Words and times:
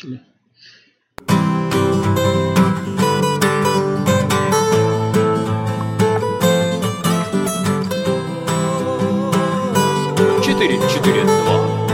начали. 0.00 0.20
Четыре, 10.44 10.76
четыре, 10.88 11.24
два. 11.24 11.86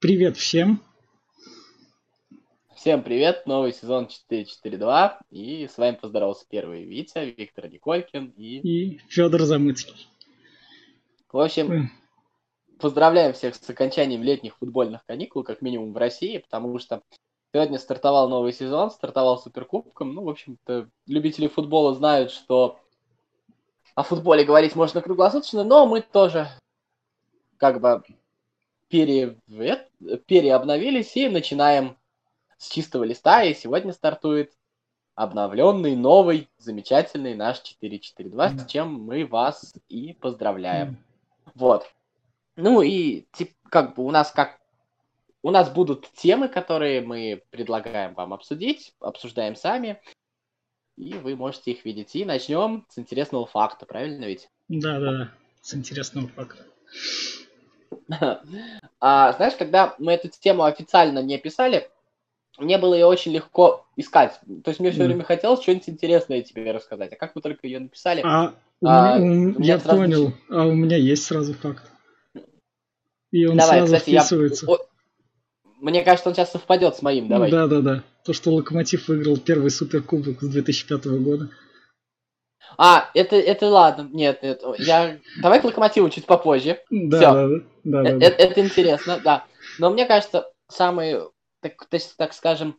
Привет 0.00 0.36
всем. 0.36 0.82
Всем 2.74 3.02
привет, 3.02 3.46
новый 3.46 3.74
сезон 3.74 4.08
442, 4.08 5.20
и 5.30 5.68
с 5.68 5.76
вами 5.76 5.96
поздоровался 5.96 6.46
первый 6.48 6.84
Витя, 6.84 7.34
Виктор 7.36 7.68
Николькин 7.68 8.32
и... 8.38 8.60
И 8.60 8.98
Федор 9.10 9.42
Замыцкий. 9.42 10.08
В 11.32 11.38
общем, 11.38 11.90
поздравляем 12.80 13.32
всех 13.32 13.54
с 13.54 13.70
окончанием 13.70 14.22
летних 14.22 14.56
футбольных 14.56 15.04
каникул, 15.06 15.44
как 15.44 15.62
минимум 15.62 15.92
в 15.92 15.96
России, 15.96 16.38
потому 16.38 16.78
что 16.78 17.02
сегодня 17.52 17.78
стартовал 17.78 18.28
новый 18.28 18.52
сезон, 18.52 18.90
стартовал 18.90 19.38
Суперкубком. 19.38 20.12
Ну, 20.14 20.24
в 20.24 20.28
общем-то, 20.28 20.88
любители 21.06 21.46
футбола 21.46 21.94
знают, 21.94 22.32
что 22.32 22.80
о 23.94 24.02
футболе 24.02 24.44
говорить 24.44 24.74
можно 24.74 25.00
круглосуточно, 25.00 25.62
но 25.62 25.86
мы 25.86 26.00
тоже 26.00 26.48
как 27.58 27.80
бы 27.80 28.02
пере... 28.88 29.38
переобновились 30.26 31.16
и 31.16 31.28
начинаем 31.28 31.96
с 32.58 32.68
чистого 32.68 33.04
листа, 33.04 33.44
и 33.44 33.54
сегодня 33.54 33.92
стартует 33.92 34.52
обновленный, 35.14 35.96
новый, 35.96 36.48
замечательный 36.58 37.34
наш 37.34 37.60
442, 37.60 38.48
mm. 38.48 38.58
с 38.58 38.66
чем 38.66 38.94
мы 38.94 39.26
вас 39.26 39.74
и 39.88 40.14
поздравляем. 40.14 40.98
Вот. 41.54 41.86
Ну 42.56 42.82
и 42.82 43.26
тип, 43.32 43.52
как 43.68 43.94
бы 43.94 44.04
у 44.04 44.10
нас 44.10 44.30
как 44.30 44.60
у 45.42 45.50
нас 45.50 45.70
будут 45.70 46.10
темы, 46.12 46.48
которые 46.48 47.00
мы 47.00 47.42
предлагаем 47.50 48.14
вам 48.14 48.34
обсудить, 48.34 48.94
обсуждаем 49.00 49.56
сами, 49.56 50.00
и 50.96 51.14
вы 51.14 51.34
можете 51.34 51.70
их 51.70 51.84
видеть. 51.84 52.14
И 52.14 52.24
начнем 52.24 52.86
с 52.90 52.98
интересного 52.98 53.46
факта, 53.46 53.86
правильно 53.86 54.26
ведь? 54.26 54.50
Да, 54.68 55.00
да, 55.00 55.12
да, 55.12 55.32
с 55.62 55.74
интересного 55.74 56.28
факта. 56.28 56.66
а, 59.00 59.32
знаешь, 59.32 59.54
когда 59.56 59.94
мы 59.98 60.12
эту 60.12 60.28
тему 60.28 60.64
официально 60.64 61.20
не 61.20 61.38
писали, 61.38 61.88
мне 62.58 62.76
было 62.76 62.94
ее 62.94 63.06
очень 63.06 63.32
легко 63.32 63.86
искать. 63.96 64.38
То 64.64 64.70
есть 64.70 64.80
мне 64.80 64.90
все 64.90 65.04
время 65.04 65.24
хотелось 65.24 65.62
что-нибудь 65.62 65.88
интересное 65.88 66.42
тебе 66.42 66.72
рассказать. 66.72 67.12
А 67.12 67.16
как 67.16 67.34
мы 67.34 67.40
только 67.40 67.66
ее 67.66 67.78
написали... 67.78 68.20
А, 68.24 68.54
а 68.82 69.18
меня, 69.18 69.54
я 69.58 69.78
понял. 69.78 70.32
Сразу... 70.48 70.62
А 70.62 70.66
у 70.66 70.74
меня 70.74 70.96
есть 70.96 71.24
сразу 71.24 71.54
факт. 71.54 71.84
И 73.30 73.46
он 73.46 73.56
Давай, 73.56 73.78
сразу 73.78 73.94
кстати, 73.94 74.10
вписывается. 74.10 74.66
Я... 74.66 74.76
Мне 75.80 76.02
кажется, 76.02 76.28
он 76.28 76.34
сейчас 76.34 76.52
совпадет 76.52 76.96
с 76.96 77.02
моим. 77.02 77.28
Давай. 77.28 77.50
Да, 77.50 77.66
да, 77.66 77.80
да. 77.80 78.02
То, 78.24 78.32
что 78.32 78.52
Локомотив 78.52 79.08
выиграл 79.08 79.36
первый 79.38 79.70
суперкубок 79.70 80.42
с 80.42 80.48
2005 80.48 81.06
года. 81.06 81.48
А, 82.76 83.10
это, 83.14 83.36
это 83.36 83.66
ладно. 83.68 84.08
Нет, 84.12 84.42
нет. 84.42 84.62
Я... 84.78 85.18
Давай 85.42 85.60
к 85.60 85.64
Локомотиву 85.64 86.08
чуть 86.10 86.26
попозже. 86.26 86.80
Да, 86.90 87.18
Всё. 87.18 87.32
да, 87.32 87.48
да. 87.48 87.62
да, 87.84 88.02
да, 88.02 88.10
это, 88.10 88.18
да. 88.18 88.44
это 88.44 88.60
интересно, 88.60 89.20
да. 89.22 89.44
Но 89.78 89.90
мне 89.90 90.06
кажется, 90.06 90.50
самый 90.68 91.20
так, 91.60 91.86
так 92.16 92.32
скажем, 92.32 92.78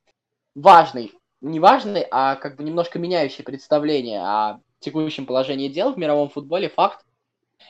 важный, 0.55 1.13
не 1.41 1.59
важный, 1.59 2.05
а 2.09 2.35
как 2.35 2.57
бы 2.57 2.63
немножко 2.63 2.99
меняющий 2.99 3.43
представление 3.43 4.21
о 4.21 4.59
текущем 4.81 5.25
положении 5.25 5.69
дел 5.69 5.93
в 5.93 5.97
мировом 5.97 6.29
футболе 6.29 6.69
факт, 6.69 7.05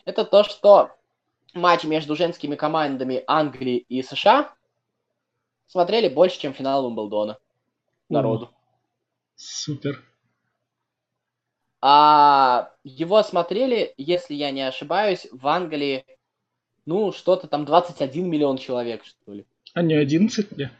это 0.06 0.26
то, 0.26 0.44
что 0.44 0.92
матч 1.54 1.84
между 1.84 2.16
женскими 2.16 2.56
командами 2.56 3.24
Англии 3.28 3.78
и 3.78 4.02
США 4.02 4.54
смотрели 5.68 6.10
больше, 6.10 6.40
чем 6.40 6.54
финал 6.54 6.86
Уимблдона 6.86 7.38
народу. 8.10 8.46
О, 8.46 8.56
супер. 9.36 10.04
А 11.82 12.72
его 12.84 13.24
смотрели, 13.24 13.94
если 13.98 14.36
я 14.36 14.52
не 14.52 14.62
ошибаюсь, 14.62 15.28
в 15.32 15.48
Англии, 15.48 16.06
ну, 16.86 17.12
что-то 17.12 17.48
там 17.48 17.66
21 17.66 18.30
миллион 18.30 18.58
человек, 18.58 19.04
что 19.04 19.34
ли. 19.34 19.46
А 19.74 19.82
не 19.82 19.96
11 19.96 20.52
где? 20.52 20.72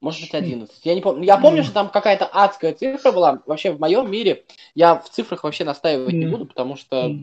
Может 0.00 0.22
быть, 0.22 0.34
11. 0.34 0.86
Я 0.86 0.94
не 0.94 1.02
помню. 1.02 1.24
Я 1.24 1.36
помню, 1.36 1.62
что 1.62 1.74
там 1.74 1.90
какая-то 1.90 2.26
адская 2.26 2.72
цифра 2.72 3.12
была. 3.12 3.42
Вообще, 3.44 3.72
в 3.72 3.80
моем 3.80 4.10
мире 4.10 4.44
я 4.74 4.96
в 4.96 5.10
цифрах 5.10 5.44
вообще 5.44 5.64
настаивать 5.64 6.14
не 6.14 6.26
буду, 6.26 6.46
потому 6.46 6.76
что 6.76 7.14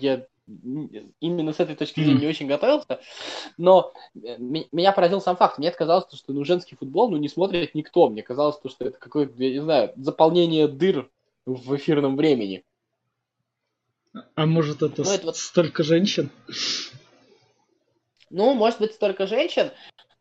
я 0.00 0.26
именно 1.20 1.52
с 1.52 1.60
этой 1.60 1.76
точки 1.76 2.00
зрения 2.00 2.20
не 2.20 2.26
очень 2.26 2.46
готовился. 2.46 3.00
Но 3.56 3.92
э, 4.14 4.36
меня 4.38 4.92
поразил 4.92 5.20
сам 5.20 5.36
факт. 5.36 5.58
Мне 5.58 5.70
казалось, 5.70 6.06
что 6.12 6.32
ну, 6.32 6.44
женский 6.44 6.76
футбол 6.76 7.10
ну, 7.10 7.16
не 7.16 7.28
смотрит 7.28 7.74
никто. 7.74 8.08
Мне 8.08 8.22
казалось, 8.22 8.56
что 8.56 8.84
это 8.84 8.98
какое-то, 8.98 9.32
я 9.42 9.50
не 9.50 9.62
знаю, 9.62 9.92
заполнение 9.96 10.66
дыр 10.66 11.08
в 11.46 11.76
эфирном 11.76 12.16
времени. 12.16 12.64
А 14.34 14.46
может, 14.46 14.82
это, 14.82 15.04
ну, 15.04 15.10
это 15.10 15.26
вот... 15.26 15.36
столько 15.36 15.84
женщин? 15.84 16.30
Ну, 18.28 18.54
может 18.54 18.80
быть, 18.80 18.92
столько 18.92 19.26
женщин, 19.26 19.70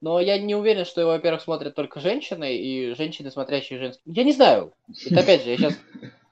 но 0.01 0.19
я 0.19 0.39
не 0.39 0.55
уверен, 0.55 0.85
что 0.85 1.01
его, 1.01 1.11
во-первых, 1.11 1.41
смотрят 1.41 1.75
только 1.75 1.99
женщины, 1.99 2.55
и 2.55 2.93
женщины, 2.93 3.31
смотрящие 3.31 3.79
женские. 3.79 4.13
Я 4.13 4.23
не 4.23 4.31
знаю. 4.31 4.73
Это 5.05 5.19
опять 5.19 5.43
же, 5.43 5.49
я 5.49 5.57
сейчас 5.57 5.77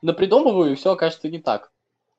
напридумываю, 0.01 0.72
и 0.72 0.75
все 0.75 0.91
окажется 0.91 1.29
не 1.29 1.39
так. 1.39 1.72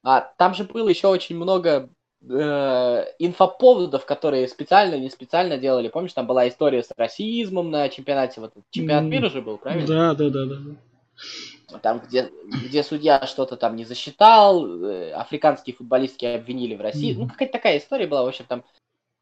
А 0.02 0.20
там 0.20 0.54
же 0.54 0.64
было 0.64 0.88
еще 0.88 1.08
очень 1.08 1.36
много 1.36 1.88
э, 2.22 3.04
инфоповодов, 3.18 4.04
которые 4.04 4.48
специально, 4.48 4.96
не 4.96 5.10
специально 5.10 5.58
делали. 5.58 5.88
Помнишь, 5.88 6.12
там 6.12 6.26
была 6.26 6.48
история 6.48 6.82
с 6.82 6.90
расизмом 6.96 7.70
на 7.70 7.88
чемпионате, 7.88 8.40
вот 8.40 8.52
чемпионат 8.70 9.04
мира 9.04 9.28
же 9.30 9.42
был, 9.42 9.58
правильно? 9.58 9.86
Да, 9.86 10.14
да, 10.14 10.30
да, 10.30 10.44
да. 10.46 10.58
Там, 11.82 12.00
где, 12.00 12.30
где 12.64 12.82
судья 12.82 13.26
что-то 13.26 13.56
там 13.56 13.76
не 13.76 13.84
засчитал, 13.84 14.66
э, 14.66 15.12
африканские 15.12 15.74
футболистки 15.74 16.24
обвинили 16.24 16.74
в 16.74 16.80
России. 16.80 17.14
Mm-hmm. 17.14 17.18
Ну, 17.18 17.28
какая-то 17.28 17.52
такая 17.52 17.78
история 17.78 18.06
была, 18.06 18.22
в 18.22 18.28
общем, 18.28 18.44
там 18.48 18.64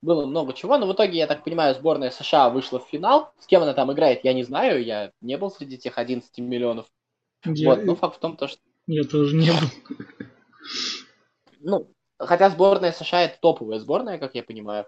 было 0.02 0.26
много 0.26 0.52
чего, 0.52 0.76
но 0.78 0.86
в 0.86 0.92
итоге, 0.92 1.18
я 1.18 1.26
так 1.26 1.44
понимаю, 1.44 1.74
сборная 1.74 2.10
США 2.10 2.50
вышла 2.50 2.78
в 2.78 2.88
финал. 2.88 3.32
С 3.40 3.46
кем 3.46 3.62
она 3.62 3.74
там 3.74 3.92
играет, 3.92 4.24
я 4.24 4.32
не 4.32 4.42
знаю, 4.42 4.84
я 4.84 5.12
не 5.20 5.36
был 5.36 5.50
среди 5.50 5.78
тех 5.78 5.98
11 5.98 6.38
миллионов. 6.38 6.86
Я... 7.44 7.70
Вот, 7.70 7.84
ну 7.84 7.96
факт 7.96 8.16
в 8.16 8.20
том, 8.20 8.36
то, 8.36 8.48
что... 8.48 8.58
Я 8.86 9.04
тоже 9.04 9.34
не 9.34 9.50
был. 9.50 10.06
Ну, 11.60 11.90
хотя 12.18 12.50
сборная 12.50 12.92
США 12.92 13.22
это 13.22 13.38
топовая 13.40 13.78
сборная, 13.80 14.18
как 14.18 14.34
я 14.34 14.42
понимаю, 14.42 14.86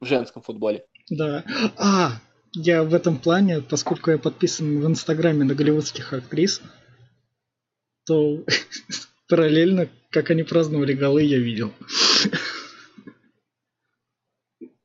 в 0.00 0.06
женском 0.06 0.42
футболе. 0.42 0.84
Да. 1.08 1.44
А, 1.76 2.12
я 2.52 2.82
в 2.82 2.94
этом 2.94 3.18
плане, 3.18 3.60
поскольку 3.60 4.10
я 4.10 4.18
подписан 4.18 4.80
в 4.80 4.86
Инстаграме 4.86 5.44
на 5.44 5.54
голливудских 5.54 6.12
актрис, 6.12 6.60
то 8.04 8.44
параллельно, 9.28 9.88
как 10.10 10.30
они 10.30 10.42
праздновали 10.42 10.92
голы, 10.92 11.22
я 11.22 11.38
видел. 11.38 11.72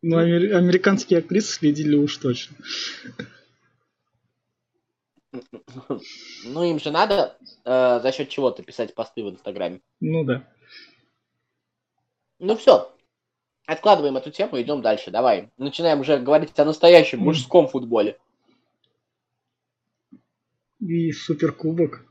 Ну, 0.10 0.20
американские 0.20 1.20
актрисы 1.20 1.52
следили 1.52 1.98
уж 1.98 2.16
точно. 2.16 2.56
Ну, 6.46 6.64
им 6.64 6.80
же 6.80 6.92
надо 6.92 7.38
э, 7.66 8.00
за 8.02 8.12
счет 8.14 8.30
чего-то 8.30 8.64
писать 8.64 8.96
посты 8.96 9.22
в 9.22 9.30
Инстаграме. 9.30 9.82
Ну 10.00 10.24
да. 10.24 10.48
Ну 12.40 12.56
все. 12.56 12.96
Откладываем 13.66 14.16
эту 14.16 14.32
тему, 14.32 14.62
идем 14.62 14.82
дальше. 14.82 15.12
Давай. 15.12 15.52
Начинаем 15.58 16.00
уже 16.00 16.20
говорить 16.20 16.58
о 16.58 16.64
настоящем 16.64 17.20
мужском 17.20 17.68
футболе. 17.68 18.18
И 20.80 21.12
суперкубок. 21.12 22.06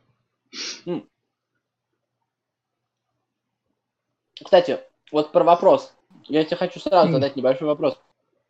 Кстати, 4.44 4.80
вот 5.10 5.32
про 5.32 5.44
вопрос. 5.44 5.95
Я 6.28 6.44
тебе 6.44 6.56
хочу 6.56 6.80
сразу 6.80 7.12
задать 7.12 7.36
небольшой 7.36 7.68
вопрос. 7.68 7.98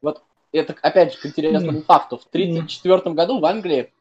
Вот 0.00 0.22
это, 0.52 0.74
опять 0.82 1.12
же, 1.12 1.18
к 1.18 1.26
интересному 1.26 1.82
факту. 1.82 2.18
В 2.18 2.26
1934 2.26 3.14
году 3.14 3.38
в 3.38 3.44
Англии, 3.44 3.92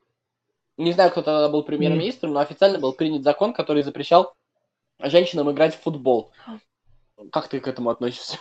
не 0.78 0.94
знаю, 0.94 1.12
кто 1.12 1.22
тогда 1.22 1.50
был 1.50 1.64
премьер-министром, 1.64 2.34
но 2.34 2.40
официально 2.40 2.80
был 2.80 2.94
принят 2.94 3.24
закон, 3.24 3.54
который 3.54 3.84
запрещал 3.84 4.36
женщинам 5.00 5.52
играть 5.52 5.76
в 5.76 5.82
футбол. 5.82 6.32
Как 7.32 7.48
ты 7.48 7.60
к 7.60 7.68
этому 7.68 7.90
относишься? 7.90 8.38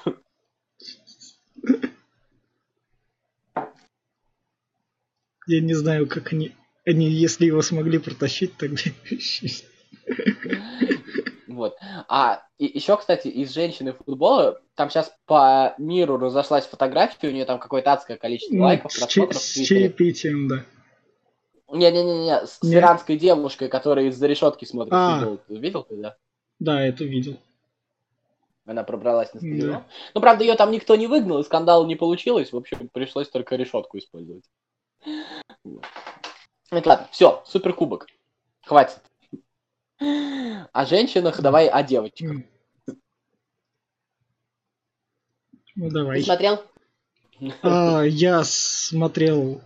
Я 5.46 5.60
не 5.60 5.75
знаю, 5.75 6.08
как 6.08 6.32
они, 6.32 6.54
они 6.87 7.06
если 7.06 7.44
его 7.46 7.60
смогли 7.60 7.98
протащить, 7.98 8.56
тогда 8.56 8.80
Вот. 11.54 11.76
А 12.08 12.42
и 12.58 12.66
еще, 12.66 12.96
кстати, 12.96 13.28
из 13.28 13.52
женщины 13.52 13.92
футбола, 13.92 14.60
там 14.74 14.90
сейчас 14.90 15.14
по 15.26 15.74
миру 15.78 16.18
разошлась 16.18 16.66
фотография, 16.66 17.28
у 17.28 17.32
нее 17.32 17.44
там 17.44 17.58
какое-то 17.58 17.92
адское 17.92 18.16
количество 18.16 18.54
ну, 18.54 18.64
лайков, 18.64 18.92
просмотров. 18.92 19.42
С 19.42 19.52
чаепитием, 19.54 20.48
да. 20.48 20.64
Не-не-не, 21.68 22.46
с 22.46 22.62
Нет. 22.62 22.74
иранской 22.74 23.16
девушкой, 23.16 23.68
которая 23.68 24.06
из-за 24.06 24.26
решетки 24.26 24.64
смотрит 24.64 24.92
а. 24.94 25.18
футбол. 25.18 25.40
Видел 25.48 25.82
ты, 25.82 25.96
да? 25.96 26.16
Да, 26.60 26.84
это 26.84 27.04
видел. 27.04 27.36
Она 28.66 28.82
пробралась 28.82 29.32
на 29.34 29.40
стадион. 29.40 29.72
Да. 29.72 29.86
Ну, 30.14 30.20
правда, 30.20 30.44
ее 30.44 30.54
там 30.54 30.70
никто 30.70 30.96
не 30.96 31.06
выгнал, 31.06 31.40
и 31.40 31.44
скандал 31.44 31.86
не 31.86 31.96
получилось. 31.96 32.52
В 32.52 32.56
общем, 32.56 32.88
пришлось 32.92 33.28
только 33.28 33.56
решетку 33.56 33.98
использовать. 33.98 34.44
Вот. 35.64 35.84
ладно, 36.70 37.08
все, 37.10 37.42
суперкубок. 37.46 38.06
Хватит. 38.64 39.00
О 39.99 40.87
женщинах 40.87 41.41
давай 41.41 41.69
о 41.69 41.82
девочках. 41.82 42.43
Ну, 45.76 45.91
давай. 45.91 46.20
Ты 46.20 46.25
смотрел? 46.25 46.62
А, 47.62 48.05
я 48.05 48.44
смотрел 48.44 49.61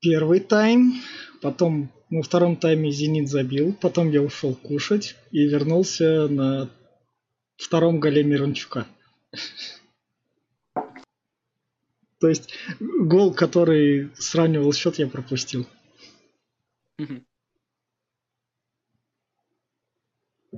первый 0.00 0.40
тайм, 0.40 0.94
потом 1.42 1.92
на 2.08 2.22
втором 2.22 2.56
тайме 2.56 2.90
Зенит 2.90 3.28
забил, 3.28 3.74
потом 3.74 4.10
я 4.10 4.22
ушел 4.22 4.54
кушать 4.54 5.14
и 5.30 5.46
вернулся 5.46 6.26
на 6.28 6.70
втором 7.56 8.00
голе 8.00 8.24
Мирончука. 8.24 8.86
То 12.18 12.28
есть 12.28 12.54
гол, 12.80 13.34
который 13.34 14.10
сравнивал 14.16 14.72
счет, 14.72 14.98
я 14.98 15.06
пропустил. 15.06 15.66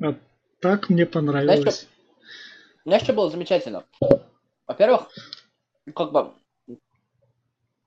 А 0.03 0.15
так 0.61 0.89
мне 0.89 1.07
понравилось. 1.07 1.61
Знаешь, 1.61 1.87
знаешь, 2.85 3.03
что 3.03 3.13
было 3.13 3.31
замечательно? 3.31 3.85
Во-первых, 4.67 5.09
как 5.95 6.13
бы, 6.13 6.33
э, 6.69 6.75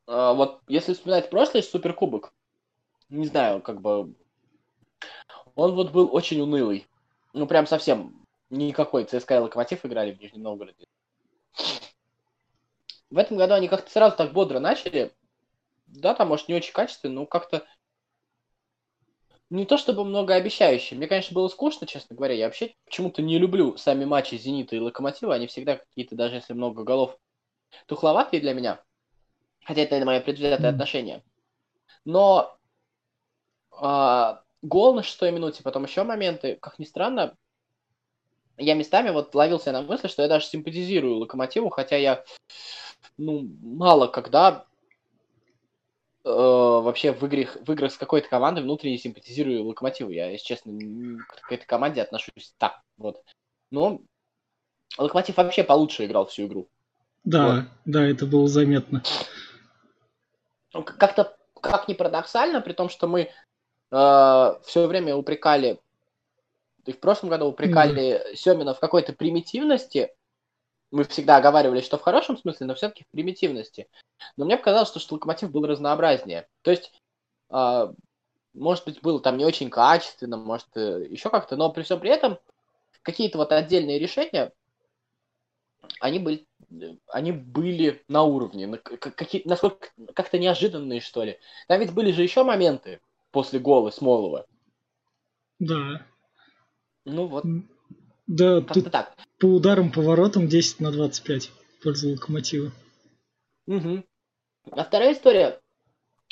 вот 0.08 0.62
если 0.68 0.94
вспоминать 0.94 1.30
прошлый 1.30 1.64
суперкубок, 1.64 2.34
не 3.10 3.26
знаю, 3.26 3.62
как 3.62 3.82
бы, 3.82 4.14
он 5.56 5.76
вот 5.76 5.92
был 5.92 6.14
очень 6.14 6.40
унылый. 6.42 6.88
Ну, 7.34 7.48
прям 7.48 7.68
совсем 7.68 8.26
никакой. 8.50 9.06
ЦСКА 9.06 9.36
и 9.36 9.40
Локомотив 9.40 9.86
играли 9.86 10.14
в 10.14 10.20
Нижнем 10.20 10.44
Новгороде. 10.44 10.86
В 13.10 13.18
этом 13.18 13.38
году 13.38 13.54
они 13.54 13.68
как-то 13.68 13.90
сразу 13.90 14.16
так 14.16 14.34
бодро 14.34 14.60
начали. 14.60 15.14
Да, 15.88 16.14
там, 16.14 16.28
может, 16.28 16.48
не 16.48 16.56
очень 16.56 16.74
качественно, 16.74 17.14
но 17.14 17.26
как-то 17.26 17.66
не 19.50 19.66
то 19.66 19.78
чтобы 19.78 20.04
многообещающе. 20.04 20.96
Мне, 20.96 21.08
конечно, 21.08 21.34
было 21.34 21.48
скучно, 21.48 21.88
честно 21.88 22.16
говоря. 22.16 22.34
Я 22.36 22.46
вообще 22.46 22.74
почему-то 22.86 23.22
не 23.22 23.38
люблю 23.38 23.78
сами 23.78 24.06
матчи 24.06 24.36
Зенита 24.36 24.76
и 24.76 24.80
Локомотива. 24.80 25.34
Они 25.34 25.48
всегда 25.48 25.78
какие-то, 25.78 26.16
даже 26.16 26.36
если 26.36 26.54
много 26.54 26.84
голов, 26.84 27.18
тухловатые 27.86 28.42
для 28.42 28.54
меня. 28.54 28.84
Хотя 29.64 29.82
это 29.82 30.04
мое 30.06 30.20
предвзятое 30.20 30.72
отношение. 30.72 31.24
Но 32.04 32.58
а, 33.72 34.44
гол 34.62 34.94
на 34.94 35.04
шестой 35.04 35.32
минуте, 35.32 35.64
потом 35.64 35.84
еще 35.84 36.04
моменты, 36.04 36.58
как 36.62 36.80
ни 36.80 36.86
странно, 36.86 37.36
я 38.58 38.74
местами 38.74 39.12
вот 39.12 39.36
ловился 39.36 39.72
на 39.72 39.82
мысли, 39.82 40.08
что 40.08 40.24
я 40.24 40.28
даже 40.28 40.48
симпатизирую 40.48 41.18
Локомотиву, 41.18 41.70
хотя 41.70 41.96
я 41.96 42.24
ну, 43.18 43.48
мало 43.62 44.08
когда 44.08 44.66
э, 46.28 46.82
вообще 46.84 47.14
в, 47.14 47.26
игре, 47.26 47.48
в 47.66 47.72
играх 47.72 47.92
с 47.92 47.98
какой-то 47.98 48.28
командой 48.28 48.62
внутренне 48.62 48.98
симпатизирую 48.98 49.64
Локомотиву. 49.64 50.12
Я, 50.12 50.30
если 50.30 50.46
честно, 50.46 50.74
к 51.28 51.52
этой 51.52 51.66
команде 51.66 52.02
отношусь 52.02 52.54
так. 52.58 52.82
Вот. 52.98 53.24
Но 53.72 54.02
Локомотив 54.98 55.38
вообще 55.38 55.64
получше 55.64 56.06
играл 56.06 56.28
всю 56.28 56.48
игру. 56.48 56.68
Да, 57.24 57.48
вот. 57.48 57.64
да, 57.86 58.06
это 58.06 58.26
было 58.26 58.48
заметно. 58.48 59.04
Как-то, 60.72 61.38
как 61.62 61.88
ни 61.88 61.94
парадоксально, 61.94 62.62
при 62.62 62.74
том, 62.74 62.90
что 62.90 63.08
мы 63.08 63.30
э, 63.92 64.54
все 64.64 64.88
время 64.88 65.16
упрекали, 65.16 65.80
и 66.86 66.92
в 66.92 67.00
прошлом 67.00 67.30
году 67.30 67.46
упрекали 67.46 68.32
mm. 68.32 68.36
Семина 68.36 68.74
в 68.74 68.80
какой-то 68.80 69.14
примитивности, 69.14 70.14
мы 70.92 71.04
всегда 71.04 71.38
оговаривали, 71.38 71.82
что 71.82 71.98
в 71.98 72.02
хорошем 72.02 72.38
смысле, 72.38 72.68
но 72.68 72.76
все-таки 72.76 73.04
в 73.04 73.12
примитивности. 73.12 73.88
Но 74.36 74.46
мне 74.46 74.58
показалось, 74.58 74.90
что, 74.90 75.00
что 75.00 75.16
локомотив 75.16 75.52
был 75.52 75.66
разнообразнее. 75.66 76.48
То 76.62 76.72
есть, 76.72 76.94
э, 77.50 77.94
может 78.54 78.86
быть, 78.86 79.02
было 79.02 79.20
там 79.20 79.38
не 79.38 79.46
очень 79.46 79.70
качественно, 79.70 80.38
может, 80.38 80.68
э, 80.76 81.08
еще 81.10 81.30
как-то, 81.30 81.56
но 81.56 81.72
при 81.72 81.84
всем 81.84 82.00
при 82.00 82.10
этом 82.10 82.40
какие-то 83.02 83.38
вот 83.38 83.52
отдельные 83.52 84.00
решения, 84.00 84.52
они 86.00 86.20
были, 86.20 86.46
они 87.08 87.32
были 87.32 88.04
на 88.08 88.24
уровне, 88.24 88.68
какие, 88.78 89.48
насколько 89.48 89.90
как-то 90.14 90.38
неожиданные, 90.38 91.02
что 91.02 91.24
ли. 91.24 91.40
Там 91.68 91.80
ведь 91.80 91.94
были 91.94 92.12
же 92.12 92.24
еще 92.24 92.44
моменты 92.44 93.00
после 93.32 93.60
гола 93.60 93.92
Смолова. 93.92 94.46
Да. 95.60 96.06
Ну 97.06 97.28
вот. 97.28 97.46
Да, 98.28 98.62
тут 98.62 98.92
так. 98.92 99.16
по 99.40 99.46
ударам, 99.46 99.92
поворотам 99.92 100.48
10 100.48 100.82
на 100.82 100.92
25 100.92 101.48
в 101.80 101.84
пользу 101.84 102.12
Локомотива. 102.12 102.72
Угу. 103.68 104.04
А 104.72 104.84
вторая 104.84 105.14
история. 105.14 105.60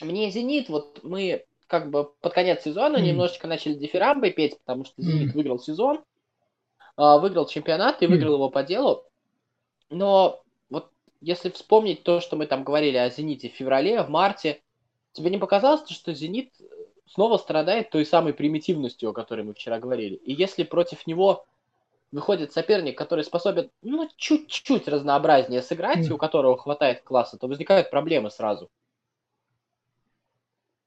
Мне 0.02 0.30
Зенит, 0.30 0.68
вот 0.68 1.00
мы 1.04 1.46
как 1.68 1.90
бы 1.90 2.12
под 2.22 2.34
конец 2.34 2.64
сезона 2.64 2.98
mm. 2.98 3.02
немножечко 3.02 3.48
начали 3.48 3.74
дифирамбы 3.74 4.30
петь, 4.32 4.60
потому 4.60 4.86
что 4.86 5.02
Зенит 5.02 5.32
mm. 5.32 5.34
выиграл 5.34 5.60
сезон, 5.60 6.04
а, 6.98 7.18
выиграл 7.18 7.48
чемпионат 7.48 8.02
и 8.02 8.06
mm. 8.06 8.10
выиграл 8.10 8.34
его 8.34 8.50
по 8.50 8.64
делу. 8.64 9.06
Но 9.90 10.44
вот 10.70 10.92
если 11.22 11.50
вспомнить 11.50 12.04
то, 12.04 12.20
что 12.20 12.36
мы 12.36 12.46
там 12.46 12.64
говорили 12.64 12.98
о 12.98 13.10
Зените 13.10 13.50
в 13.50 13.54
феврале, 13.54 14.04
в 14.04 14.10
марте, 14.10 14.62
тебе 15.14 15.30
не 15.30 15.38
показалось, 15.38 15.90
что 15.90 16.14
Зенит 16.14 16.52
снова 17.08 17.38
страдает 17.38 17.90
той 17.90 18.06
самой 18.06 18.34
примитивностью, 18.34 19.10
о 19.10 19.14
которой 19.14 19.42
мы 19.44 19.54
вчера 19.54 19.80
говорили? 19.80 20.16
И 20.16 20.34
если 20.34 20.64
против 20.64 21.08
него 21.08 21.46
выходит 22.12 22.54
соперник, 22.54 22.98
который 22.98 23.24
способен 23.24 23.72
ну, 23.82 24.10
чуть-чуть 24.16 24.88
разнообразнее 24.88 25.62
сыграть, 25.62 26.08
mm. 26.10 26.14
у 26.14 26.18
которого 26.18 26.58
хватает 26.58 27.04
класса, 27.04 27.38
то 27.38 27.48
возникают 27.48 27.90
проблемы 27.90 28.32
сразу. 28.32 28.70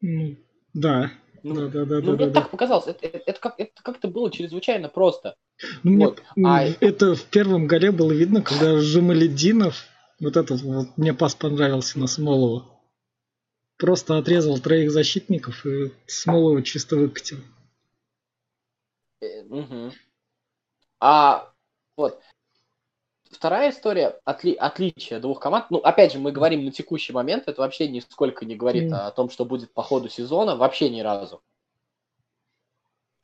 Mm. 0.03 0.37
Да. 0.75 1.11
Ну, 1.43 1.55
да, 1.55 1.69
да, 1.69 1.85
да, 1.85 2.01
ну, 2.01 2.01
да, 2.01 2.13
мне 2.13 2.27
да, 2.27 2.33
так 2.33 2.45
да. 2.45 2.49
показалось, 2.49 2.87
это, 2.87 3.07
это, 3.07 3.23
это, 3.25 3.41
как, 3.41 3.55
это 3.59 3.83
как-то 3.83 4.09
было 4.09 4.31
чрезвычайно 4.31 4.89
просто. 4.89 5.37
Ну, 5.83 6.07
вот. 6.07 6.23
мне, 6.35 6.49
а... 6.49 6.65
Это 6.81 7.15
в 7.15 7.25
первом 7.25 7.67
голе 7.67 7.93
было 7.93 8.13
видно, 8.13 8.43
когда 8.43 8.79
Жемалединов, 8.79 9.87
вот 10.21 10.37
этот 10.37 10.61
вот, 10.63 10.89
мне 10.97 11.15
пас 11.15 11.35
понравился 11.35 11.99
на 11.99 12.07
Смолова, 12.07 12.67
просто 13.77 14.19
отрезал 14.19 14.59
троих 14.59 14.91
защитников 14.91 15.65
и 15.65 15.93
Смолова 16.07 16.63
чисто 16.63 16.97
выкатил. 16.97 17.39
Угу. 19.21 19.93
А 21.01 21.53
вот 21.97 22.21
вторая 23.31 23.71
история 23.71 24.21
отли, 24.25 24.55
отличие 24.55 25.21
двух 25.21 25.41
команд. 25.41 25.67
Ну, 25.71 25.79
опять 25.79 26.13
же, 26.13 26.19
мы 26.19 26.33
говорим 26.33 26.65
на 26.65 26.73
текущий 26.73 27.13
момент, 27.13 27.45
это 27.47 27.61
вообще 27.61 27.89
нисколько 27.89 28.45
не 28.45 28.57
говорит 28.57 28.91
mm. 28.91 28.97
о 28.97 29.11
том, 29.11 29.31
что 29.31 29.45
будет 29.45 29.73
по 29.73 29.83
ходу 29.83 30.09
сезона, 30.09 30.57
вообще 30.57 30.89
ни 30.91 31.01
разу. 31.01 31.43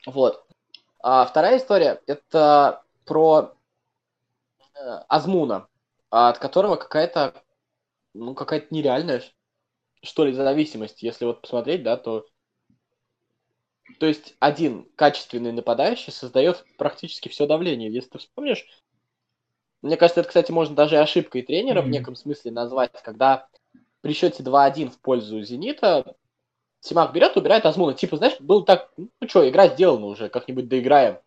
Вот. 0.07 0.47
А 1.03 1.25
вторая 1.27 1.59
история 1.59 2.01
это 2.07 2.83
про 3.05 3.55
э, 4.75 5.01
Азмуна, 5.09 5.69
от 6.11 6.39
которого 6.39 6.77
какая-то, 6.77 7.35
ну, 8.15 8.35
какая-то 8.35 8.69
нереальная, 8.71 9.23
что 10.03 10.25
ли, 10.25 10.33
зависимость. 10.33 11.03
Если 11.03 11.25
вот 11.25 11.43
посмотреть, 11.43 11.83
да, 11.83 11.97
то 11.97 12.27
то 13.99 14.07
есть 14.07 14.35
один 14.39 14.89
качественный 14.97 15.53
нападающий 15.53 16.13
создает 16.13 16.65
практически 16.79 17.29
все 17.29 17.47
давление. 17.47 17.93
Если 17.93 18.11
ты 18.11 18.19
вспомнишь, 18.19 18.67
мне 19.83 19.97
кажется, 19.97 20.21
это, 20.21 20.29
кстати, 20.29 20.51
можно 20.51 20.75
даже 20.75 20.99
ошибкой 20.99 21.43
тренера 21.43 21.81
mm-hmm. 21.81 21.87
в 21.87 21.89
неком 21.91 22.17
смысле 22.17 22.51
назвать, 22.51 22.93
когда 23.03 23.47
при 24.01 24.13
счете 24.15 24.43
2-1 24.43 24.91
в 24.91 24.99
пользу 25.01 25.43
«Зенита» 25.43 26.17
Симак 26.81 27.15
берет, 27.15 27.37
убирает 27.37 27.65
Азмуна. 27.65 27.95
Типа, 27.95 28.19
знаешь, 28.19 28.39
было 28.41 28.63
так, 28.65 28.93
ну 28.97 29.09
что, 29.27 29.49
игра 29.49 29.69
сделана 29.69 30.05
уже, 30.05 30.29
как-нибудь 30.29 30.69
доиграем. 30.69 31.19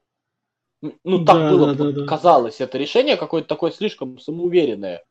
Ну, 0.81 1.25
так 1.25 1.35
да, 1.35 1.49
было, 1.49 1.73
да, 1.73 1.91
да, 1.91 2.05
казалось, 2.05 2.61
это 2.61 2.77
решение 2.77 3.17
какое-то 3.17 3.47
такое 3.47 3.71
слишком 3.71 4.19
самоуверенное. 4.19 5.03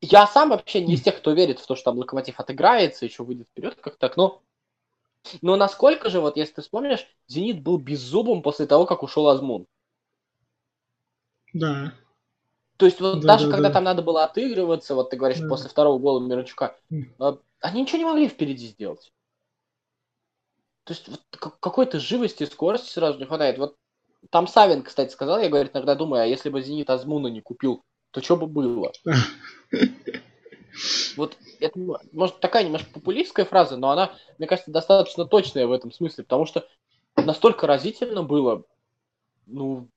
Я 0.00 0.26
сам 0.26 0.48
вообще 0.48 0.80
не 0.80 0.94
из 0.94 1.02
тех, 1.02 1.18
кто 1.18 1.32
верит 1.32 1.60
в 1.60 1.66
то, 1.66 1.76
что 1.76 1.90
там 1.90 1.98
Локомотив 1.98 2.40
отыграется, 2.40 3.04
еще 3.04 3.22
выйдет 3.22 3.48
вперед, 3.48 3.74
как 3.74 3.96
так, 3.96 4.16
но 4.16 4.42
но 5.42 5.56
насколько 5.56 6.10
же, 6.10 6.20
вот 6.20 6.36
если 6.36 6.54
ты 6.54 6.62
вспомнишь, 6.62 7.06
Зенит 7.26 7.62
был 7.62 7.78
беззубым 7.78 8.42
после 8.42 8.66
того, 8.66 8.86
как 8.86 9.02
ушел 9.02 9.28
Азмун. 9.28 9.66
Да. 11.52 11.94
То 12.76 12.86
есть 12.86 13.00
вот 13.00 13.20
да, 13.20 13.28
даже 13.28 13.46
да, 13.46 13.52
когда 13.52 13.68
да. 13.68 13.74
там 13.74 13.84
надо 13.84 14.02
было 14.02 14.24
отыгрываться, 14.24 14.94
вот 14.94 15.10
ты 15.10 15.16
говоришь, 15.16 15.40
да. 15.40 15.48
после 15.48 15.70
второго 15.70 15.98
гола 15.98 16.20
Мирончука, 16.20 16.76
mm. 16.92 17.40
они 17.60 17.82
ничего 17.82 17.98
не 17.98 18.04
могли 18.04 18.28
впереди 18.28 18.66
сделать. 18.66 19.12
То 20.84 20.92
есть 20.92 21.08
вот 21.08 21.20
какой-то 21.38 21.98
живости 21.98 22.44
и 22.44 22.46
скорости 22.46 22.90
сразу 22.90 23.18
не 23.18 23.24
хватает. 23.24 23.58
Вот 23.58 23.76
там 24.30 24.46
Савин, 24.46 24.82
кстати, 24.82 25.12
сказал, 25.12 25.40
я, 25.40 25.48
говорит, 25.48 25.72
иногда 25.74 25.94
думаю, 25.94 26.22
а 26.22 26.26
если 26.26 26.48
бы 26.48 26.62
Зенит 26.62 26.90
Азмуна 26.90 27.28
не 27.28 27.40
купил, 27.40 27.82
то 28.12 28.22
что 28.22 28.36
бы 28.36 28.46
было? 28.46 28.92
Вот 31.16 31.36
это, 31.60 31.78
может, 32.12 32.40
такая 32.40 32.64
немножко 32.64 32.90
популистская 32.92 33.44
фраза, 33.44 33.76
но 33.76 33.90
она, 33.90 34.12
мне 34.38 34.46
кажется, 34.46 34.70
достаточно 34.70 35.24
точная 35.24 35.66
в 35.66 35.72
этом 35.72 35.92
смысле, 35.92 36.24
потому 36.24 36.46
что 36.46 36.66
настолько 37.16 37.66
разительно 37.66 38.22
было, 38.22 38.64
ну, 39.46 39.88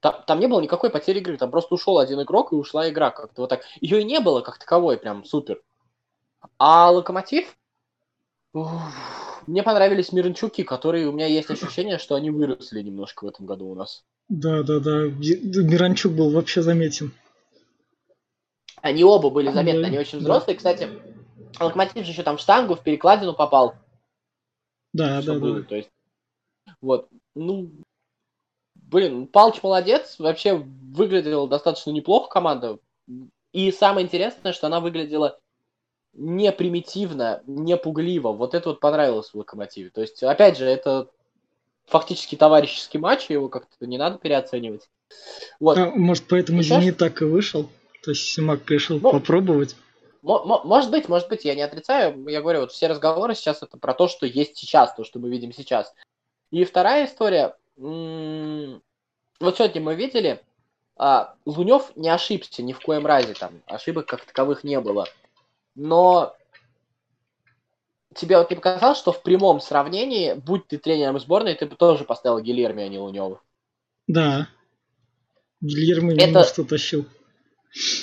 там, 0.00 0.22
там 0.26 0.40
не 0.40 0.46
было 0.46 0.60
никакой 0.60 0.90
потери 0.90 1.18
игры, 1.18 1.36
там 1.36 1.50
просто 1.50 1.74
ушел 1.74 1.98
один 1.98 2.22
игрок 2.22 2.52
и 2.52 2.56
ушла 2.56 2.88
игра 2.88 3.10
как-то 3.10 3.42
вот 3.42 3.50
так. 3.50 3.62
Ее 3.80 4.02
и 4.02 4.04
не 4.04 4.20
было 4.20 4.40
как 4.40 4.58
таковой, 4.58 4.98
прям 4.98 5.24
супер. 5.24 5.60
А 6.58 6.90
Локомотив, 6.90 7.56
мне 9.46 9.62
понравились 9.62 10.12
Миранчуки, 10.12 10.62
которые 10.62 11.08
у 11.08 11.12
меня 11.12 11.26
есть 11.26 11.50
ощущение, 11.50 11.98
что 11.98 12.14
они 12.14 12.30
выросли 12.30 12.82
немножко 12.82 13.24
в 13.24 13.28
этом 13.28 13.46
году 13.46 13.66
у 13.66 13.74
нас. 13.74 14.04
Да, 14.28 14.62
да, 14.62 14.80
да. 14.80 15.06
Миранчук 15.06 16.12
был 16.12 16.30
вообще 16.30 16.62
заметен. 16.62 17.12
Они 18.86 19.02
оба 19.02 19.30
были 19.30 19.50
заметны, 19.50 19.82
да, 19.82 19.88
они 19.88 19.98
очень 19.98 20.18
взрослые. 20.18 20.54
Да. 20.54 20.58
Кстати, 20.58 20.88
Локомотив 21.58 22.04
же 22.04 22.12
еще 22.12 22.22
там 22.22 22.36
в 22.36 22.40
штангу, 22.40 22.76
в 22.76 22.82
перекладину 22.82 23.34
попал. 23.34 23.74
Да, 24.92 25.20
да, 25.22 25.34
было. 25.34 25.60
да. 25.60 25.62
То 25.64 25.74
есть, 25.74 25.90
вот, 26.80 27.08
ну, 27.34 27.70
блин, 28.74 29.26
Палч 29.26 29.60
молодец, 29.62 30.16
вообще 30.20 30.54
выглядела 30.54 31.48
достаточно 31.48 31.90
неплохо 31.90 32.28
команда. 32.28 32.78
И 33.52 33.72
самое 33.72 34.06
интересное, 34.06 34.52
что 34.52 34.68
она 34.68 34.78
выглядела 34.78 35.40
не 36.12 36.52
примитивно, 36.52 37.42
не 37.46 37.76
пугливо. 37.76 38.32
Вот 38.32 38.54
это 38.54 38.68
вот 38.68 38.78
понравилось 38.78 39.30
в 39.30 39.34
Локомотиве. 39.34 39.90
То 39.90 40.00
есть, 40.00 40.22
опять 40.22 40.58
же, 40.58 40.64
это 40.64 41.08
фактически 41.86 42.36
товарищеский 42.36 43.00
матч, 43.00 43.30
его 43.30 43.48
как-то 43.48 43.86
не 43.86 43.98
надо 43.98 44.18
переоценивать. 44.18 44.88
Вот. 45.58 45.76
А, 45.76 45.90
может, 45.90 46.28
поэтому 46.28 46.62
не 46.62 46.92
так 46.92 47.20
и 47.22 47.24
вышел? 47.24 47.68
То 48.06 48.12
есть 48.12 48.28
Симак 48.28 48.62
пришел 48.62 49.00
ну, 49.00 49.10
попробовать? 49.10 49.74
Может 50.22 50.92
быть, 50.92 51.08
может 51.08 51.28
быть, 51.28 51.44
я 51.44 51.56
не 51.56 51.62
отрицаю. 51.62 52.24
Я 52.28 52.40
говорю, 52.40 52.60
вот 52.60 52.70
все 52.70 52.86
разговоры 52.86 53.34
сейчас 53.34 53.64
это 53.64 53.78
про 53.78 53.94
то, 53.94 54.06
что 54.06 54.26
есть 54.26 54.56
сейчас, 54.56 54.94
то, 54.94 55.02
что 55.02 55.18
мы 55.18 55.28
видим 55.28 55.52
сейчас. 55.52 55.92
И 56.52 56.64
вторая 56.64 57.06
история. 57.06 57.56
Вот 57.76 59.56
сегодня 59.56 59.80
мы 59.82 59.96
видели, 59.96 60.40
а, 60.96 61.34
Лунев 61.46 61.90
не 61.96 62.08
ошибся 62.08 62.62
ни 62.62 62.72
в 62.72 62.78
коем 62.78 63.06
разе, 63.06 63.34
там 63.34 63.60
ошибок 63.66 64.06
как 64.06 64.24
таковых 64.24 64.62
не 64.62 64.80
было. 64.80 65.08
Но 65.74 66.36
тебе 68.14 68.38
вот 68.38 68.50
не 68.50 68.56
показалось, 68.56 68.98
что 68.98 69.10
в 69.10 69.20
прямом 69.20 69.60
сравнении, 69.60 70.34
будь 70.34 70.68
ты 70.68 70.78
тренером 70.78 71.18
сборной, 71.18 71.56
ты 71.56 71.66
бы 71.66 71.74
тоже 71.74 72.04
поставил 72.04 72.38
Гильерми, 72.38 72.84
а 72.84 72.88
не 72.88 73.00
Лунева? 73.00 73.40
Да. 74.06 74.46
Гильерми 75.60 76.14
это... 76.14 76.44
что 76.44 76.62
тащил. 76.62 77.04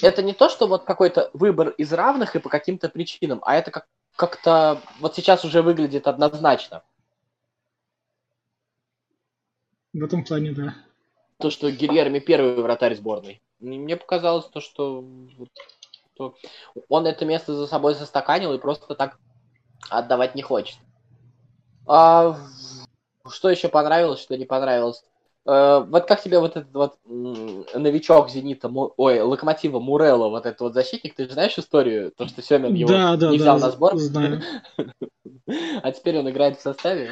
Это 0.01 0.21
не 0.21 0.33
то, 0.33 0.49
что 0.49 0.67
вот 0.67 0.83
какой-то 0.83 1.29
выбор 1.33 1.69
из 1.69 1.91
равных 1.93 2.35
и 2.35 2.39
по 2.39 2.49
каким-то 2.49 2.89
причинам, 2.89 3.41
а 3.43 3.55
это 3.55 3.71
как- 3.71 3.87
как-то 4.15 4.81
вот 4.99 5.15
сейчас 5.15 5.43
уже 5.45 5.61
выглядит 5.61 6.07
однозначно. 6.07 6.83
В 9.93 10.03
этом 10.03 10.23
плане, 10.23 10.51
да. 10.51 10.75
То, 11.37 11.49
что 11.49 11.71
Гильерми 11.71 12.19
первый 12.19 12.55
вратарь 12.55 12.95
сборной. 12.95 13.41
Мне 13.59 13.95
показалось 13.95 14.45
то, 14.45 14.59
что 14.59 15.05
что 16.15 16.35
он 16.89 17.07
это 17.07 17.25
место 17.25 17.55
за 17.55 17.67
собой 17.67 17.95
застаканил 17.95 18.53
и 18.53 18.59
просто 18.59 18.95
так 18.95 19.17
отдавать 19.89 20.35
не 20.35 20.41
хочет. 20.41 20.77
А, 21.85 22.37
что 23.29 23.49
еще 23.49 23.67
понравилось, 23.67 24.21
что 24.21 24.37
не 24.37 24.45
понравилось? 24.45 25.03
А, 25.45 25.81
вот 25.81 26.07
как 26.07 26.21
тебе 26.21 26.39
вот 26.39 26.57
этот 26.57 26.73
вот 26.73 26.97
новичок 27.05 28.29
Зенита, 28.29 28.69
ой, 28.69 29.21
Локомотива 29.21 29.79
Мурелла, 29.79 30.29
вот 30.29 30.45
этот 30.45 30.61
вот 30.61 30.73
защитник, 30.73 31.15
ты 31.15 31.25
же 31.25 31.33
знаешь 31.33 31.57
историю, 31.57 32.11
то, 32.15 32.27
что 32.27 32.41
Семен 32.41 32.73
его 32.73 32.89
да, 32.89 33.15
да, 33.15 33.29
не 33.29 33.37
взял 33.37 33.59
да, 33.59 33.67
на 33.67 33.71
сбор? 33.71 33.97
знаю. 33.97 34.41
А 35.83 35.91
теперь 35.91 36.17
он 36.17 36.29
играет 36.29 36.57
в 36.57 36.61
составе? 36.61 37.11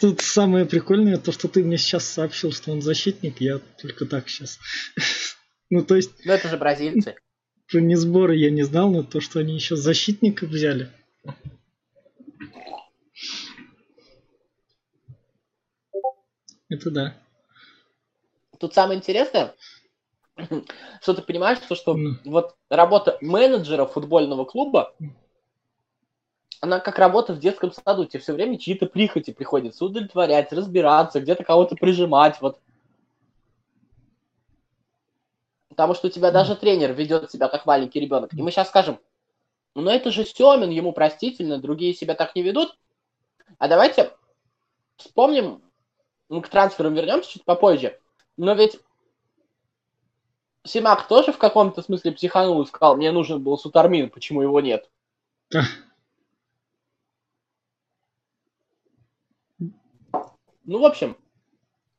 Тут 0.00 0.20
самое 0.20 0.64
прикольное, 0.64 1.18
то, 1.18 1.32
что 1.32 1.48
ты 1.48 1.62
мне 1.62 1.76
сейчас 1.76 2.04
сообщил, 2.04 2.50
что 2.50 2.72
он 2.72 2.80
защитник, 2.80 3.40
я 3.40 3.60
только 3.80 4.06
так 4.06 4.28
сейчас. 4.28 4.58
Ну, 5.70 5.84
то 5.84 5.96
есть... 5.96 6.12
Ну, 6.24 6.32
это 6.32 6.48
же 6.48 6.56
бразильцы 6.56 7.16
про 7.68 7.80
не 7.80 7.96
сборы 7.96 8.34
я 8.36 8.50
не 8.50 8.62
знал, 8.62 8.90
но 8.90 9.02
то, 9.02 9.20
что 9.20 9.40
они 9.40 9.54
еще 9.54 9.76
защитников 9.76 10.48
взяли. 10.48 10.90
Это 16.70 16.90
да. 16.90 17.16
Тут 18.58 18.74
самое 18.74 18.98
интересное, 18.98 19.54
что 21.00 21.14
ты 21.14 21.22
понимаешь, 21.22 21.58
то, 21.68 21.74
что 21.74 21.96
mm. 21.96 22.16
вот 22.24 22.56
работа 22.70 23.18
менеджера 23.20 23.86
футбольного 23.86 24.44
клуба, 24.44 24.94
она 26.60 26.80
как 26.80 26.98
работа 26.98 27.34
в 27.34 27.38
детском 27.38 27.72
саду, 27.72 28.04
тебе 28.04 28.20
все 28.20 28.32
время 28.32 28.58
чьи-то 28.58 28.86
прихоти 28.86 29.32
приходится 29.32 29.84
удовлетворять, 29.84 30.52
разбираться, 30.52 31.20
где-то 31.20 31.44
кого-то 31.44 31.76
прижимать, 31.76 32.40
вот 32.40 32.58
Потому 35.78 35.94
что 35.94 36.08
у 36.08 36.10
тебя 36.10 36.32
даже 36.32 36.56
тренер 36.56 36.92
ведет 36.92 37.30
себя 37.30 37.46
как 37.46 37.64
маленький 37.64 38.00
ребенок. 38.00 38.34
И 38.34 38.42
мы 38.42 38.50
сейчас 38.50 38.66
скажем, 38.66 38.98
ну 39.76 39.88
это 39.88 40.10
же 40.10 40.24
Семин, 40.24 40.70
ему 40.70 40.90
простительно, 40.90 41.58
другие 41.58 41.94
себя 41.94 42.16
так 42.16 42.34
не 42.34 42.42
ведут. 42.42 42.76
А 43.58 43.68
давайте 43.68 44.10
вспомним, 44.96 45.62
мы 46.28 46.42
к 46.42 46.48
трансферам 46.48 46.94
вернемся 46.94 47.30
чуть 47.30 47.44
попозже. 47.44 47.96
Но 48.38 48.54
ведь 48.54 48.78
Симак 50.64 51.08
тоже 51.08 51.32
в 51.32 51.38
каком-то 51.38 51.82
смысле 51.82 52.12
психанул 52.12 52.62
и 52.62 52.66
сказал, 52.66 52.96
мне 52.96 53.10
нужен 53.10 53.42
был 53.42 53.58
Сутармин, 53.58 54.08
почему 54.08 54.40
его 54.40 54.60
нет? 54.60 54.88
Ну, 60.70 60.80
в 60.80 60.84
общем, 60.84 61.16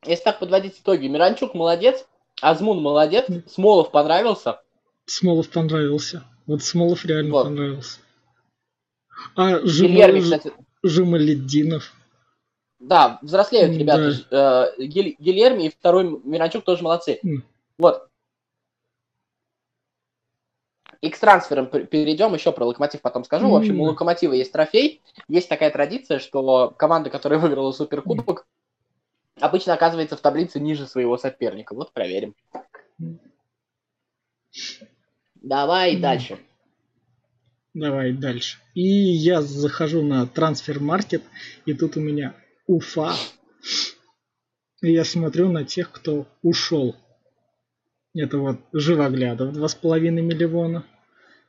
если 0.05 0.25
так 0.25 0.38
подводить 0.38 0.79
итоги, 0.79 1.08
Миранчук 1.08 1.55
молодец, 1.55 2.05
Азмун 2.39 2.84
молодец, 2.84 3.25
Смолов 3.48 3.89
понравился. 3.89 4.62
Смолов 5.08 5.50
понравился. 5.50 6.24
Вот 6.46 6.62
Смолов 6.62 7.03
реально 7.03 7.31
вот. 7.31 7.43
понравился. 7.46 8.00
А 9.36 9.65
Жима... 9.65 10.22
кстати... 10.22 10.53
Жималеддинов. 10.84 11.96
Да, 12.79 13.19
взрослеют 13.21 13.75
ребята. 13.77 14.12
Да. 14.31 14.74
Э, 14.77 14.81
Гильерми 14.86 15.63
и 15.63 15.69
второй 15.69 16.21
Миранчук 16.24 16.63
тоже 16.63 16.83
молодцы. 16.83 17.19
Mm. 17.24 17.41
Вот. 17.77 18.09
И 21.01 21.09
к 21.09 21.17
трансферам 21.17 21.67
перейдем, 21.67 22.33
еще 22.33 22.51
про 22.51 22.65
Локомотив 22.65 23.01
потом 23.01 23.24
скажу. 23.24 23.50
В 23.50 23.55
общем, 23.55 23.79
у 23.79 23.86
Локомотива 23.86 24.33
есть 24.33 24.51
трофей. 24.51 25.01
Есть 25.27 25.48
такая 25.48 25.71
традиция, 25.71 26.19
что 26.19 26.71
команда, 26.71 27.09
которая 27.09 27.39
выиграла 27.39 27.71
Суперкубок, 27.71 28.48
обычно 29.39 29.74
оказывается 29.74 30.17
в 30.17 30.21
таблице 30.21 30.59
ниже 30.59 30.88
своего 30.88 31.17
соперника. 31.17 31.74
Вот 31.74 31.93
проверим. 31.93 32.36
Давай 35.36 35.95
дальше. 35.98 36.39
Давай 37.74 38.12
дальше. 38.12 38.57
И 38.74 38.81
я 38.81 39.41
захожу 39.41 40.01
на 40.01 40.27
трансфер-маркет, 40.27 41.24
и 41.65 41.74
тут 41.74 41.95
у 41.95 42.01
меня 42.01 42.33
Уфа. 42.69 43.13
И 44.83 44.91
я 44.91 45.03
смотрю 45.03 45.51
на 45.51 45.65
тех, 45.65 45.91
кто 45.91 46.27
ушел. 46.43 46.95
Это 48.13 48.38
вот 48.38 48.57
Живоглядов 48.73 49.55
2,5 49.55 50.11
миллиона. 50.11 50.85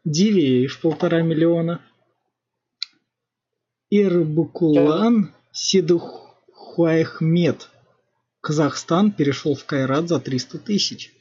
Дивеев 0.05 0.81
полтора 0.81 1.21
миллиона. 1.21 1.83
Ирбукулан 3.91 5.35
Сидухуайхмед 5.53 7.69
Казахстан 8.41 9.12
перешел 9.12 9.55
в 9.55 9.67
Кайрат 9.67 10.09
за 10.09 10.21
300 10.21 10.59
тысяч. 10.61 11.12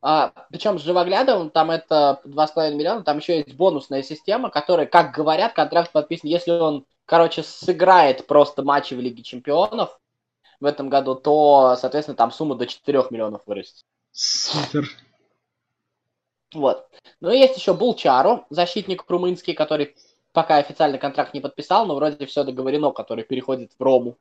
А, 0.00 0.32
причем 0.50 0.78
с 0.78 0.82
живоглядом, 0.82 1.50
там 1.50 1.72
это 1.72 2.20
2,5 2.24 2.74
миллиона, 2.74 3.02
там 3.02 3.18
еще 3.18 3.38
есть 3.38 3.54
бонусная 3.54 4.04
система, 4.04 4.50
которая, 4.50 4.86
как 4.86 5.12
говорят, 5.12 5.54
контракт 5.54 5.90
подписан, 5.90 6.30
если 6.30 6.52
он, 6.52 6.86
короче, 7.06 7.42
сыграет 7.42 8.26
просто 8.26 8.62
матчи 8.62 8.94
в 8.94 9.00
Лиге 9.00 9.22
Чемпионов 9.22 9.98
в 10.60 10.64
этом 10.64 10.88
году, 10.88 11.14
то, 11.14 11.76
соответственно, 11.78 12.16
там 12.16 12.30
сумма 12.30 12.54
до 12.54 12.66
4 12.66 13.04
миллионов 13.10 13.42
вырастет. 13.46 13.84
Супер. 14.12 14.88
Вот. 16.54 16.88
Ну 17.20 17.30
и 17.30 17.38
есть 17.38 17.56
еще 17.56 17.74
Булчару, 17.74 18.46
защитник 18.50 19.04
румынский, 19.08 19.54
который 19.54 19.96
пока 20.32 20.56
официально 20.56 20.98
контракт 20.98 21.34
не 21.34 21.40
подписал, 21.40 21.86
но 21.86 21.94
вроде 21.94 22.26
все 22.26 22.44
договорено, 22.44 22.92
который 22.92 23.24
переходит 23.24 23.72
в 23.78 23.82
Рому. 23.82 24.16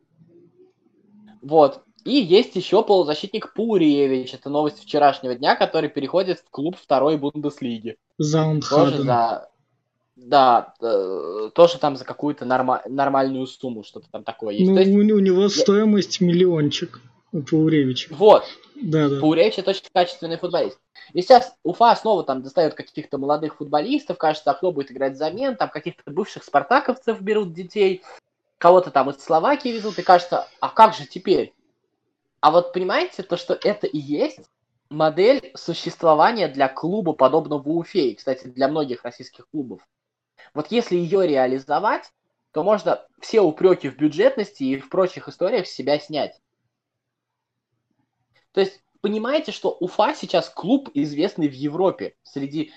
Вот. 1.42 1.84
И 2.06 2.16
есть 2.16 2.56
еще 2.56 2.84
полузащитник 2.84 3.54
Пуриевич. 3.54 4.34
Это 4.34 4.50
новость 4.50 4.82
вчерашнего 4.82 5.36
дня, 5.36 5.56
который 5.56 5.90
переходит 5.90 6.40
в 6.40 6.50
клуб 6.50 6.75
второй 6.75 7.18
Бундеслиги. 7.18 7.98
Тоже 8.70 9.04
за... 9.04 9.50
Да, 10.15 10.75
э, 10.79 11.50
тоже 11.55 11.79
там 11.79 11.96
за 11.96 12.05
какую-то 12.05 12.46
норма... 12.46 12.84
нормальную 12.88 13.48
сумму, 13.48 13.84
что-то 13.84 14.08
там 14.12 14.24
такое 14.24 14.53
есть. 14.53 14.70
Ну, 14.70 14.77
есть... 14.77 14.91
у 14.91 15.20
него 15.20 15.43
я... 15.43 15.50
стоимость 15.50 16.22
миллиончик 16.22 17.01
у 17.32 17.41
Пауревича. 17.41 18.13
Вот. 18.13 18.43
Да, 18.75 19.10
да. 19.10 19.20
Пауревич 19.20 19.58
это 19.58 19.72
очень 19.72 19.86
качественный 19.91 20.38
футболист. 20.38 20.79
И 21.13 21.22
сейчас 21.22 21.55
Уфа 21.63 21.96
снова 21.96 22.24
там 22.24 22.43
достает 22.43 22.75
каких-то 22.75 23.17
молодых 23.17 23.55
футболистов, 23.58 24.17
кажется, 24.17 24.51
окно 24.51 24.72
будет 24.72 24.91
играть 24.91 25.17
замен, 25.17 25.55
там 25.55 25.70
каких-то 25.70 26.10
бывших 26.12 26.43
спартаковцев 26.43 27.20
берут 27.20 27.53
детей, 27.53 28.03
кого-то 28.60 28.91
там 28.91 29.10
из 29.10 29.17
Словакии 29.17 29.70
везут, 29.70 29.98
и 29.98 30.03
кажется, 30.03 30.48
а 30.60 30.70
как 30.70 30.93
же 30.93 31.05
теперь? 31.08 31.53
А 32.39 32.51
вот 32.51 32.72
понимаете, 32.72 33.24
то, 33.24 33.36
что 33.36 33.58
это 33.62 33.88
и 33.88 33.98
есть 33.98 34.41
модель 34.89 35.51
существования 35.55 36.48
для 36.48 36.67
клуба, 36.67 37.13
подобного 37.13 37.67
Уфе, 37.70 38.10
и, 38.10 38.15
кстати, 38.15 38.48
для 38.48 38.67
многих 38.67 39.03
российских 39.03 39.48
клубов. 39.50 39.82
Вот 40.53 40.67
если 40.71 40.95
ее 40.95 41.27
реализовать, 41.27 42.12
то 42.51 42.63
можно 42.63 43.05
все 43.19 43.41
упреки 43.41 43.89
в 43.89 43.97
бюджетности 43.97 44.63
и 44.63 44.77
в 44.77 44.89
прочих 44.89 45.27
историях 45.27 45.67
с 45.67 45.71
себя 45.73 46.00
снять. 46.00 46.39
То 48.51 48.62
есть, 48.62 48.83
понимаете, 49.01 49.51
что 49.51 49.75
Уфа 49.79 50.13
сейчас 50.13 50.50
клуб, 50.50 50.89
известный 50.93 51.47
в 51.47 51.53
Европе, 51.53 52.15
среди 52.21 52.71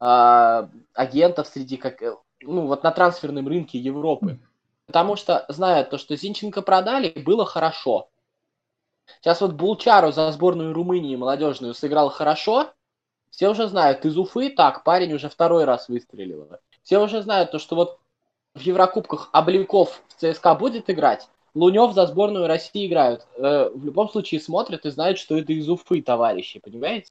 э, 0.00 0.68
агентов, 0.94 1.46
среди 1.46 1.76
как, 1.76 2.02
э, 2.02 2.16
ну 2.40 2.66
вот 2.66 2.82
на 2.82 2.90
трансферном 2.90 3.46
рынке 3.46 3.78
Европы. 3.78 4.38
Потому 4.86 5.16
что, 5.16 5.44
зная 5.48 5.84
то, 5.84 5.98
что 5.98 6.16
Зинченко 6.16 6.62
продали, 6.62 7.10
было 7.10 7.44
хорошо. 7.44 8.08
Сейчас 9.20 9.42
вот 9.42 9.52
Булчару 9.52 10.12
за 10.12 10.32
сборную 10.32 10.72
Румынии 10.72 11.16
молодежную 11.16 11.74
сыграл 11.74 12.08
хорошо. 12.08 12.72
Все 13.30 13.50
уже 13.50 13.68
знают, 13.68 14.06
из 14.06 14.16
Уфы 14.16 14.48
так, 14.48 14.84
парень 14.84 15.12
уже 15.12 15.28
второй 15.28 15.64
раз 15.64 15.88
выстрелил. 15.88 16.58
Все 16.88 16.98
уже 17.02 17.20
знают 17.20 17.50
то, 17.50 17.58
что 17.58 17.76
вот 17.76 17.98
в 18.54 18.60
Еврокубках 18.60 19.28
Облинков 19.34 20.00
в 20.08 20.14
ЦСКА 20.14 20.54
будет 20.54 20.88
играть, 20.88 21.28
Лунев 21.52 21.92
за 21.92 22.06
сборную 22.06 22.46
России 22.46 22.86
играют. 22.86 23.26
Э, 23.36 23.68
в 23.68 23.84
любом 23.84 24.08
случае 24.08 24.40
смотрят 24.40 24.86
и 24.86 24.90
знают, 24.90 25.18
что 25.18 25.36
это 25.36 25.52
из 25.52 25.68
Уфы, 25.68 26.00
товарищи, 26.00 26.60
понимаете? 26.60 27.10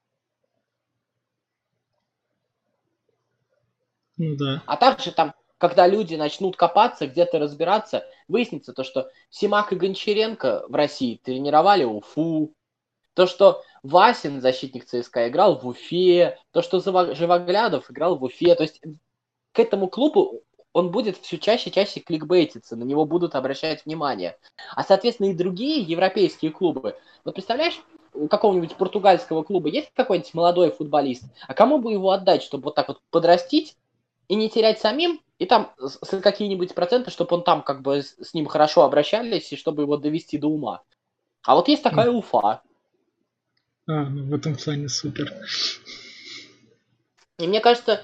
Ну 4.17 4.36
да. 4.36 4.63
А 4.65 4.77
также 4.77 5.12
там, 5.12 5.36
когда 5.60 5.86
люди 5.86 6.15
начнут 6.15 6.55
копаться, 6.55 7.05
где-то 7.05 7.38
разбираться, 7.38 8.03
выяснится 8.27 8.74
то, 8.74 8.84
что 8.84 9.12
Симак 9.29 9.74
и 9.74 9.75
Гончаренко 9.75 10.65
в 10.67 10.74
России 10.74 11.22
тренировали 11.24 11.84
Уфу, 11.84 12.51
то, 13.13 13.27
что 13.27 13.62
Васин, 13.84 14.41
защитник 14.41 14.86
ЦСКА, 14.86 15.27
играл 15.27 15.60
в 15.60 15.67
Уфе, 15.67 16.39
то, 16.51 16.63
что 16.63 16.79
Живоглядов 16.79 17.91
играл 17.91 18.17
в 18.17 18.24
Уфе. 18.24 18.55
То 18.55 18.63
есть 18.63 18.81
к 19.57 19.59
этому 19.59 19.87
клубу 19.87 20.43
он 20.71 20.91
будет 20.91 21.17
все 21.17 21.39
чаще 21.39 21.71
и 21.71 21.73
чаще 21.73 21.99
кликбейтиться, 21.99 22.75
на 22.75 22.83
него 22.83 23.05
будут 23.05 23.33
обращать 23.33 23.83
внимание. 23.83 24.37
А, 24.75 24.83
соответственно, 24.83 25.31
и 25.31 25.33
другие 25.33 25.81
европейские 25.81 26.51
клубы. 26.51 26.95
Вот 27.25 27.33
представляешь, 27.33 27.81
у 28.13 28.27
какого-нибудь 28.27 28.75
португальского 28.75 29.41
клуба 29.41 29.69
есть 29.69 29.91
какой-нибудь 29.95 30.35
молодой 30.35 30.69
футболист, 30.69 31.23
а 31.47 31.55
кому 31.55 31.79
бы 31.79 31.91
его 31.91 32.11
отдать, 32.11 32.43
чтобы 32.43 32.65
вот 32.65 32.75
так 32.75 32.89
вот 32.89 32.99
подрастить 33.09 33.75
и 34.27 34.35
не 34.35 34.47
терять 34.47 34.79
самим, 34.79 35.21
и 35.39 35.47
там 35.47 35.73
с 35.79 36.21
какие-нибудь 36.21 36.75
проценты, 36.75 37.09
чтобы 37.09 37.37
он 37.37 37.43
там 37.43 37.63
как 37.63 37.81
бы 37.81 38.03
с 38.03 38.35
ним 38.35 38.45
хорошо 38.45 38.83
обращались, 38.83 39.51
и 39.51 39.55
чтобы 39.57 39.81
его 39.81 39.97
довести 39.97 40.37
до 40.37 40.49
ума. 40.49 40.83
А 41.41 41.55
вот 41.55 41.67
есть 41.67 41.81
такая 41.81 42.11
Уфа. 42.11 42.61
А, 43.87 44.03
ну 44.03 44.23
в 44.25 44.33
этом 44.35 44.55
плане 44.55 44.87
супер. 44.87 45.33
И 47.39 47.47
мне 47.47 47.59
кажется, 47.59 48.01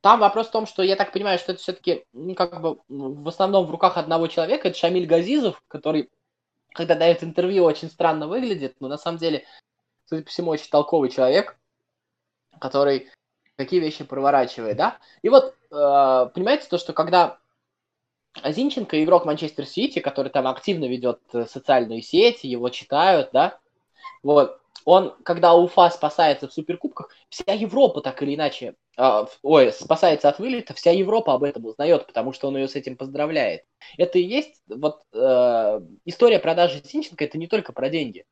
там 0.00 0.20
вопрос 0.20 0.48
в 0.48 0.52
том, 0.52 0.66
что 0.66 0.82
я 0.82 0.96
так 0.96 1.12
понимаю, 1.12 1.38
что 1.38 1.52
это 1.52 1.60
все-таки 1.60 2.04
ну, 2.12 2.34
как 2.34 2.60
бы 2.60 2.78
в 2.88 3.28
основном 3.28 3.66
в 3.66 3.70
руках 3.70 3.96
одного 3.96 4.28
человека. 4.28 4.68
Это 4.68 4.78
Шамиль 4.78 5.06
Газизов, 5.06 5.62
который, 5.68 6.10
когда 6.72 6.94
дает 6.94 7.22
интервью, 7.22 7.64
очень 7.64 7.90
странно 7.90 8.26
выглядит, 8.26 8.76
но 8.80 8.88
на 8.88 8.96
самом 8.96 9.18
деле, 9.18 9.44
судя 10.06 10.22
по 10.22 10.30
всему, 10.30 10.50
очень 10.50 10.70
толковый 10.70 11.10
человек, 11.10 11.56
который 12.58 13.10
такие 13.56 13.82
вещи 13.82 14.04
проворачивает, 14.04 14.76
да? 14.76 14.98
И 15.20 15.28
вот, 15.28 15.54
э, 15.70 16.30
понимаете, 16.34 16.66
то, 16.68 16.78
что 16.78 16.94
когда 16.94 17.38
Зинченко, 18.42 19.02
игрок 19.04 19.26
Манчестер 19.26 19.66
Сити, 19.66 19.98
который 19.98 20.30
там 20.30 20.46
активно 20.46 20.86
ведет 20.86 21.20
э, 21.34 21.44
социальные 21.44 22.00
сети, 22.00 22.46
его 22.46 22.70
читают, 22.70 23.30
да, 23.32 23.58
вот, 24.22 24.59
он, 24.90 25.14
когда 25.22 25.54
Уфа 25.54 25.88
спасается 25.90 26.48
в 26.48 26.52
суперкубках, 26.52 27.10
вся 27.28 27.52
Европа 27.52 28.00
так 28.00 28.20
или 28.22 28.34
иначе, 28.34 28.74
э, 28.96 29.24
ой, 29.42 29.72
спасается 29.72 30.28
от 30.28 30.40
вылета, 30.40 30.74
вся 30.74 30.90
Европа 30.90 31.32
об 31.34 31.44
этом 31.44 31.64
узнает, 31.64 32.08
потому 32.08 32.32
что 32.32 32.48
он 32.48 32.56
ее 32.56 32.66
с 32.66 32.74
этим 32.74 32.96
поздравляет. 32.96 33.62
Это 33.98 34.18
и 34.18 34.22
есть 34.22 34.60
вот 34.68 35.02
э, 35.12 35.80
история 36.06 36.40
продажи 36.40 36.82
Зинченко, 36.84 37.24
это 37.24 37.38
не 37.38 37.46
только 37.46 37.72
про 37.72 37.88
деньги. 37.88 38.24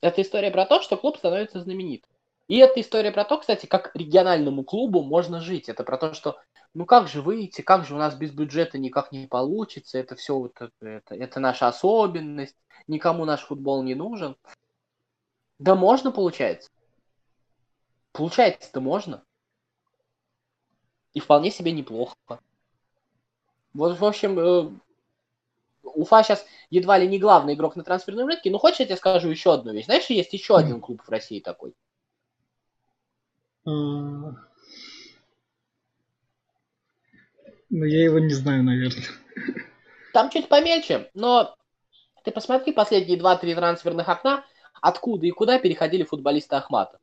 Это 0.00 0.20
история 0.20 0.50
про 0.50 0.66
то, 0.66 0.82
что 0.82 0.96
клуб 0.96 1.16
становится 1.16 1.60
знаменит. 1.60 2.04
И 2.48 2.58
это 2.58 2.80
история 2.80 3.12
про 3.12 3.24
то, 3.24 3.38
кстати, 3.38 3.66
как 3.66 3.94
региональному 3.94 4.64
клубу 4.64 5.04
можно 5.04 5.40
жить. 5.40 5.68
Это 5.68 5.84
про 5.84 5.96
то, 5.96 6.12
что 6.12 6.40
ну 6.74 6.86
как 6.86 7.06
же 7.06 7.22
выйти, 7.22 7.60
как 7.60 7.84
же 7.84 7.94
у 7.94 7.98
нас 7.98 8.16
без 8.16 8.32
бюджета 8.32 8.78
никак 8.78 9.12
не 9.12 9.28
получится, 9.28 9.98
это 9.98 10.16
все 10.16 10.36
вот 10.36 10.54
это, 10.60 10.72
это, 10.80 11.14
это 11.14 11.38
наша 11.38 11.68
особенность, 11.68 12.56
никому 12.88 13.24
наш 13.24 13.42
футбол 13.42 13.84
не 13.84 13.94
нужен. 13.94 14.36
Да 15.62 15.76
можно, 15.76 16.10
получается. 16.10 16.68
Получается-то 18.10 18.80
можно. 18.80 19.22
И 21.14 21.20
вполне 21.20 21.52
себе 21.52 21.70
неплохо. 21.70 22.16
Вот, 23.72 23.96
в 23.96 24.04
общем, 24.04 24.38
э, 24.40 24.70
Уфа 25.84 26.24
сейчас 26.24 26.44
едва 26.70 26.98
ли 26.98 27.06
не 27.06 27.20
главный 27.20 27.54
игрок 27.54 27.76
на 27.76 27.84
трансферном 27.84 28.26
рынке. 28.26 28.50
Но 28.50 28.58
хочешь, 28.58 28.80
я 28.80 28.86
тебе 28.86 28.96
скажу 28.96 29.28
еще 29.28 29.54
одну 29.54 29.72
вещь? 29.72 29.84
Знаешь, 29.84 30.06
есть 30.06 30.32
еще 30.32 30.56
один 30.56 30.80
клуб 30.80 31.00
в 31.00 31.08
России 31.08 31.38
такой. 31.38 31.74
Ну, 33.64 34.34
я 37.70 38.02
его 38.02 38.18
не 38.18 38.34
знаю, 38.34 38.64
наверное. 38.64 39.04
Там 40.12 40.28
чуть 40.28 40.48
помельче, 40.48 41.08
но 41.14 41.54
ты 42.24 42.32
посмотри 42.32 42.72
последние 42.72 43.16
2-3 43.16 43.54
трансферных 43.54 44.08
окна, 44.08 44.44
откуда 44.82 45.26
и 45.26 45.30
куда 45.30 45.58
переходили 45.58 46.02
футболисты 46.02 46.56
Ахмата. 46.56 46.98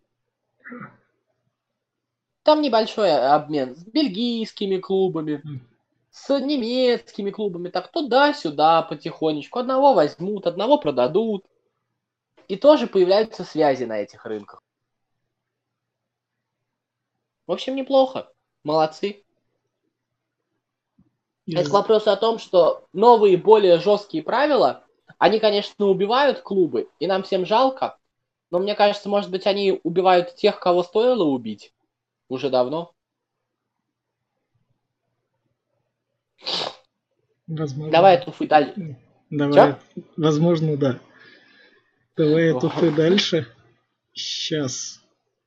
Там 2.43 2.61
небольшой 2.61 3.11
обмен 3.11 3.75
с 3.75 3.83
бельгийскими 3.85 4.77
клубами, 4.77 5.41
с 6.11 6.39
немецкими 6.39 7.31
клубами, 7.31 7.69
так 7.69 7.91
туда-сюда 7.91 8.81
потихонечку. 8.83 9.59
Одного 9.59 9.93
возьмут, 9.93 10.45
одного 10.45 10.77
продадут. 10.77 11.45
И 12.47 12.55
тоже 12.55 12.87
появляются 12.87 13.43
связи 13.43 13.85
на 13.85 13.99
этих 13.99 14.25
рынках. 14.25 14.61
В 17.47 17.51
общем, 17.51 17.75
неплохо. 17.75 18.31
Молодцы. 18.63 19.23
Это 21.47 21.69
к 21.69 21.73
вопросу 21.73 22.11
о 22.11 22.17
том, 22.17 22.39
что 22.39 22.87
новые, 22.91 23.37
более 23.37 23.79
жесткие 23.79 24.23
правила 24.23 24.83
они, 25.17 25.39
конечно, 25.39 25.85
убивают 25.85 26.41
клубы, 26.41 26.89
и 26.99 27.07
нам 27.07 27.23
всем 27.23 27.45
жалко, 27.45 27.97
но 28.51 28.59
мне 28.59 28.75
кажется, 28.75 29.09
может 29.09 29.29
быть, 29.29 29.45
они 29.45 29.79
убивают 29.83 30.35
тех, 30.35 30.59
кого 30.59 30.83
стоило 30.83 31.23
убить 31.23 31.73
уже 32.29 32.49
давно. 32.49 32.93
Возможно. 37.47 37.91
Давай 37.91 38.15
эту 38.15 38.31
фы 38.31 38.47
дальше. 38.47 38.97
Давай. 39.29 39.53
Чё? 39.53 40.01
Возможно, 40.17 40.77
да. 40.77 40.99
Давай 42.15 42.55
эту 42.55 42.69
фы 42.69 42.91
дальше. 42.91 43.47
Сейчас 44.13 45.01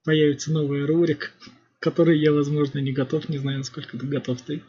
появится 0.05 0.53
новый 0.53 0.85
рубрик, 0.85 1.33
который 1.79 2.19
я, 2.19 2.33
возможно, 2.33 2.79
не 2.79 2.93
готов. 2.93 3.29
Не 3.29 3.39
знаю, 3.39 3.59
насколько 3.59 3.97
ты 3.99 4.07
готов 4.07 4.41
ты. 4.43 4.63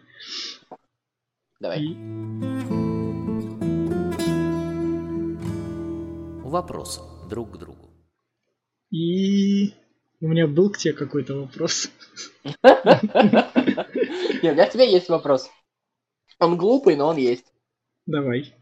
Давай. 1.60 1.82
И... 1.82 2.93
вопрос 6.54 7.02
друг 7.30 7.52
к 7.52 7.58
другу. 7.58 7.90
И 8.90 9.74
у 10.22 10.28
меня 10.28 10.48
был 10.48 10.70
к 10.70 10.78
тебе 10.78 10.94
какой-то 10.94 11.36
вопрос. 11.36 11.90
Нет, 12.44 12.64
у 14.44 14.56
меня 14.56 14.66
к 14.66 14.72
тебе 14.72 14.90
есть 14.90 15.10
вопрос. 15.10 15.50
Он 16.40 16.58
глупый, 16.58 16.96
но 16.96 17.08
он 17.08 17.18
есть. 17.18 17.46
Давай. 18.06 18.54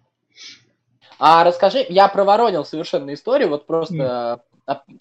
А 1.19 1.43
расскажи, 1.43 1.85
я 1.87 2.07
проворонил 2.07 2.65
совершенно 2.65 3.13
историю, 3.13 3.49
вот 3.49 3.67
просто 3.67 4.43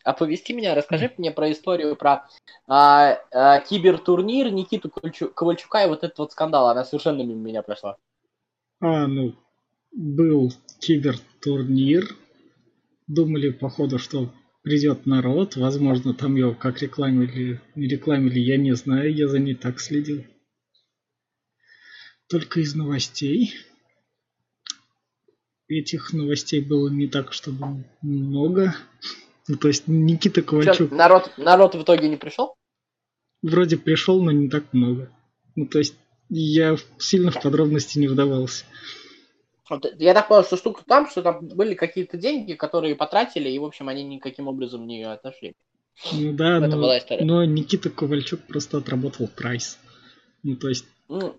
оповести 0.04 0.52
меня, 0.52 0.74
расскажи 0.74 1.12
мне 1.16 1.30
про 1.30 1.50
историю 1.52 1.94
про 1.96 2.26
а, 2.66 3.18
а, 3.30 3.60
кибертурнир 3.60 4.50
Никиту 4.50 4.90
Ковальчука 4.90 5.84
и 5.84 5.88
вот 5.88 6.02
этот 6.02 6.18
вот 6.18 6.32
скандал, 6.32 6.68
она 6.68 6.84
совершенно 6.84 7.22
мимо 7.22 7.40
меня 7.40 7.62
прошла. 7.62 7.96
А, 8.80 9.06
ну, 9.06 9.34
был 9.92 10.50
кибертурнир, 10.80 12.16
думали, 13.10 13.50
походу, 13.50 13.98
что 13.98 14.32
придет 14.62 15.06
народ, 15.06 15.56
возможно, 15.56 16.14
там 16.14 16.36
его 16.36 16.54
как 16.54 16.80
рекламили, 16.80 17.60
не 17.74 17.88
рекламили, 17.88 18.38
я 18.38 18.56
не 18.56 18.74
знаю, 18.74 19.12
я 19.14 19.28
за 19.28 19.38
ней 19.38 19.54
так 19.54 19.80
следил. 19.80 20.24
Только 22.28 22.60
из 22.60 22.74
новостей. 22.74 23.54
Этих 25.66 26.12
новостей 26.12 26.60
было 26.60 26.88
не 26.88 27.08
так, 27.08 27.32
чтобы 27.32 27.84
много. 28.02 28.76
Ну, 29.48 29.56
то 29.56 29.68
есть 29.68 29.88
Никита 29.88 30.42
Ковальчук... 30.42 30.88
Что, 30.88 30.94
народ, 30.94 31.32
народ 31.36 31.74
в 31.74 31.82
итоге 31.82 32.08
не 32.08 32.16
пришел? 32.16 32.54
Вроде 33.42 33.76
пришел, 33.76 34.22
но 34.22 34.30
не 34.30 34.48
так 34.48 34.72
много. 34.72 35.10
Ну, 35.56 35.66
то 35.66 35.78
есть 35.78 35.96
я 36.28 36.76
сильно 36.98 37.30
в 37.30 37.42
подробности 37.42 37.98
не 37.98 38.06
вдавался. 38.06 38.64
Я 39.98 40.14
так 40.14 40.28
понял, 40.28 40.44
что 40.44 40.56
штука 40.56 40.82
там, 40.86 41.08
что 41.08 41.22
там 41.22 41.46
были 41.46 41.74
какие-то 41.74 42.16
деньги, 42.16 42.54
которые 42.54 42.96
потратили, 42.96 43.48
и, 43.48 43.58
в 43.58 43.64
общем, 43.64 43.88
они 43.88 44.02
никаким 44.02 44.48
образом 44.48 44.86
не 44.86 45.04
отошли. 45.04 45.54
Ну 46.12 46.32
да, 46.32 46.58
Это 46.58 46.68
но, 46.68 46.76
была 46.76 46.98
история. 46.98 47.24
но 47.24 47.44
Никита 47.44 47.90
Ковальчук 47.90 48.40
просто 48.40 48.78
отработал 48.78 49.28
прайс. 49.28 49.78
Ну, 50.42 50.56
то 50.56 50.68
есть... 50.68 50.86
Ну, 51.08 51.36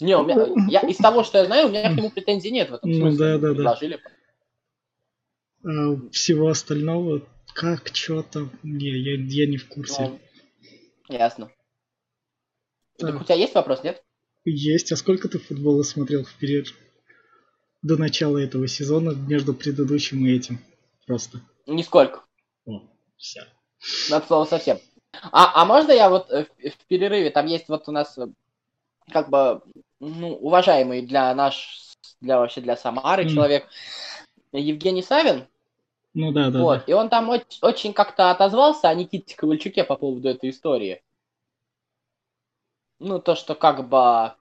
не, 0.00 0.16
у 0.16 0.24
меня, 0.24 0.46
я, 0.68 0.80
из 0.88 0.96
того, 0.96 1.24
что 1.24 1.38
я 1.38 1.46
знаю, 1.46 1.66
у 1.66 1.70
меня 1.70 1.92
к 1.92 1.96
нему 1.96 2.10
претензий 2.10 2.50
нет 2.50 2.70
в 2.70 2.74
этом 2.74 2.90
ну 2.90 2.96
смысле. 2.98 3.10
Ну 3.10 3.18
да, 3.18 3.38
да, 3.38 3.54
предложили. 3.54 4.00
да. 4.02 4.10
А, 5.70 6.10
всего 6.12 6.48
остального, 6.48 7.26
как, 7.52 7.88
что 7.92 8.22
там, 8.22 8.50
не, 8.62 8.90
я, 8.90 9.14
я 9.16 9.46
не 9.46 9.56
в 9.56 9.68
курсе. 9.68 10.02
Ну, 10.02 10.20
ясно. 11.08 11.50
Так. 12.96 13.10
так 13.10 13.20
у 13.20 13.24
тебя 13.24 13.34
есть 13.34 13.54
вопрос, 13.54 13.82
нет? 13.82 14.02
Есть. 14.50 14.92
А 14.92 14.96
сколько 14.96 15.28
ты 15.28 15.38
футбола 15.38 15.82
смотрел 15.82 16.24
в 16.24 16.34
период 16.34 16.68
до 17.82 17.96
начала 17.96 18.38
этого 18.38 18.66
сезона 18.68 19.10
между 19.10 19.54
предыдущим 19.54 20.26
и 20.26 20.32
этим? 20.32 20.60
Просто. 21.06 21.40
Нисколько. 21.66 22.24
О, 22.66 22.82
все. 23.16 23.44
Надо 24.10 24.26
слово 24.26 24.44
совсем. 24.44 24.78
А, 25.32 25.62
а 25.62 25.64
можно 25.64 25.92
я 25.92 26.10
вот 26.10 26.30
э, 26.30 26.44
в, 26.44 26.70
в 26.70 26.86
перерыве, 26.86 27.30
там 27.30 27.46
есть 27.46 27.68
вот 27.68 27.88
у 27.88 27.92
нас 27.92 28.16
э, 28.18 28.28
как 29.10 29.30
бы, 29.30 29.62
ну, 30.00 30.34
уважаемый 30.34 31.02
для 31.02 31.34
наш, 31.34 31.94
для 32.20 32.38
вообще 32.38 32.60
для 32.60 32.76
Самары 32.76 33.24
mm. 33.24 33.28
человек, 33.30 33.66
Евгений 34.52 35.02
Савин. 35.02 35.46
Ну 36.14 36.32
да, 36.32 36.50
да. 36.50 36.60
Вот, 36.60 36.78
да. 36.78 36.84
и 36.86 36.92
он 36.92 37.08
там 37.08 37.28
очень, 37.28 37.58
очень 37.62 37.92
как-то 37.92 38.30
отозвался 38.30 38.88
о 38.88 38.94
Никите 38.94 39.36
Ковальчуке 39.36 39.84
по 39.84 39.96
поводу 39.96 40.28
этой 40.28 40.50
истории. 40.50 41.02
Ну, 42.98 43.18
то, 43.20 43.34
что 43.34 43.54
как 43.54 43.88
бы... 43.88 44.32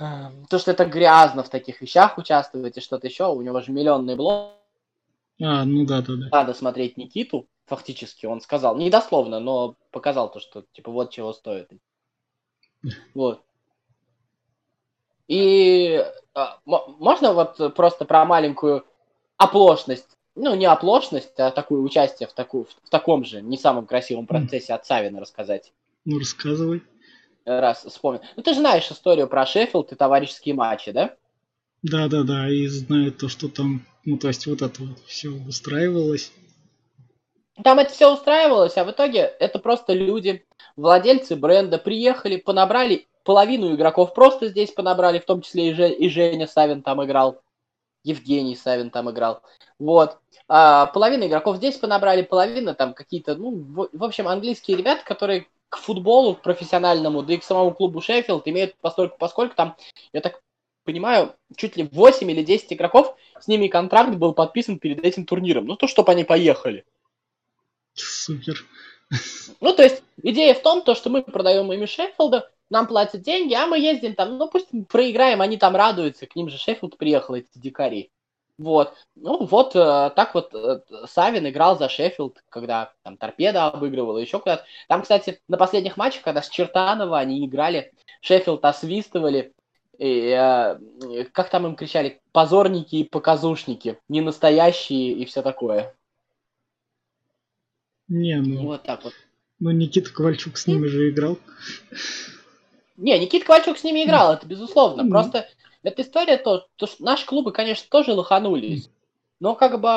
Эм, 0.00 0.46
то, 0.46 0.58
что 0.58 0.70
это 0.70 0.84
грязно 0.84 1.42
в 1.42 1.48
таких 1.48 1.80
вещах 1.80 2.18
участвовать 2.18 2.76
и 2.76 2.80
что-то 2.80 3.06
еще, 3.06 3.26
у 3.26 3.40
него 3.42 3.60
же 3.60 3.72
миллионный 3.72 4.16
блог. 4.16 4.52
А, 5.40 5.64
ну 5.64 5.86
да, 5.86 6.02
да, 6.02 6.14
да. 6.16 6.28
Надо 6.30 6.54
смотреть 6.54 6.96
Никиту, 6.96 7.46
фактически, 7.66 8.26
он 8.26 8.40
сказал. 8.40 8.76
Не 8.76 8.90
дословно, 8.90 9.40
но 9.40 9.76
показал 9.90 10.30
то, 10.30 10.40
что, 10.40 10.64
типа, 10.72 10.90
вот 10.90 11.10
чего 11.10 11.32
стоит. 11.32 11.70
Вот. 13.14 13.42
И 15.26 16.04
а, 16.34 16.58
можно 16.64 17.32
вот 17.32 17.74
просто 17.74 18.04
про 18.04 18.24
маленькую 18.24 18.86
оплошность, 19.36 20.16
ну 20.34 20.54
не 20.54 20.66
оплошность, 20.66 21.38
а 21.38 21.50
такое 21.50 21.80
участие 21.80 22.28
в, 22.28 22.32
такую, 22.32 22.64
в, 22.64 22.70
в 22.70 22.90
таком 22.90 23.24
же, 23.24 23.42
не 23.42 23.58
самом 23.58 23.86
красивом 23.86 24.26
процессе 24.26 24.72
от 24.74 24.86
Савина 24.86 25.20
рассказать. 25.20 25.72
Ну 26.08 26.18
рассказывай. 26.18 26.82
Раз 27.44 27.84
вспомнил. 27.84 28.22
Ну 28.34 28.42
ты 28.42 28.54
же 28.54 28.60
знаешь 28.60 28.90
историю 28.90 29.28
про 29.28 29.44
Шеффилд 29.44 29.92
и 29.92 29.94
товарищеские 29.94 30.54
матчи, 30.54 30.90
да? 30.90 31.14
Да, 31.82 32.08
да, 32.08 32.22
да, 32.22 32.48
и 32.48 32.66
знаю 32.66 33.12
то, 33.12 33.28
что 33.28 33.48
там, 33.48 33.84
ну 34.06 34.16
то 34.16 34.28
есть 34.28 34.46
вот 34.46 34.62
это 34.62 34.82
вот 34.82 34.98
все 35.06 35.28
устраивалось. 35.28 36.32
Там 37.62 37.78
это 37.78 37.92
все 37.92 38.10
устраивалось, 38.10 38.78
а 38.78 38.84
в 38.84 38.90
итоге 38.90 39.20
это 39.38 39.58
просто 39.58 39.92
люди, 39.92 40.46
владельцы 40.76 41.36
бренда, 41.36 41.76
приехали, 41.76 42.38
понабрали 42.38 43.06
половину 43.22 43.74
игроков 43.74 44.14
просто 44.14 44.48
здесь 44.48 44.70
понабрали, 44.70 45.18
в 45.18 45.26
том 45.26 45.42
числе 45.42 45.68
и, 45.68 45.74
Же, 45.74 45.90
и 45.90 46.08
Женя 46.08 46.46
Савин 46.46 46.80
там 46.80 47.04
играл, 47.04 47.42
Евгений 48.02 48.56
Савин 48.56 48.88
там 48.88 49.10
играл. 49.10 49.42
Вот. 49.78 50.16
А, 50.48 50.86
половина 50.86 51.26
игроков 51.26 51.58
здесь 51.58 51.76
понабрали, 51.76 52.22
половина 52.22 52.72
там 52.72 52.94
какие-то, 52.94 53.34
ну, 53.34 53.50
в, 53.50 53.90
в 53.92 54.04
общем, 54.04 54.26
английские 54.26 54.78
ребята, 54.78 55.04
которые 55.04 55.46
к 55.68 55.78
футболу 55.78 56.34
к 56.34 56.42
профессиональному, 56.42 57.22
да 57.22 57.34
и 57.34 57.38
к 57.38 57.44
самому 57.44 57.72
клубу 57.72 58.00
Шеффилд 58.00 58.46
имеют 58.48 58.76
постольку, 58.76 59.16
поскольку 59.18 59.54
там, 59.54 59.76
я 60.12 60.20
так 60.20 60.40
понимаю, 60.84 61.34
чуть 61.56 61.76
ли 61.76 61.88
8 61.90 62.30
или 62.30 62.42
10 62.42 62.72
игроков, 62.72 63.14
с 63.38 63.46
ними 63.46 63.68
контракт 63.68 64.14
был 64.14 64.32
подписан 64.32 64.78
перед 64.78 65.04
этим 65.04 65.26
турниром. 65.26 65.66
Ну, 65.66 65.76
то, 65.76 65.86
чтобы 65.86 66.12
они 66.12 66.24
поехали. 66.24 66.86
Супер. 67.92 68.64
Ну, 69.60 69.74
то 69.74 69.82
есть, 69.82 70.02
идея 70.22 70.54
в 70.54 70.62
том, 70.62 70.82
то, 70.82 70.94
что 70.94 71.10
мы 71.10 71.22
продаем 71.22 71.70
ими 71.72 71.86
Шеффилда, 71.86 72.50
нам 72.70 72.86
платят 72.86 73.22
деньги, 73.22 73.54
а 73.54 73.66
мы 73.66 73.78
ездим 73.78 74.14
там, 74.14 74.38
ну, 74.38 74.48
пусть 74.48 74.68
проиграем, 74.88 75.40
они 75.40 75.56
там 75.56 75.74
радуются, 75.76 76.26
к 76.26 76.36
ним 76.36 76.48
же 76.48 76.58
Шеффилд 76.58 76.96
приехал, 76.96 77.34
эти 77.34 77.48
дикари. 77.54 78.10
Вот. 78.58 78.94
Ну, 79.14 79.44
вот 79.46 79.76
э, 79.76 80.10
так 80.16 80.34
вот 80.34 80.52
э, 80.52 80.80
Савин 81.06 81.48
играл 81.48 81.78
за 81.78 81.88
Шеффилд, 81.88 82.42
когда 82.48 82.92
там 83.04 83.16
Торпеда 83.16 83.68
обыгрывала, 83.68 84.18
еще 84.18 84.40
куда-то. 84.40 84.64
Там, 84.88 85.02
кстати, 85.02 85.40
на 85.46 85.56
последних 85.56 85.96
матчах, 85.96 86.22
когда 86.22 86.42
с 86.42 86.48
Чертанова 86.48 87.18
они 87.18 87.46
играли, 87.46 87.92
Шеффилд 88.20 88.64
освистывали, 88.64 89.52
и, 89.96 90.36
э, 90.36 91.24
как 91.32 91.50
там 91.50 91.68
им 91.68 91.76
кричали, 91.76 92.20
позорники 92.32 92.96
и 92.96 93.04
показушники, 93.04 93.98
не 94.08 94.20
настоящие 94.20 95.12
и 95.12 95.24
все 95.24 95.42
такое. 95.42 95.94
Не, 98.08 98.40
ну... 98.40 98.62
Вот 98.66 98.82
так 98.82 99.04
вот. 99.04 99.12
Ну, 99.60 99.70
Никита 99.70 100.12
Ковальчук 100.12 100.58
с 100.58 100.66
ними 100.66 100.86
же 100.86 101.10
играл. 101.10 101.38
Не, 102.96 103.18
Никита 103.20 103.46
Ковальчук 103.46 103.78
с 103.78 103.84
ними 103.84 104.04
играл, 104.04 104.32
это 104.32 104.46
безусловно. 104.46 105.08
Просто 105.08 105.48
эта 105.82 106.02
история 106.02 106.36
то, 106.38 106.66
то 106.76 106.86
что 106.86 107.02
наши 107.04 107.26
клубы, 107.26 107.52
конечно, 107.52 107.86
тоже 107.88 108.12
лоханулись. 108.12 108.90
Но 109.40 109.54
как 109.54 109.80
бы... 109.80 109.88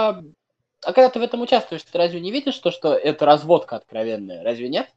А 0.84 0.94
когда 0.94 1.10
ты 1.10 1.20
в 1.20 1.24
этом 1.24 1.42
участвуешь, 1.42 1.84
ты 1.84 1.98
разве 1.98 2.20
не 2.20 2.32
видишь 2.32 2.58
то, 2.58 2.72
что 2.72 2.94
это 2.94 3.26
разводка 3.26 3.76
откровенная? 3.76 4.44
Разве 4.44 4.70
нет? 4.70 4.92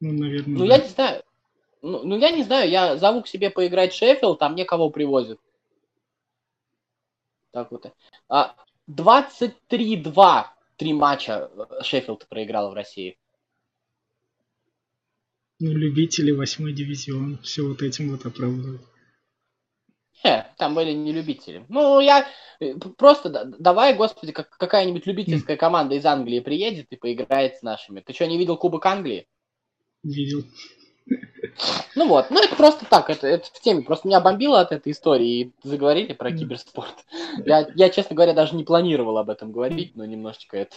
Ну, 0.00 0.12
наверное. 0.12 0.58
Ну, 0.58 0.66
да. 0.66 0.76
я 0.76 0.82
не 0.82 0.88
знаю. 0.88 1.22
Ну, 1.82 2.02
ну, 2.04 2.18
я 2.18 2.30
не 2.30 2.42
знаю, 2.44 2.70
я 2.70 2.96
зову 2.96 3.22
к 3.22 3.28
себе 3.28 3.50
поиграть 3.50 3.92
Шеффилд, 3.92 4.38
там 4.38 4.52
мне 4.52 4.64
кого 4.64 4.88
привозят. 4.88 5.38
Так 7.50 7.70
вот. 7.70 7.92
А, 8.28 8.54
23-2 8.88 10.44
три 10.76 10.92
матча 10.92 11.50
Шеффилд 11.82 12.26
проиграл 12.28 12.70
в 12.70 12.74
России. 12.74 13.18
Ну, 15.64 15.70
любители 15.70 16.32
восьмой 16.32 16.72
дивизион 16.72 17.38
все 17.44 17.62
вот 17.62 17.82
этим 17.82 18.10
вот 18.10 18.26
оправдывают. 18.26 18.82
Не, 20.24 20.52
там 20.58 20.74
были 20.74 20.90
не 20.90 21.12
любители. 21.12 21.64
Ну, 21.68 22.00
я 22.00 22.26
э, 22.58 22.74
просто 22.98 23.30
давай, 23.60 23.94
господи, 23.94 24.32
как, 24.32 24.50
какая-нибудь 24.50 25.06
любительская 25.06 25.56
команда 25.56 25.94
из 25.94 26.04
Англии 26.04 26.40
приедет 26.40 26.88
и 26.90 26.96
поиграет 26.96 27.58
с 27.58 27.62
нашими. 27.62 28.00
Ты 28.00 28.12
что, 28.12 28.26
не 28.26 28.38
видел 28.38 28.56
Кубок 28.56 28.84
Англии? 28.86 29.28
Видел. 30.02 30.42
Ну 31.94 32.08
вот, 32.08 32.30
ну 32.30 32.42
это 32.42 32.56
просто 32.56 32.84
так, 32.84 33.08
это, 33.08 33.28
это 33.28 33.46
в 33.46 33.60
теме. 33.60 33.82
Просто 33.82 34.08
меня 34.08 34.20
бомбило 34.20 34.60
от 34.60 34.72
этой 34.72 34.90
истории 34.90 35.40
и 35.40 35.52
заговорили 35.62 36.12
про 36.12 36.32
киберспорт. 36.32 37.04
Я, 37.46 37.68
я, 37.76 37.88
честно 37.88 38.16
говоря, 38.16 38.32
даже 38.32 38.56
не 38.56 38.64
планировал 38.64 39.16
об 39.16 39.30
этом 39.30 39.52
говорить, 39.52 39.94
но 39.94 40.04
немножечко 40.04 40.56
это... 40.56 40.74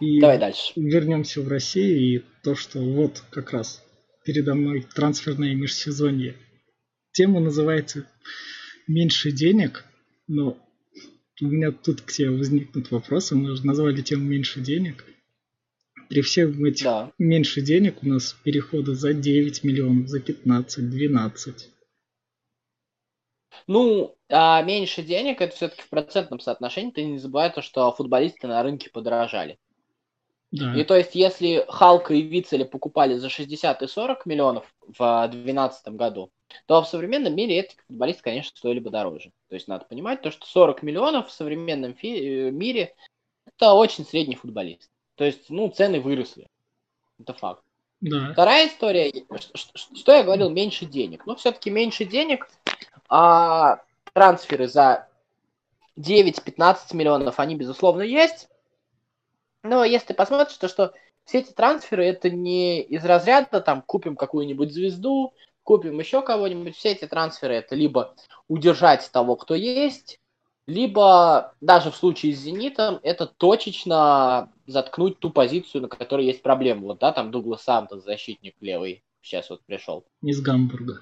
И 0.00 0.20
Давай 0.20 0.38
дальше. 0.38 0.72
Вернемся 0.76 1.40
в 1.40 1.48
Россию 1.48 1.98
и 1.98 2.22
то, 2.42 2.54
что 2.54 2.80
вот 2.80 3.22
как 3.30 3.52
раз 3.52 3.82
передо 4.24 4.54
мной 4.54 4.86
трансферное 4.94 5.54
межсезонье. 5.54 6.36
Тема 7.12 7.40
называется 7.40 8.06
«Меньше 8.88 9.30
денег», 9.30 9.84
но 10.26 10.58
у 11.40 11.46
меня 11.46 11.70
тут 11.72 12.00
к 12.00 12.12
тебе 12.12 12.30
возникнут 12.30 12.90
вопросы. 12.90 13.36
Мы 13.36 13.54
же 13.54 13.64
назвали 13.64 14.02
тему 14.02 14.24
«Меньше 14.24 14.60
денег». 14.60 15.04
При 16.08 16.20
всех 16.20 16.58
этих 16.60 16.84
да. 16.84 17.12
меньше 17.18 17.60
денег 17.62 18.02
у 18.02 18.06
нас 18.06 18.36
переходы 18.44 18.94
за 18.94 19.14
9 19.14 19.64
миллионов, 19.64 20.08
за 20.08 20.20
15, 20.20 20.90
12. 20.90 21.70
Ну, 23.66 24.14
а 24.28 24.62
меньше 24.62 25.02
денег 25.02 25.40
это 25.40 25.54
все-таки 25.56 25.82
в 25.82 25.88
процентном 25.88 26.40
соотношении. 26.40 26.90
Ты 26.90 27.04
не 27.04 27.18
забывай 27.18 27.52
то, 27.52 27.62
что 27.62 27.90
футболисты 27.92 28.46
на 28.46 28.62
рынке 28.62 28.90
подорожали. 28.90 29.58
Да. 30.54 30.72
И 30.78 30.84
то 30.84 30.96
есть, 30.96 31.16
если 31.16 31.64
Халка 31.68 32.14
и 32.14 32.22
Вицеля 32.22 32.64
покупали 32.64 33.16
за 33.16 33.28
60 33.28 33.82
и 33.82 33.86
40 33.88 34.24
миллионов 34.24 34.72
в 34.86 35.28
2012 35.28 35.88
году, 35.88 36.30
то 36.66 36.80
в 36.80 36.88
современном 36.88 37.34
мире 37.34 37.58
эти 37.58 37.76
футболисты, 37.88 38.22
конечно, 38.22 38.56
стоили 38.56 38.78
бы 38.78 38.90
дороже. 38.90 39.32
То 39.48 39.56
есть, 39.56 39.66
надо 39.66 39.84
понимать 39.84 40.22
то, 40.22 40.30
что 40.30 40.46
40 40.46 40.84
миллионов 40.84 41.28
в 41.28 41.32
современном 41.32 41.94
фи- 41.94 42.46
э, 42.46 42.50
мире 42.52 42.94
это 43.46 43.72
очень 43.72 44.06
средний 44.06 44.36
футболист. 44.36 44.88
То 45.16 45.24
есть, 45.24 45.50
ну, 45.50 45.68
цены 45.70 46.00
выросли. 46.00 46.46
Это 47.18 47.34
факт. 47.34 47.64
Да. 48.00 48.32
Вторая 48.32 48.68
история, 48.68 49.12
что, 49.34 49.76
что 49.76 50.12
я 50.12 50.22
говорил, 50.22 50.50
меньше 50.50 50.86
денег. 50.86 51.26
Ну, 51.26 51.34
все-таки 51.34 51.68
меньше 51.68 52.04
денег, 52.04 52.48
а 53.08 53.82
трансферы 54.12 54.68
за 54.68 55.08
9-15 55.98 56.94
миллионов, 56.94 57.40
они, 57.40 57.56
безусловно, 57.56 58.02
есть. 58.02 58.48
Но 59.64 59.82
если 59.82 60.08
ты 60.08 60.14
посмотришь, 60.14 60.58
то 60.58 60.68
что 60.68 60.92
все 61.24 61.38
эти 61.38 61.52
трансферы, 61.52 62.04
это 62.04 62.30
не 62.30 62.82
из 62.82 63.04
разряда, 63.04 63.60
там, 63.62 63.82
купим 63.82 64.14
какую-нибудь 64.14 64.72
звезду, 64.72 65.32
купим 65.62 65.98
еще 65.98 66.20
кого-нибудь. 66.20 66.76
Все 66.76 66.92
эти 66.92 67.06
трансферы, 67.06 67.54
это 67.54 67.74
либо 67.74 68.14
удержать 68.46 69.10
того, 69.10 69.36
кто 69.36 69.54
есть, 69.54 70.20
либо 70.66 71.54
даже 71.62 71.90
в 71.90 71.96
случае 71.96 72.34
с 72.34 72.40
«Зенитом» 72.40 73.00
это 73.02 73.26
точечно 73.26 74.52
заткнуть 74.66 75.18
ту 75.18 75.30
позицию, 75.30 75.82
на 75.82 75.88
которой 75.88 76.26
есть 76.26 76.42
проблемы. 76.42 76.82
Вот, 76.82 76.98
да, 76.98 77.12
там 77.12 77.30
Дуглас 77.30 77.62
Сантос, 77.62 78.04
защитник 78.04 78.54
левый, 78.60 79.02
сейчас 79.22 79.48
вот 79.48 79.64
пришел. 79.64 80.04
Из 80.22 80.42
Гамбурга. 80.42 81.00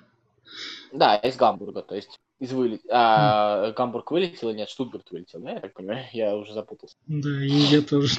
Да, 0.92 1.16
из 1.16 1.36
Гамбурга, 1.36 1.82
то 1.82 1.96
есть 1.96 2.20
из 2.42 2.52
вылет... 2.52 2.82
а, 2.90 3.68
mm. 3.68 3.72
Гамбург 3.74 4.10
вылетел 4.10 4.48
или 4.48 4.56
нет, 4.56 4.68
Штутгарт 4.68 5.08
вылетел, 5.12 5.38
да, 5.38 5.52
я 5.52 5.60
так 5.60 5.74
понимаю, 5.74 6.04
я 6.12 6.36
уже 6.36 6.52
запутался. 6.52 6.96
Да, 7.06 7.28
и 7.28 7.48
я 7.48 7.82
тоже. 7.82 8.18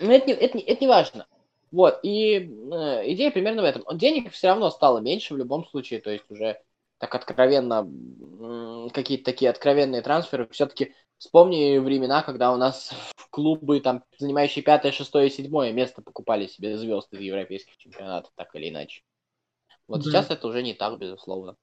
Ну, 0.00 0.10
это 0.10 0.26
не, 0.26 0.32
это, 0.32 0.58
это 0.58 0.80
не 0.80 0.88
важно. 0.88 1.28
Вот, 1.70 2.00
и 2.02 2.34
э, 2.38 3.12
идея 3.12 3.30
примерно 3.30 3.62
в 3.62 3.66
этом. 3.66 3.84
Денег 3.96 4.32
все 4.32 4.48
равно 4.48 4.68
стало 4.70 4.98
меньше 4.98 5.34
в 5.34 5.36
любом 5.36 5.64
случае, 5.68 6.00
то 6.00 6.10
есть 6.10 6.24
уже 6.28 6.60
так 6.98 7.14
откровенно, 7.14 7.88
какие-то 8.92 9.24
такие 9.26 9.50
откровенные 9.50 10.02
трансферы. 10.02 10.48
Все-таки 10.50 10.92
вспомни 11.18 11.78
времена, 11.78 12.22
когда 12.22 12.52
у 12.52 12.56
нас 12.56 12.90
в 13.14 13.30
клубы, 13.30 13.78
там, 13.78 14.02
занимающие 14.18 14.64
пятое, 14.64 14.90
шестое, 14.90 15.30
седьмое 15.30 15.72
место 15.72 16.02
покупали 16.02 16.48
себе 16.48 16.76
звезды 16.76 17.18
из 17.18 17.20
европейских 17.20 17.76
чемпионатов, 17.76 18.32
так 18.34 18.52
или 18.56 18.70
иначе. 18.70 19.02
Вот 19.86 20.02
да. 20.02 20.10
сейчас 20.10 20.30
это 20.30 20.48
уже 20.48 20.64
не 20.64 20.74
так, 20.74 20.98
безусловно. 20.98 21.54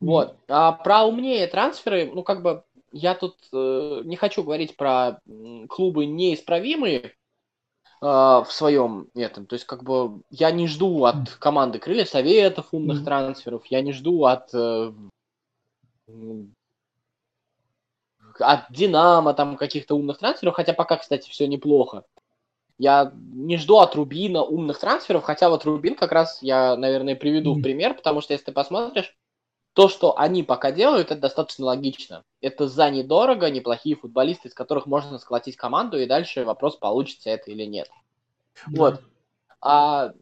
Вот. 0.00 0.36
А 0.48 0.72
про 0.72 1.04
умнее 1.04 1.46
трансферы, 1.46 2.10
ну, 2.12 2.22
как 2.22 2.42
бы, 2.42 2.64
я 2.92 3.14
тут 3.14 3.36
э, 3.52 4.02
не 4.04 4.16
хочу 4.16 4.42
говорить 4.42 4.76
про 4.76 5.20
клубы 5.68 6.06
неисправимые, 6.06 7.14
в 8.02 8.46
своем 8.48 9.08
этом. 9.14 9.44
То 9.44 9.54
есть, 9.54 9.66
как 9.66 9.84
бы, 9.84 10.22
я 10.30 10.50
не 10.50 10.66
жду 10.66 11.04
от 11.04 11.32
команды 11.32 11.78
Крылья 11.78 12.06
советов 12.06 12.68
умных 12.72 13.04
трансферов, 13.04 13.66
я 13.66 13.82
не 13.82 13.92
жду 13.92 14.24
от 14.24 14.48
э, 14.54 14.90
от 18.38 18.70
Динамо 18.70 19.34
там 19.34 19.56
каких-то 19.56 19.94
умных 19.94 20.18
трансферов, 20.18 20.54
хотя 20.54 20.72
пока, 20.72 20.96
кстати, 20.96 21.28
все 21.28 21.46
неплохо. 21.46 22.04
Я 22.78 23.12
не 23.14 23.58
жду 23.58 23.78
от 23.78 23.94
Рубина 23.94 24.42
умных 24.42 24.78
трансферов, 24.78 25.22
хотя 25.22 25.50
вот 25.50 25.64
Рубин 25.64 25.94
как 25.94 26.12
раз 26.12 26.38
я, 26.40 26.76
наверное, 26.76 27.14
приведу 27.14 27.54
в 27.54 27.62
пример, 27.62 27.94
потому 27.94 28.22
что 28.22 28.32
если 28.32 28.46
ты 28.46 28.52
посмотришь, 28.52 29.14
то, 29.72 29.88
что 29.88 30.18
они 30.18 30.42
пока 30.42 30.72
делают, 30.72 31.10
это 31.10 31.20
достаточно 31.20 31.66
логично. 31.66 32.24
Это 32.40 32.66
за 32.66 32.90
недорого, 32.90 33.50
неплохие 33.50 33.96
футболисты, 33.96 34.48
из 34.48 34.54
которых 34.54 34.86
можно 34.86 35.18
сколотить 35.18 35.56
команду, 35.56 35.98
и 35.98 36.06
дальше 36.06 36.44
вопрос, 36.44 36.76
получится 36.76 37.30
это 37.30 37.50
или 37.50 37.64
нет. 37.64 37.88
Да. 38.66 38.78
Вот. 38.78 39.00
А, 39.60 40.12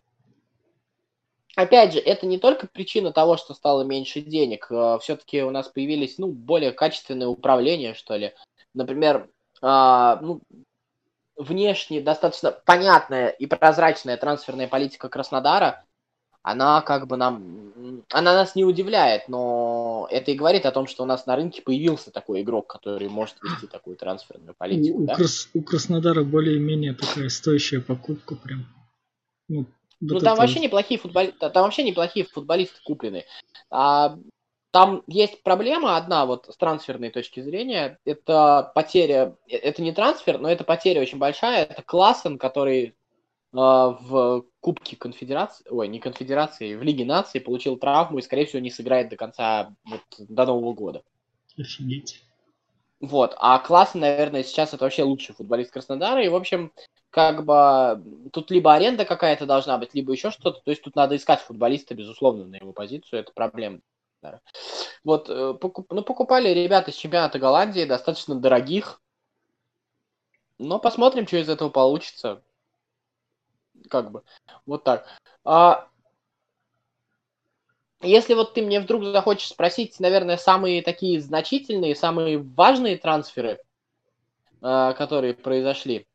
опять 1.54 1.94
же, 1.94 1.98
это 1.98 2.26
не 2.26 2.38
только 2.38 2.66
причина 2.66 3.12
того, 3.12 3.36
что 3.36 3.54
стало 3.54 3.82
меньше 3.82 4.20
денег. 4.20 4.70
А, 4.70 4.98
Все-таки 4.98 5.42
у 5.42 5.50
нас 5.50 5.68
появились, 5.68 6.18
ну, 6.18 6.28
более 6.28 6.72
качественные 6.72 7.28
управления, 7.28 7.94
что 7.94 8.16
ли. 8.16 8.34
Например, 8.74 9.30
а, 9.62 10.18
ну, 10.20 10.42
внешне 11.36 12.02
достаточно 12.02 12.52
понятная 12.52 13.28
и 13.28 13.46
прозрачная 13.46 14.18
трансферная 14.18 14.68
политика 14.68 15.08
Краснодара– 15.08 15.84
она 16.42 16.80
как 16.82 17.06
бы 17.06 17.16
нам, 17.16 18.02
она 18.10 18.34
нас 18.34 18.54
не 18.54 18.64
удивляет, 18.64 19.28
но 19.28 20.08
это 20.10 20.30
и 20.30 20.34
говорит 20.34 20.66
о 20.66 20.72
том, 20.72 20.86
что 20.86 21.02
у 21.02 21.06
нас 21.06 21.26
на 21.26 21.36
рынке 21.36 21.62
появился 21.62 22.10
такой 22.10 22.42
игрок, 22.42 22.66
который 22.66 23.08
может 23.08 23.36
вести 23.42 23.66
такую 23.66 23.96
трансферную 23.96 24.54
политику. 24.56 25.02
У, 25.02 25.06
да? 25.06 25.14
Крас, 25.14 25.48
у 25.54 25.62
Краснодара 25.62 26.24
более-менее 26.24 26.94
такая 26.94 27.28
стоящая 27.28 27.80
покупка 27.80 28.36
прям. 28.36 28.66
Ну, 29.48 29.66
ну 30.00 30.14
вот 30.14 30.22
там 30.22 30.34
это... 30.34 30.42
вообще 30.42 30.60
неплохие 30.60 31.00
футболисты, 31.00 31.50
там 31.50 31.62
вообще 31.64 31.82
неплохие 31.82 32.24
футболисты 32.24 32.80
куплены. 32.84 33.24
А, 33.70 34.18
там 34.70 35.02
есть 35.06 35.42
проблема 35.42 35.96
одна 35.96 36.26
вот 36.26 36.46
с 36.46 36.56
трансферной 36.56 37.10
точки 37.10 37.40
зрения. 37.40 37.98
Это 38.04 38.70
потеря, 38.74 39.36
э, 39.48 39.56
это 39.56 39.82
не 39.82 39.92
трансфер, 39.92 40.38
но 40.38 40.50
это 40.50 40.64
потеря 40.64 41.00
очень 41.00 41.18
большая. 41.18 41.64
Это 41.64 41.82
Классен, 41.82 42.38
который 42.38 42.94
в 43.52 44.44
Кубке 44.60 44.96
Конфедерации, 44.96 45.64
ой, 45.70 45.88
не 45.88 46.00
Конфедерации, 46.00 46.74
в 46.74 46.82
Лиге 46.82 47.04
Нации 47.04 47.38
получил 47.38 47.76
травму 47.76 48.18
и, 48.18 48.22
скорее 48.22 48.46
всего, 48.46 48.60
не 48.60 48.70
сыграет 48.70 49.08
до 49.08 49.16
конца, 49.16 49.74
вот, 49.84 50.02
до 50.18 50.46
Нового 50.46 50.74
года. 50.74 51.02
Офигеть. 51.56 52.22
Вот, 53.00 53.34
а 53.38 53.58
классно, 53.60 54.00
наверное, 54.00 54.42
сейчас 54.42 54.74
это 54.74 54.84
вообще 54.84 55.04
лучший 55.04 55.34
футболист 55.34 55.70
Краснодара, 55.70 56.22
и, 56.22 56.28
в 56.28 56.34
общем, 56.34 56.72
как 57.10 57.44
бы 57.44 58.02
тут 58.32 58.50
либо 58.50 58.74
аренда 58.74 59.04
какая-то 59.04 59.46
должна 59.46 59.78
быть, 59.78 59.94
либо 59.94 60.12
еще 60.12 60.30
что-то, 60.30 60.60
то 60.60 60.70
есть 60.70 60.82
тут 60.82 60.96
надо 60.96 61.16
искать 61.16 61.40
футболиста, 61.40 61.94
безусловно, 61.94 62.44
на 62.44 62.56
его 62.56 62.72
позицию, 62.72 63.20
это 63.20 63.32
проблема. 63.32 63.80
Вот, 65.04 65.30
э, 65.30 65.54
ну, 65.90 66.02
покупали 66.02 66.48
ребята 66.48 66.90
из 66.90 66.96
чемпионата 66.96 67.38
Голландии, 67.38 67.84
достаточно 67.84 68.34
дорогих, 68.34 69.00
но 70.58 70.80
посмотрим, 70.80 71.26
что 71.26 71.36
из 71.36 71.48
этого 71.48 71.70
получится 71.70 72.42
как 73.88 74.10
бы, 74.10 74.22
вот 74.66 74.84
так. 74.84 75.06
А, 75.44 75.88
если 78.00 78.34
вот 78.34 78.54
ты 78.54 78.62
мне 78.62 78.80
вдруг 78.80 79.04
захочешь 79.04 79.48
спросить, 79.48 79.98
наверное, 79.98 80.36
самые 80.36 80.82
такие 80.82 81.20
значительные, 81.20 81.96
самые 81.96 82.38
важные 82.38 82.96
трансферы, 82.96 83.60
а, 84.60 84.92
которые 84.92 85.34
произошли, 85.34 86.06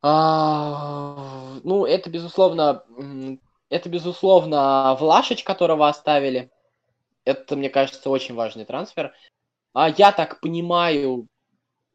а, 0.00 1.58
ну, 1.64 1.84
это, 1.84 2.08
безусловно, 2.08 2.84
это, 3.68 3.88
безусловно, 3.88 4.96
Влашич, 4.98 5.42
которого 5.42 5.88
оставили. 5.88 6.50
Это, 7.24 7.56
мне 7.56 7.68
кажется, 7.68 8.08
очень 8.08 8.34
важный 8.34 8.64
трансфер. 8.64 9.12
А 9.72 9.90
я 9.90 10.12
так 10.12 10.40
понимаю, 10.40 11.26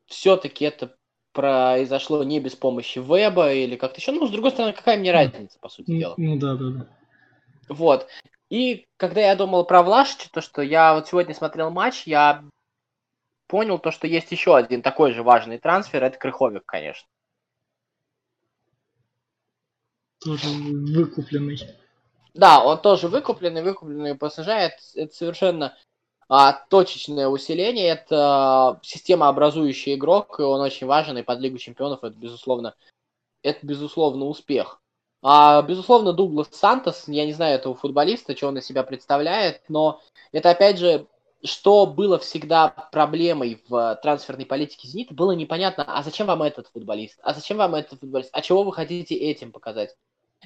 все-таки 0.05 0.65
это 0.65 0.95
произошло 1.33 2.23
не 2.23 2.39
без 2.39 2.55
помощи 2.55 2.99
веба 2.99 3.51
или 3.51 3.75
как-то 3.75 3.99
еще. 3.99 4.11
Ну, 4.11 4.27
с 4.27 4.31
другой 4.31 4.51
стороны, 4.51 4.73
какая 4.73 4.97
мне 4.97 5.11
разница, 5.11 5.57
по 5.59 5.67
сути 5.67 5.97
дела. 5.97 6.13
Ну 6.17 6.37
да, 6.37 6.55
да, 6.55 6.69
да. 6.69 6.87
Вот. 7.69 8.07
И 8.49 8.87
когда 8.97 9.21
я 9.21 9.35
думал 9.35 9.65
про 9.65 9.83
Влашича, 9.83 10.29
то, 10.31 10.41
что 10.41 10.61
я 10.61 10.93
вот 10.93 11.07
сегодня 11.07 11.33
смотрел 11.33 11.71
матч, 11.71 12.03
я 12.05 12.43
понял 13.47 13.79
то, 13.79 13.91
что 13.91 14.07
есть 14.07 14.31
еще 14.31 14.55
один 14.55 14.81
такой 14.81 15.13
же 15.13 15.23
важный 15.23 15.57
трансфер, 15.57 16.03
это 16.03 16.17
Крыховик, 16.17 16.63
конечно. 16.65 17.07
Тоже 20.19 20.47
выкупленный. 20.47 21.59
Да, 22.33 22.63
он 22.63 22.81
тоже 22.81 23.07
выкупленный, 23.07 23.61
выкупленный 23.61 24.15
ПСЖ, 24.15 24.47
это, 24.47 24.77
это 24.95 25.13
совершенно 25.13 25.77
а 26.35 26.53
точечное 26.67 27.27
усиление– 27.27 27.89
это 27.89 28.79
системообразующий 28.81 29.93
игрок, 29.93 30.39
и 30.39 30.41
он 30.41 30.61
очень 30.61 30.87
важен, 30.87 31.15
и 31.19 31.21
под 31.21 31.39
Лигу 31.39 31.59
Чемпионов 31.59 32.03
это, 32.03 32.17
безусловно, 32.17 32.73
это, 33.43 33.63
безусловно, 33.63 34.25
успех. 34.25 34.81
А, 35.21 35.61
безусловно, 35.61 36.11
Дуглас 36.11 36.47
Сантос, 36.51 37.07
я 37.07 37.27
не 37.27 37.33
знаю 37.33 37.59
этого 37.59 37.75
футболиста, 37.75 38.35
что 38.35 38.47
он 38.47 38.57
из 38.57 38.65
себя 38.65 38.81
представляет, 38.81 39.61
но 39.69 40.01
это, 40.31 40.49
опять 40.49 40.79
же, 40.79 41.05
что 41.43 41.85
было 41.85 42.17
всегда 42.17 42.69
проблемой 42.69 43.61
в 43.69 43.99
трансферной 44.01 44.47
политике 44.47 44.87
«Зенита», 44.87 45.13
было 45.13 45.33
непонятно, 45.33 45.83
а 45.87 46.01
зачем 46.01 46.25
вам 46.25 46.41
этот 46.41 46.67
футболист, 46.73 47.19
а 47.21 47.35
зачем 47.35 47.57
вам 47.57 47.75
этот 47.75 47.99
футболист, 47.99 48.31
а 48.33 48.41
чего 48.41 48.63
вы 48.63 48.73
хотите 48.73 49.13
этим 49.13 49.51
показать. 49.51 49.95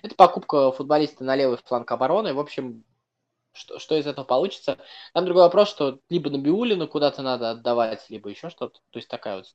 Это 0.03 0.15
покупка 0.15 0.69
футболиста 0.73 1.23
на 1.23 1.37
левый 1.37 1.59
фланг 1.63 1.89
обороны, 1.89 2.33
в 2.33 2.41
общем, 2.41 2.83
что, 3.57 3.79
что 3.79 3.95
из 3.95 4.07
этого 4.07 4.25
получится. 4.25 4.77
Там 5.13 5.25
другой 5.25 5.43
вопрос, 5.43 5.69
что 5.69 5.99
либо 6.09 6.29
на 6.29 6.37
Биулину 6.37 6.87
куда-то 6.87 7.21
надо 7.21 7.51
отдавать, 7.51 8.05
либо 8.09 8.29
еще 8.29 8.49
что-то. 8.49 8.79
То 8.91 8.97
есть 8.97 9.09
такая 9.09 9.37
вот. 9.37 9.45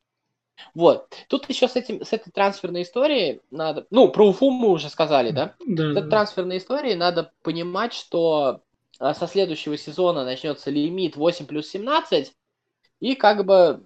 Вот. 0.74 1.08
Тут 1.28 1.48
еще 1.48 1.68
с, 1.68 1.76
этим, 1.76 2.04
с 2.04 2.12
этой 2.12 2.30
трансферной 2.30 2.82
историей 2.82 3.40
надо... 3.50 3.86
Ну, 3.90 4.08
про 4.08 4.28
Уфу 4.28 4.50
мы 4.50 4.68
уже 4.68 4.88
сказали, 4.88 5.30
да? 5.30 5.54
Да. 5.66 5.92
С 5.92 5.96
этой 5.96 6.10
трансферной 6.10 6.58
историей 6.58 6.94
надо 6.94 7.32
понимать, 7.42 7.94
что 7.94 8.60
а, 8.98 9.14
со 9.14 9.26
следующего 9.26 9.76
сезона 9.76 10.24
начнется 10.24 10.70
лимит 10.70 11.16
8 11.16 11.46
плюс 11.46 11.68
17, 11.68 12.32
и 13.00 13.14
как 13.14 13.44
бы 13.44 13.82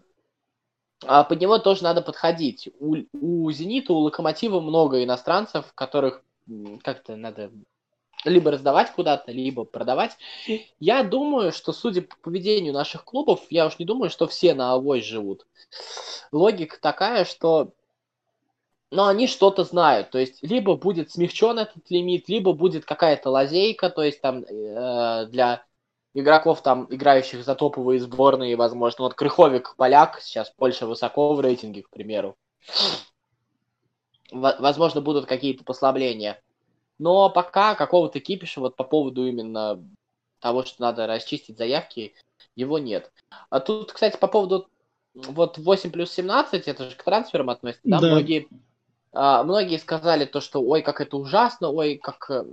а, 1.05 1.25
под 1.25 1.41
него 1.41 1.59
тоже 1.59 1.83
надо 1.85 2.03
подходить. 2.03 2.69
У, 2.79 2.97
у 3.13 3.51
Зенита, 3.51 3.93
у 3.93 3.99
Локомотива 3.99 4.61
много 4.61 5.03
иностранцев, 5.03 5.73
которых 5.75 6.23
как-то 6.83 7.17
надо 7.17 7.51
либо 8.31 8.51
раздавать 8.51 8.93
куда-то, 8.93 9.33
либо 9.33 9.65
продавать. 9.65 10.17
Я 10.81 11.03
думаю, 11.03 11.53
что, 11.53 11.73
судя 11.73 12.03
по 12.03 12.17
поведению 12.17 12.73
наших 12.73 13.05
клубов, 13.05 13.41
я 13.51 13.67
уж 13.67 13.79
не 13.79 13.85
думаю, 13.85 14.11
что 14.11 14.27
все 14.27 14.55
на 14.55 14.73
авось 14.73 15.05
живут. 15.05 15.47
Логика 16.33 16.79
такая, 16.81 17.25
что 17.25 17.73
но 18.93 19.05
ну, 19.05 19.09
они 19.11 19.27
что-то 19.27 19.65
знают. 19.65 20.11
То 20.11 20.19
есть, 20.19 20.43
либо 20.43 20.77
будет 20.77 21.11
смягчен 21.11 21.59
этот 21.59 21.91
лимит, 21.91 22.29
либо 22.29 22.53
будет 22.53 22.85
какая-то 22.85 23.31
лазейка, 23.31 23.91
то 23.91 24.03
есть 24.03 24.21
там 24.21 24.45
э, 24.45 25.27
для 25.27 25.65
игроков, 26.15 26.63
там, 26.63 26.87
играющих 26.89 27.45
за 27.45 27.55
топовые 27.55 28.01
сборные, 28.01 28.57
возможно. 28.57 29.05
Вот 29.05 29.15
Крыховик 29.15 29.75
поляк, 29.77 30.21
сейчас 30.23 30.51
Польша 30.51 30.87
высоко 30.87 31.35
в 31.35 31.41
рейтинге, 31.41 31.83
к 31.83 31.91
примеру. 31.91 32.37
Возможно, 34.31 35.01
будут 35.01 35.27
какие-то 35.27 35.63
послабления. 35.65 36.41
Но 36.99 37.31
пока 37.31 37.75
какого-то 37.75 38.21
кипиша 38.21 38.61
вот 38.61 38.77
по 38.77 38.85
поводу 38.85 39.27
именно 39.27 39.83
того, 40.41 40.65
что 40.65 40.83
надо 40.83 41.07
расчистить 41.07 41.59
заявки, 41.59 42.15
его 42.55 42.79
нет. 42.79 43.13
А 43.51 43.61
тут, 43.61 43.93
кстати, 43.93 44.17
по 44.17 44.29
поводу 44.29 44.69
вот 45.15 45.59
8 45.59 45.91
плюс 45.91 46.13
17, 46.13 46.69
это 46.69 46.91
же 46.91 46.97
к 46.97 47.03
трансферам 47.03 47.51
относится, 47.51 47.89
да? 47.89 48.01
да. 48.01 48.09
Многие, 48.09 48.49
а, 49.13 49.43
многие 49.43 49.79
сказали 49.79 50.25
то, 50.25 50.41
что 50.41 50.61
ой, 50.63 50.83
как 50.83 51.01
это 51.01 51.17
ужасно, 51.17 51.71
ой, 51.71 51.97
как... 51.97 52.31
Э, 52.31 52.45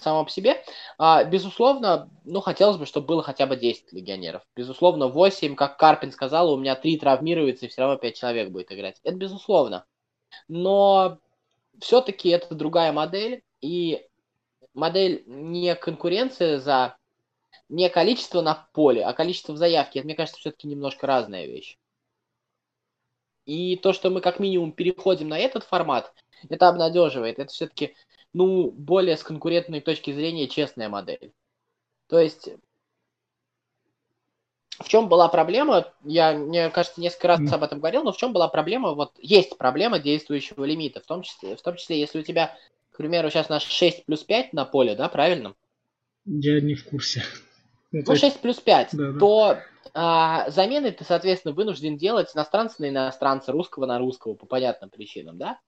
само 0.00 0.24
по 0.24 0.30
себе. 0.30 0.62
А, 0.98 1.24
безусловно, 1.24 2.10
ну, 2.24 2.40
хотелось 2.40 2.76
бы, 2.76 2.86
чтобы 2.86 3.06
было 3.06 3.22
хотя 3.22 3.46
бы 3.46 3.56
10 3.56 3.92
легионеров. 3.92 4.42
Безусловно, 4.56 5.08
8, 5.08 5.54
как 5.54 5.78
Карпин 5.78 6.12
сказал, 6.12 6.52
у 6.52 6.58
меня 6.58 6.74
3 6.74 6.98
травмируются, 6.98 7.66
и 7.66 7.68
все 7.68 7.82
равно 7.82 7.96
5 7.96 8.16
человек 8.16 8.50
будет 8.50 8.72
играть. 8.72 9.00
Это 9.02 9.16
безусловно. 9.16 9.84
Но 10.48 11.18
все-таки 11.80 12.28
это 12.28 12.54
другая 12.54 12.92
модель, 12.92 13.42
и 13.64 14.06
модель 14.74 15.24
не 15.26 15.74
конкуренция 15.74 16.58
за 16.58 16.98
не 17.70 17.88
количество 17.88 18.42
на 18.42 18.68
поле, 18.74 19.02
а 19.02 19.14
количество 19.14 19.54
в 19.54 19.56
заявке. 19.56 20.00
Это, 20.00 20.06
мне 20.06 20.14
кажется, 20.14 20.38
все-таки 20.38 20.68
немножко 20.68 21.06
разная 21.06 21.46
вещь. 21.46 21.78
И 23.46 23.76
то, 23.76 23.94
что 23.94 24.10
мы 24.10 24.20
как 24.20 24.38
минимум 24.38 24.72
переходим 24.72 25.28
на 25.28 25.38
этот 25.38 25.64
формат, 25.64 26.12
это 26.48 26.68
обнадеживает. 26.68 27.38
Это 27.38 27.50
все-таки, 27.50 27.94
ну, 28.34 28.70
более 28.70 29.16
с 29.16 29.22
конкурентной 29.22 29.80
точки 29.80 30.12
зрения 30.12 30.46
честная 30.46 30.90
модель. 30.90 31.32
То 32.08 32.18
есть, 32.18 32.50
в 34.78 34.88
чем 34.88 35.08
была 35.08 35.28
проблема, 35.28 35.90
я, 36.02 36.32
мне 36.34 36.68
кажется, 36.68 37.00
несколько 37.00 37.28
раз 37.28 37.52
об 37.52 37.62
этом 37.62 37.78
говорил, 37.78 38.04
но 38.04 38.12
в 38.12 38.18
чем 38.18 38.34
была 38.34 38.48
проблема, 38.48 38.92
вот 38.92 39.12
есть 39.18 39.56
проблема 39.56 39.98
действующего 39.98 40.64
лимита, 40.64 41.00
в 41.00 41.06
том 41.06 41.22
числе, 41.22 41.56
в 41.56 41.62
том 41.62 41.76
числе 41.76 41.98
если 41.98 42.20
у 42.20 42.22
тебя, 42.22 42.56
к 42.94 42.96
примеру, 42.96 43.28
сейчас 43.28 43.48
наш 43.48 43.64
6 43.64 44.06
плюс 44.06 44.22
5 44.22 44.52
на 44.52 44.64
поле, 44.64 44.94
да, 44.94 45.08
правильно? 45.08 45.56
Я 46.24 46.60
не 46.60 46.74
в 46.74 46.84
курсе. 46.84 47.24
Ну, 47.90 48.14
6 48.14 48.40
плюс 48.40 48.60
5, 48.60 48.90
да, 48.92 49.18
то 49.18 49.58
а, 49.94 50.48
замены 50.50 50.92
ты, 50.92 51.04
соответственно, 51.04 51.54
вынужден 51.54 51.96
делать 51.96 52.30
иностранца 52.34 52.76
на 52.78 52.88
иностранца, 52.88 53.50
русского 53.50 53.86
на 53.86 53.98
русского 53.98 54.34
по 54.34 54.46
понятным 54.46 54.90
причинам, 54.90 55.38
да? 55.38 55.58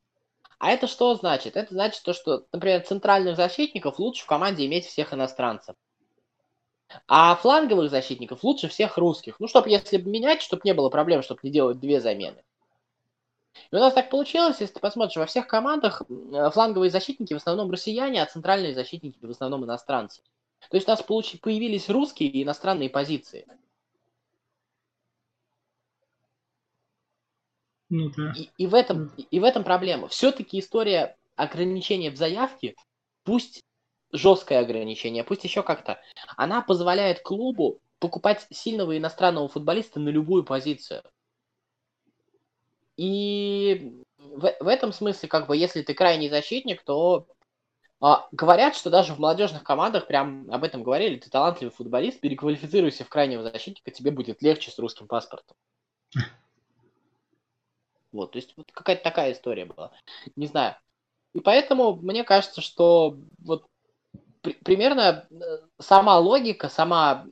А 0.58 0.70
это 0.70 0.86
что 0.86 1.16
значит? 1.16 1.56
Это 1.56 1.74
значит 1.74 2.02
то, 2.04 2.12
что, 2.12 2.46
например, 2.52 2.82
центральных 2.82 3.36
защитников 3.36 3.98
лучше 3.98 4.22
в 4.22 4.26
команде 4.26 4.64
иметь 4.66 4.86
всех 4.86 5.12
иностранцев. 5.12 5.74
А 7.08 7.34
фланговых 7.34 7.90
защитников 7.90 8.44
лучше 8.44 8.68
всех 8.68 8.98
русских. 8.98 9.40
Ну, 9.40 9.48
чтобы 9.48 9.68
если 9.68 9.96
менять, 9.98 10.42
чтобы 10.42 10.62
не 10.64 10.74
было 10.74 10.90
проблем, 10.90 11.22
чтобы 11.22 11.40
не 11.42 11.50
делать 11.50 11.80
две 11.80 12.00
замены. 12.00 12.42
И 13.70 13.76
у 13.76 13.78
нас 13.78 13.94
так 13.94 14.10
получилось, 14.10 14.60
если 14.60 14.74
ты 14.74 14.80
посмотришь, 14.80 15.16
во 15.16 15.26
всех 15.26 15.46
командах 15.46 16.02
э, 16.08 16.50
фланговые 16.50 16.90
защитники 16.90 17.34
в 17.34 17.38
основном 17.38 17.70
россияне, 17.70 18.22
а 18.22 18.26
центральные 18.26 18.74
защитники 18.74 19.18
в 19.20 19.30
основном 19.30 19.64
иностранцы. 19.64 20.22
То 20.70 20.76
есть 20.76 20.88
у 20.88 20.90
нас 20.90 21.02
получ... 21.02 21.40
появились 21.40 21.88
русские 21.88 22.28
и 22.30 22.42
иностранные 22.42 22.90
позиции. 22.90 23.46
Ну, 27.88 28.10
да. 28.16 28.32
и, 28.36 28.50
и, 28.58 28.66
в 28.66 28.74
этом, 28.74 29.12
и 29.30 29.40
в 29.40 29.44
этом 29.44 29.62
проблема. 29.62 30.08
Все-таки 30.08 30.58
история 30.58 31.16
ограничения 31.36 32.10
в 32.10 32.16
заявке, 32.16 32.74
пусть 33.24 33.62
жесткое 34.12 34.60
ограничение, 34.60 35.24
пусть 35.24 35.44
еще 35.44 35.62
как-то, 35.62 36.00
она 36.36 36.62
позволяет 36.62 37.20
клубу 37.20 37.80
покупать 37.98 38.46
сильного 38.50 38.96
иностранного 38.96 39.48
футболиста 39.48 40.00
на 40.00 40.08
любую 40.08 40.44
позицию. 40.44 41.02
И 42.96 44.02
в, 44.18 44.54
в 44.60 44.68
этом 44.68 44.92
смысле, 44.92 45.28
как 45.28 45.46
бы, 45.46 45.56
если 45.56 45.82
ты 45.82 45.94
крайний 45.94 46.28
защитник, 46.28 46.82
то 46.82 47.26
а, 48.00 48.28
говорят, 48.32 48.76
что 48.76 48.90
даже 48.90 49.14
в 49.14 49.18
молодежных 49.18 49.64
командах 49.64 50.06
прям 50.06 50.50
об 50.50 50.64
этом 50.64 50.82
говорили, 50.82 51.18
ты 51.18 51.30
талантливый 51.30 51.74
футболист, 51.74 52.20
переквалифицируйся 52.20 53.04
в 53.04 53.08
крайнего 53.08 53.42
защитника, 53.42 53.90
тебе 53.90 54.10
будет 54.10 54.42
легче 54.42 54.70
с 54.70 54.78
русским 54.78 55.06
паспортом. 55.06 55.56
Вот, 58.12 58.32
то 58.32 58.38
есть 58.38 58.54
вот 58.56 58.72
какая-то 58.72 59.02
такая 59.02 59.32
история 59.32 59.66
была. 59.66 59.90
Не 60.36 60.46
знаю. 60.46 60.76
И 61.34 61.40
поэтому 61.40 61.96
мне 61.96 62.24
кажется, 62.24 62.62
что 62.62 63.18
вот 63.44 63.66
при, 64.40 64.54
примерно 64.54 65.26
э, 65.30 65.58
сама 65.78 66.18
логика, 66.18 66.70
сама, 66.70 67.26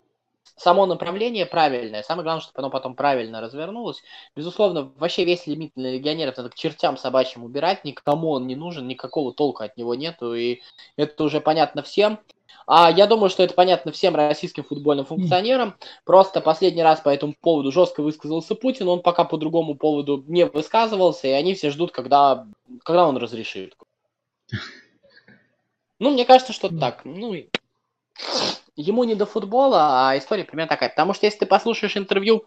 само 0.57 0.87
направление 0.87 1.47
правильное. 1.47 2.03
Самое 2.03 2.25
главное, 2.25 2.43
чтобы 2.43 2.59
оно 2.61 2.71
потом 2.71 2.95
правильно 2.95 3.41
развернулось. 3.41 4.03
Безусловно, 4.37 4.93
вообще 4.97 5.25
весь 5.25 5.47
лимит 5.47 5.77
на 5.77 5.93
легионеров 5.93 6.37
надо 6.37 6.51
к 6.51 6.55
чертям 6.55 6.97
собачьим 6.97 7.45
убирать. 7.45 7.85
Никому 7.85 8.31
он 8.31 8.47
не 8.47 8.57
нужен, 8.57 8.87
никакого 8.87 9.33
толка 9.33 9.65
от 9.65 9.77
него 9.77 9.95
нету. 9.95 10.35
И 10.35 10.61
это 10.97 11.25
уже 11.25 11.41
понятно 11.41 11.83
всем. 11.83 12.19
А 12.67 12.91
я 12.91 13.07
думаю, 13.07 13.29
что 13.29 13.43
это 13.43 13.55
понятно 13.55 13.93
всем 13.93 14.15
российским 14.17 14.65
футбольным 14.65 15.05
функционерам. 15.05 15.75
Просто 16.05 16.41
последний 16.41 16.83
раз 16.83 17.01
по 17.01 17.11
этому 17.11 17.35
поводу 17.39 17.71
жестко 17.73 18.03
высказался 18.03 18.55
Путин, 18.55 18.89
он 18.89 19.03
пока 19.03 19.25
по 19.25 19.37
другому 19.37 19.75
поводу 19.75 20.25
не 20.27 20.47
высказывался, 20.47 21.29
и 21.29 21.33
они 21.33 21.55
все 21.55 21.71
ждут, 21.71 21.93
когда, 21.93 22.47
когда 22.83 23.07
он 23.07 23.19
разрешит. 23.19 23.75
Ну, 25.99 26.11
мне 26.11 26.25
кажется, 26.25 26.53
что 26.53 26.69
так. 26.69 27.03
Ну, 27.05 27.35
ему 28.77 29.05
не 29.05 29.15
до 29.15 29.27
футбола, 29.27 30.09
а 30.09 30.19
история 30.19 30.45
примерно 30.45 30.69
такая. 30.69 30.91
Потому 30.91 31.15
что 31.15 31.27
если 31.27 31.41
ты 31.41 31.47
послушаешь 31.47 31.97
интервью 31.97 32.45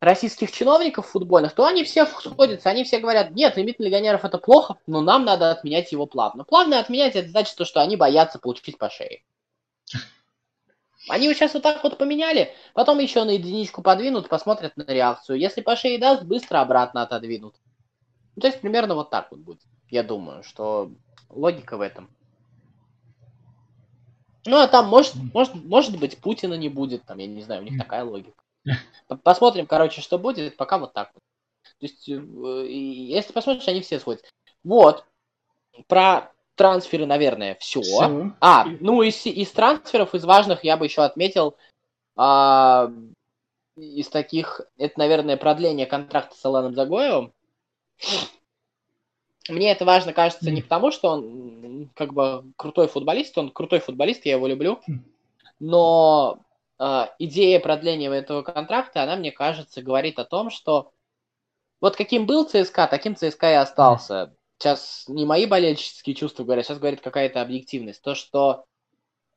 российских 0.00 0.50
чиновников 0.50 1.08
футбольных, 1.08 1.54
то 1.54 1.64
они 1.64 1.84
все 1.84 2.06
сходятся, 2.06 2.70
они 2.70 2.84
все 2.84 2.98
говорят, 2.98 3.32
нет, 3.32 3.56
лимит 3.56 3.78
легионеров 3.78 4.24
это 4.24 4.38
плохо, 4.38 4.76
но 4.86 5.02
нам 5.02 5.24
надо 5.24 5.50
отменять 5.50 5.92
его 5.92 6.06
плавно. 6.06 6.44
Плавно 6.44 6.78
отменять 6.78 7.16
это 7.16 7.28
значит 7.28 7.56
то, 7.56 7.64
что 7.64 7.80
они 7.80 7.96
боятся 7.96 8.38
получить 8.38 8.78
по 8.78 8.88
шее. 8.88 9.22
Они 11.08 11.24
его 11.24 11.34
сейчас 11.34 11.54
вот 11.54 11.62
так 11.62 11.82
вот 11.82 11.96
поменяли, 11.96 12.54
потом 12.74 12.98
еще 12.98 13.24
на 13.24 13.30
единичку 13.30 13.82
подвинут, 13.82 14.28
посмотрят 14.28 14.76
на 14.76 14.84
реакцию. 14.84 15.38
Если 15.38 15.62
по 15.62 15.74
шее 15.74 15.98
даст, 15.98 16.24
быстро 16.24 16.60
обратно 16.60 17.02
отодвинут. 17.02 17.56
Ну, 18.36 18.40
то 18.42 18.48
есть 18.48 18.60
примерно 18.60 18.94
вот 18.94 19.10
так 19.10 19.30
вот 19.30 19.40
будет. 19.40 19.62
Я 19.88 20.02
думаю, 20.02 20.42
что 20.42 20.92
логика 21.30 21.76
в 21.76 21.80
этом. 21.80 22.14
Ну, 24.46 24.56
а 24.56 24.68
там 24.68 24.88
может, 24.88 25.14
может, 25.34 25.54
может 25.54 25.98
быть 25.98 26.18
Путина 26.18 26.54
не 26.54 26.68
будет, 26.68 27.04
там, 27.04 27.18
я 27.18 27.26
не 27.26 27.42
знаю, 27.42 27.62
у 27.62 27.64
них 27.64 27.78
такая 27.78 28.04
логика. 28.04 28.42
Посмотрим, 29.22 29.66
короче, 29.66 30.00
что 30.00 30.18
будет. 30.18 30.56
Пока 30.56 30.78
вот 30.78 30.92
так 30.92 31.10
вот. 31.14 31.22
То 31.78 31.86
есть, 31.86 32.08
э, 32.08 32.66
если 32.68 33.32
посмотришь, 33.32 33.68
они 33.68 33.80
все 33.80 33.98
сходят. 33.98 34.22
Вот. 34.64 35.04
Про 35.86 36.32
трансферы, 36.56 37.06
наверное, 37.06 37.56
все. 37.60 37.80
все. 37.80 38.32
А, 38.40 38.66
ну 38.80 39.02
из, 39.02 39.24
из 39.24 39.50
трансферов, 39.50 40.14
из 40.14 40.24
важных, 40.24 40.62
я 40.64 40.76
бы 40.76 40.84
еще 40.84 41.02
отметил, 41.02 41.56
а, 42.16 42.90
из 43.76 44.08
таких, 44.08 44.60
это, 44.76 44.98
наверное, 44.98 45.38
продление 45.38 45.86
контракта 45.86 46.36
с 46.36 46.44
Аланом 46.44 46.74
Загоевым. 46.74 47.32
Мне 49.50 49.72
это 49.72 49.84
важно, 49.84 50.12
кажется, 50.12 50.50
не 50.50 50.62
потому, 50.62 50.90
что 50.90 51.10
он 51.10 51.90
как 51.94 52.12
бы 52.12 52.44
крутой 52.56 52.88
футболист, 52.88 53.36
он 53.38 53.50
крутой 53.50 53.80
футболист, 53.80 54.24
я 54.26 54.32
его 54.32 54.46
люблю, 54.46 54.80
но 55.58 56.40
а, 56.78 57.12
идея 57.18 57.60
продления 57.60 58.10
этого 58.10 58.42
контракта, 58.42 59.02
она, 59.02 59.16
мне 59.16 59.32
кажется, 59.32 59.82
говорит 59.82 60.18
о 60.18 60.24
том, 60.24 60.50
что 60.50 60.92
вот 61.80 61.96
каким 61.96 62.26
был 62.26 62.44
ЦСКА, 62.44 62.86
таким 62.86 63.16
ЦСКА 63.16 63.52
и 63.52 63.54
остался. 63.54 64.34
Сейчас 64.58 65.04
не 65.08 65.24
мои 65.24 65.46
болельческие 65.46 66.14
чувства 66.14 66.44
говорят, 66.44 66.66
сейчас 66.66 66.78
говорит 66.78 67.00
какая-то 67.00 67.40
объективность. 67.40 68.02
То, 68.02 68.14
что... 68.14 68.64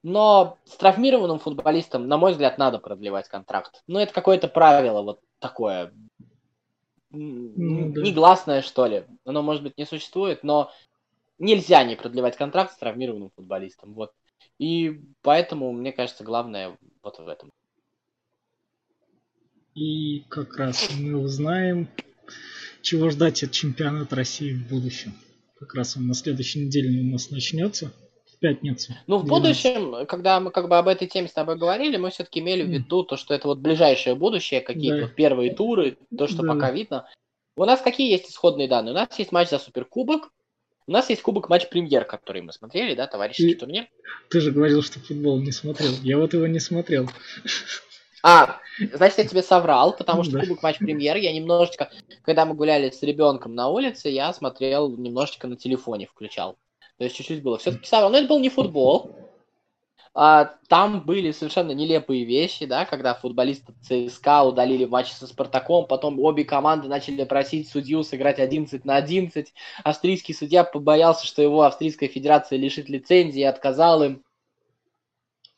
Но 0.06 0.58
с 0.66 0.76
травмированным 0.76 1.40
футболистом, 1.40 2.10
на 2.10 2.18
мой 2.18 2.34
взгляд, 2.34 2.58
надо 2.58 2.78
продлевать 2.78 3.30
контракт. 3.30 3.84
Ну, 3.88 4.00
это 4.00 4.14
какое-то 4.14 4.50
правило 4.50 5.02
вот 5.02 5.22
такое. 5.40 5.94
Ну, 7.14 7.94
да. 7.94 8.02
Негласное, 8.02 8.62
что 8.62 8.86
ли. 8.88 9.04
Оно, 9.24 9.42
может 9.42 9.64
быть, 9.64 9.78
не 9.78 9.86
существует, 9.86 10.44
но 10.44 10.72
нельзя 11.38 11.84
не 11.84 11.96
продлевать 11.96 12.36
контракт 12.36 12.74
с 12.74 12.78
травмированным 12.78 13.32
футболистом. 13.36 13.94
Вот 13.94 14.12
и 14.60 15.02
поэтому, 15.22 15.72
мне 15.72 15.92
кажется, 15.92 16.24
главное 16.24 16.78
вот 17.02 17.20
в 17.20 17.28
этом. 17.28 17.52
И 19.76 20.24
как 20.30 20.58
раз 20.58 20.90
мы 20.96 21.18
узнаем, 21.18 21.88
чего 22.82 23.10
ждать 23.10 23.44
от 23.44 23.52
чемпионата 23.52 24.16
России 24.16 24.54
в 24.54 24.68
будущем. 24.68 25.14
Как 25.60 25.74
раз 25.74 25.98
он 25.98 26.08
на 26.08 26.14
следующей 26.14 26.66
неделе 26.66 27.02
у 27.02 27.12
нас 27.12 27.32
начнется. 27.32 27.92
Пятницу. 28.44 28.94
Ну, 29.08 29.20
в 29.20 29.24
12. 29.24 29.30
будущем, 29.30 30.06
когда 30.06 30.42
мы 30.42 30.52
как 30.52 30.68
бы 30.68 30.78
об 30.78 30.90
этой 30.90 31.08
теме 31.08 31.30
с 31.30 31.32
тобой 31.32 31.56
говорили, 31.56 31.96
мы 31.96 32.10
все-таки 32.10 32.42
имели 32.42 32.64
в 32.64 32.68
виду 32.68 33.04
то, 33.04 33.16
что 33.16 33.34
это 33.34 33.48
вот 33.48 33.60
ближайшее 33.60 34.16
будущее, 34.16 34.60
какие-то 34.60 34.98
да. 34.98 35.04
вот 35.04 35.16
первые 35.16 35.56
туры, 35.56 35.98
то, 36.18 36.28
что 36.28 36.42
да. 36.42 36.50
пока 36.50 36.70
видно. 36.70 37.08
У 37.56 37.64
нас 37.64 37.80
какие 37.80 38.12
есть 38.12 38.30
исходные 38.30 38.68
данные? 38.68 38.92
У 38.92 38.96
нас 38.96 39.18
есть 39.18 39.32
матч 39.32 39.50
за 39.50 39.60
Суперкубок, 39.60 40.34
у 40.88 40.92
нас 40.92 41.10
есть 41.10 41.22
кубок 41.22 41.48
матч 41.48 41.70
премьер, 41.70 42.04
который 42.04 42.42
мы 42.42 42.52
смотрели, 42.52 42.96
да, 42.96 43.08
товарищеский 43.08 43.56
турнир. 43.56 43.88
Ты 44.30 44.42
же 44.42 44.52
говорил, 44.52 44.84
что 44.84 45.00
футбол 45.00 45.40
не 45.40 45.54
смотрел. 45.54 45.94
Я 46.02 46.18
вот 46.18 46.34
его 46.34 46.46
не 46.46 46.60
смотрел. 46.60 47.10
А, 48.24 48.60
значит, 48.94 49.20
я 49.20 49.26
тебе 49.26 49.42
соврал, 49.42 49.96
потому 49.96 50.24
что 50.24 50.34
да. 50.34 50.42
кубок 50.42 50.64
матч 50.64 50.80
премьер 50.80 51.16
я 51.16 51.32
немножечко, 51.32 51.92
когда 52.24 52.46
мы 52.46 52.56
гуляли 52.56 52.90
с 52.90 53.02
ребенком 53.04 53.56
на 53.56 53.70
улице, 53.70 54.10
я 54.10 54.34
смотрел 54.34 54.90
немножечко 54.98 55.48
на 55.48 55.56
телефоне, 55.56 56.08
включал. 56.08 56.58
То 56.98 57.06
есть 57.06 57.16
чуть-чуть 57.16 57.44
было. 57.44 57.58
Все-таки 57.58 57.88
соврал. 57.88 58.12
Но 58.12 58.18
это 58.18 58.28
был 58.28 58.40
не 58.40 58.50
футбол. 58.50 59.16
А, 60.16 60.56
там 60.68 61.02
были 61.02 61.32
совершенно 61.32 61.72
нелепые 61.72 62.24
вещи, 62.24 62.68
да, 62.68 62.86
когда 62.86 63.16
футболисты 63.16 63.74
ЦСКА 63.82 64.44
удалили 64.44 64.86
матч 64.86 65.12
со 65.12 65.26
Спартаком, 65.26 65.88
потом 65.88 66.20
обе 66.20 66.46
команды 66.46 66.88
начали 66.88 67.24
просить 67.24 67.68
судью 67.68 68.04
сыграть 68.04 68.38
11 68.40 68.86
на 68.86 68.96
11. 68.96 69.52
Австрийский 69.84 70.36
судья 70.36 70.64
побоялся, 70.64 71.26
что 71.26 71.42
его 71.42 71.64
Австрийская 71.64 72.10
Федерация 72.10 72.60
лишит 72.60 72.90
лицензии 72.90 73.42
и 73.42 73.46
отказал 73.46 74.04
им. 74.04 74.24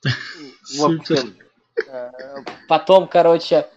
В 0.78 1.00
потом, 2.70 3.08
короче, 3.10 3.68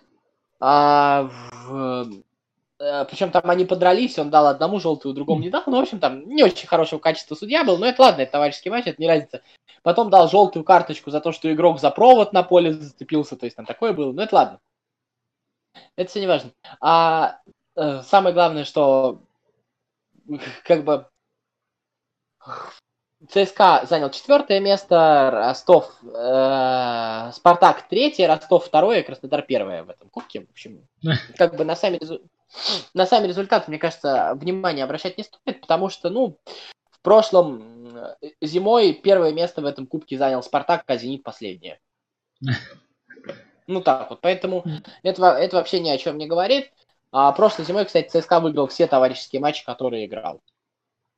а, 0.61 1.28
в, 1.66 2.22
причем 2.79 3.31
там 3.31 3.43
они 3.51 3.64
подрались, 3.64 4.18
он 4.18 4.31
дал 4.31 4.47
одному 4.47 4.79
желтую, 4.79 5.14
другому 5.14 5.43
не 5.43 5.51
дал. 5.51 5.64
Ну, 5.66 5.79
в 5.79 5.81
общем, 5.81 5.99
там 5.99 6.29
не 6.29 6.45
очень 6.45 6.68
хорошего 6.68 7.01
качества 7.01 7.35
судья 7.35 7.64
был, 7.64 7.79
но 7.79 7.87
это 7.87 8.03
ладно, 8.03 8.22
это 8.22 8.33
товарищеский 8.33 8.70
матч, 8.70 8.87
это 8.87 9.01
не 9.03 9.09
разница. 9.09 9.43
Потом 9.83 10.11
дал 10.11 10.29
желтую 10.29 10.64
карточку 10.64 11.11
за 11.11 11.20
то, 11.20 11.33
что 11.33 11.53
игрок 11.53 11.81
за 11.81 11.91
провод 11.91 12.33
на 12.33 12.43
поле 12.43 12.72
зацепился, 12.72 13.37
то 13.37 13.47
есть 13.47 13.57
там 13.57 13.66
такое 13.66 13.93
было, 13.93 14.12
но 14.12 14.22
это 14.22 14.35
ладно. 14.35 14.61
Это 15.97 16.11
все 16.11 16.20
не 16.20 16.26
важно. 16.26 16.53
А 16.81 17.41
э, 17.76 18.03
самое 18.03 18.35
главное, 18.35 18.64
что 18.64 19.22
как 20.64 20.85
бы 20.85 21.07
ЦСКА 23.29 23.85
занял 23.89 24.11
четвертое 24.11 24.61
место, 24.61 25.31
Ростов, 25.33 25.93
э, 26.03 27.31
Спартак 27.33 27.89
третье, 27.89 28.29
Ростов 28.29 28.66
второе, 28.66 29.03
Краснодар 29.03 29.43
первое 29.43 29.83
в 29.83 29.91
этом 29.91 30.09
кубке. 30.09 30.47
В 30.47 30.51
общем, 30.51 30.87
как 31.37 31.57
бы 31.57 31.64
на 31.64 31.74
сами, 31.74 31.99
на 32.94 33.07
сами 33.07 33.26
результаты, 33.26 33.70
мне 33.70 33.78
кажется, 33.78 34.32
внимание 34.34 34.84
обращать 34.84 35.18
не 35.18 35.24
стоит, 35.24 35.61
потому 35.61 35.88
что, 35.88 36.11
ну, 36.11 36.38
в 36.90 37.01
прошлом 37.03 37.88
зимой 38.40 38.92
первое 38.92 39.32
место 39.32 39.61
в 39.61 39.66
этом 39.66 39.86
кубке 39.86 40.18
занял 40.18 40.42
Спартак, 40.42 40.82
а 40.86 40.96
Зенит 40.96 41.22
последнее. 41.22 41.80
Ну 43.66 43.82
так 43.82 44.11
вот, 44.11 44.20
поэтому 44.22 44.64
это, 45.03 45.26
это 45.32 45.57
вообще 45.57 45.80
ни 45.80 45.90
о 45.90 45.99
чем 45.99 46.16
не 46.16 46.26
говорит. 46.26 46.72
А 47.11 47.32
прошлой 47.32 47.64
зимой, 47.64 47.84
кстати, 47.84 48.09
ЦСКА 48.09 48.40
выиграл 48.40 48.66
все 48.66 48.86
товарищеские 48.86 49.40
матчи, 49.40 49.64
которые 49.64 50.07
играл. 50.07 50.42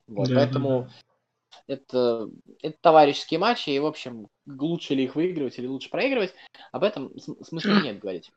Вот, 0.06 0.28
да, 0.28 0.36
поэтому 0.36 0.82
да 0.82 0.90
это, 1.70 2.28
это 2.62 2.76
товарищеские 2.80 3.38
матчи, 3.38 3.70
и, 3.70 3.78
в 3.78 3.86
общем, 3.86 4.28
лучше 4.46 4.94
ли 4.94 5.04
их 5.04 5.14
выигрывать 5.14 5.58
или 5.58 5.66
лучше 5.66 5.88
проигрывать, 5.88 6.34
об 6.72 6.82
этом 6.82 7.12
смысла 7.18 7.70
нет 7.84 7.98
говорить. 7.98 8.30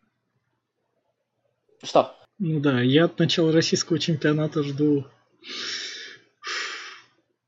Что? 1.82 2.16
Ну 2.40 2.60
да, 2.60 2.82
я 2.82 3.06
от 3.06 3.20
начала 3.20 3.52
российского 3.52 4.00
чемпионата 4.00 4.64
жду 4.64 5.06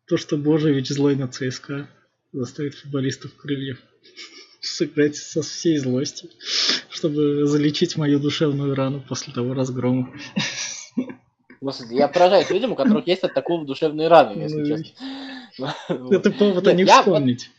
то, 0.07 0.17
что 0.17 0.37
Божевич 0.37 0.89
злой 0.89 1.15
на 1.15 1.27
ЦСКА 1.27 1.89
заставит 2.31 2.75
футболистов 2.75 3.35
крыльев 3.35 3.79
сыграть 4.61 5.15
со 5.15 5.41
всей 5.41 5.77
злости, 5.77 6.29
чтобы 6.89 7.45
залечить 7.47 7.97
мою 7.97 8.19
душевную 8.19 8.75
рану 8.75 9.01
после 9.01 9.33
того 9.33 9.53
разгрома. 9.53 10.13
Господи, 11.61 11.95
я 11.95 12.07
поражаюсь 12.07 12.49
людям, 12.51 12.73
у 12.73 12.75
которых 12.75 13.07
есть 13.07 13.23
от 13.23 13.33
такого 13.33 13.65
душевные 13.65 14.07
раны, 14.07 14.41
если 14.41 14.61
ну, 14.61 14.67
честно. 14.67 15.75
Это 16.11 16.31
повод 16.31 16.73
не 16.73 16.85
вспомнить. 16.85 17.49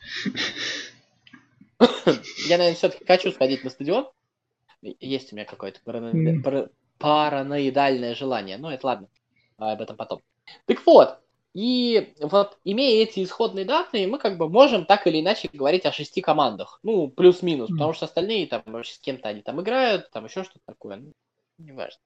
Я, 2.49 2.59
наверное, 2.59 2.75
все-таки 2.75 3.05
хочу 3.05 3.33
сходить 3.33 3.65
на 3.65 3.71
стадион. 3.71 4.07
Есть 4.81 5.33
у 5.33 5.37
меня 5.37 5.45
какое-то 5.45 5.81
параноидальное 6.99 8.15
желание. 8.15 8.59
Но 8.59 8.73
это 8.73 8.87
ладно. 8.87 9.09
Об 9.59 9.81
этом 9.81 9.97
потом. 9.97 10.21
Так 10.67 10.85
вот, 10.87 11.19
и 11.55 12.15
вот 12.21 12.59
имея 12.65 13.03
эти 13.03 13.25
исходные 13.25 13.65
данные, 13.65 14.07
мы 14.07 14.19
как 14.19 14.37
бы 14.37 14.49
можем 14.49 14.85
так 14.85 15.07
или 15.07 15.21
иначе 15.21 15.49
говорить 15.53 15.87
о 15.87 15.93
шести 15.93 16.21
командах. 16.21 16.81
Ну, 16.83 17.09
плюс-минус, 17.09 17.71
потому 17.71 17.95
что 17.95 18.05
остальные 18.05 18.47
там 18.47 18.63
вообще 18.67 18.95
с 18.95 18.99
кем-то 18.99 19.29
они 19.29 19.41
там 19.41 19.61
играют, 19.63 20.11
там 20.11 20.27
еще 20.27 20.45
что-то 20.45 20.61
такое. 20.67 20.97
Ну, 20.97 21.13
не 21.59 21.73
важно. 21.73 22.01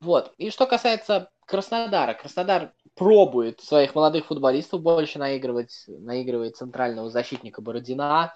Вот. 0.00 0.34
И 0.36 0.50
что 0.50 0.66
касается 0.66 1.30
Краснодара. 1.46 2.14
Краснодар 2.14 2.72
пробует 2.94 3.60
своих 3.60 3.94
молодых 3.94 4.26
футболистов 4.26 4.82
больше 4.82 5.18
наигрывать, 5.18 5.84
наигрывает 5.86 6.56
центрального 6.56 7.08
защитника 7.08 7.62
Бородина, 7.62 8.34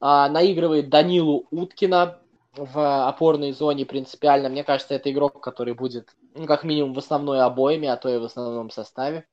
а, 0.00 0.28
наигрывает 0.28 0.88
Данилу 0.88 1.46
Уткина 1.50 2.21
в 2.54 3.08
опорной 3.08 3.52
зоне 3.52 3.86
принципиально. 3.86 4.48
Мне 4.48 4.64
кажется, 4.64 4.94
это 4.94 5.10
игрок, 5.10 5.40
который 5.42 5.74
будет, 5.74 6.14
ну, 6.34 6.46
как 6.46 6.64
минимум, 6.64 6.92
в 6.92 6.98
основной 6.98 7.40
обоими, 7.40 7.88
а 7.88 7.96
то 7.96 8.08
и 8.08 8.18
в 8.18 8.24
основном 8.24 8.70
составе. 8.70 9.26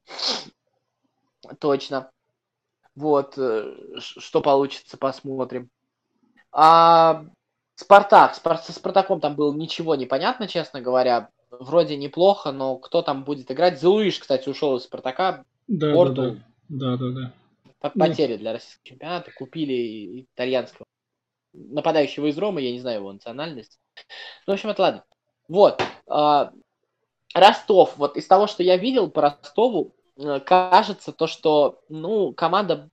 Точно. 1.60 2.12
Вот, 2.96 3.38
э, 3.38 3.74
что 3.98 4.42
получится, 4.42 4.98
посмотрим. 4.98 5.70
А 6.52 7.26
Спартак. 7.76 8.36
Со 8.36 8.74
Спартаком 8.74 9.22
там 9.22 9.36
было 9.36 9.54
ничего 9.54 9.96
не 9.96 10.06
понятно, 10.06 10.48
честно 10.48 10.82
говоря 10.82 11.30
вроде 11.50 11.96
неплохо, 11.98 12.52
но 12.52 12.78
кто 12.78 13.02
там 13.02 13.24
будет 13.24 13.52
играть? 13.52 13.80
Зелуиш, 13.80 14.20
кстати, 14.20 14.50
ушел 14.50 14.78
из 14.78 14.84
Спартака. 14.84 15.46
Да, 15.68 15.94
Порту. 15.94 16.40
да, 16.68 16.98
да. 16.98 16.98
да, 16.98 17.12
да, 17.12 17.32
да. 17.82 17.90
Потери 17.92 18.38
для 18.38 18.54
российского 18.54 18.86
чемпионата. 18.86 19.32
Купили 19.32 20.28
итальянского 20.34 20.86
нападающего 21.60 22.28
из 22.28 22.38
Ромы, 22.38 22.62
я 22.62 22.72
не 22.72 22.80
знаю 22.80 23.00
его 23.00 23.12
национальность. 23.12 23.80
Ну, 24.48 24.54
в 24.54 24.56
общем, 24.56 24.70
это 24.70 24.82
ладно. 24.82 25.04
Вот. 25.48 25.82
А, 26.08 26.52
Ростов. 27.34 27.94
Вот 27.98 28.18
из 28.18 28.26
того, 28.28 28.48
что 28.48 28.64
я 28.64 28.78
видел 28.78 29.10
по 29.10 29.22
Ростову, 29.22 29.96
э, 30.18 30.40
кажется 30.40 31.12
то, 31.12 31.28
что, 31.28 31.82
ну, 31.90 32.34
команда 32.34 32.90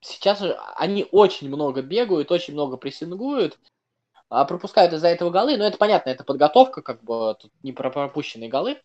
сейчас 0.00 0.42
они 0.76 1.06
очень 1.10 1.48
много 1.48 1.82
бегают, 1.82 2.30
очень 2.30 2.54
много 2.54 2.76
прессингуют, 2.76 3.58
а, 4.28 4.44
пропускают 4.44 4.92
из-за 4.92 5.08
этого 5.08 5.30
голы, 5.30 5.56
но 5.56 5.64
это 5.64 5.78
понятно, 5.78 6.10
это 6.10 6.24
подготовка, 6.24 6.82
как 6.82 7.02
бы 7.02 7.36
тут 7.40 7.52
не 7.62 7.72
про 7.72 7.90
пропущенные 7.90 8.48
голы, 8.48 8.80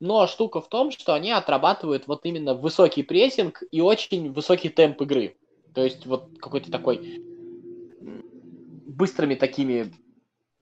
но 0.00 0.26
штука 0.26 0.60
в 0.60 0.68
том, 0.68 0.90
что 0.90 1.14
они 1.14 1.30
отрабатывают 1.30 2.06
вот 2.06 2.24
именно 2.24 2.54
высокий 2.54 3.02
прессинг 3.02 3.62
и 3.70 3.80
очень 3.80 4.32
высокий 4.32 4.68
темп 4.68 5.02
игры. 5.02 5.36
То 5.74 5.82
есть 5.82 6.06
вот 6.06 6.38
какой-то 6.38 6.70
такой 6.70 7.22
быстрыми 8.96 9.34
такими 9.34 9.92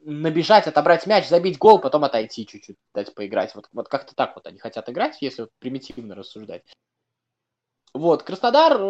набежать, 0.00 0.66
отобрать 0.66 1.06
мяч, 1.06 1.28
забить 1.28 1.58
гол, 1.58 1.78
потом 1.78 2.04
отойти 2.04 2.46
чуть-чуть, 2.46 2.76
дать 2.94 3.14
поиграть. 3.14 3.54
Вот, 3.54 3.68
вот 3.72 3.88
как-то 3.88 4.14
так 4.14 4.34
вот 4.34 4.46
они 4.46 4.58
хотят 4.58 4.88
играть, 4.88 5.18
если 5.20 5.42
вот 5.42 5.50
примитивно 5.58 6.14
рассуждать. 6.14 6.62
Вот, 7.92 8.22
Краснодар, 8.22 8.80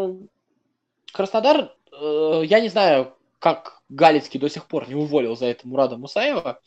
Краснодар, 1.12 1.74
э, 1.92 2.42
я 2.44 2.60
не 2.60 2.68
знаю, 2.68 3.16
как 3.38 3.80
Галицкий 3.88 4.38
до 4.38 4.48
сих 4.48 4.66
пор 4.66 4.88
не 4.88 4.94
уволил 4.94 5.36
за 5.36 5.46
это 5.46 5.66
Мурада 5.66 5.96
Мусаева, 5.96 6.60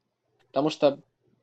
потому 0.47 0.69
что 0.69 0.99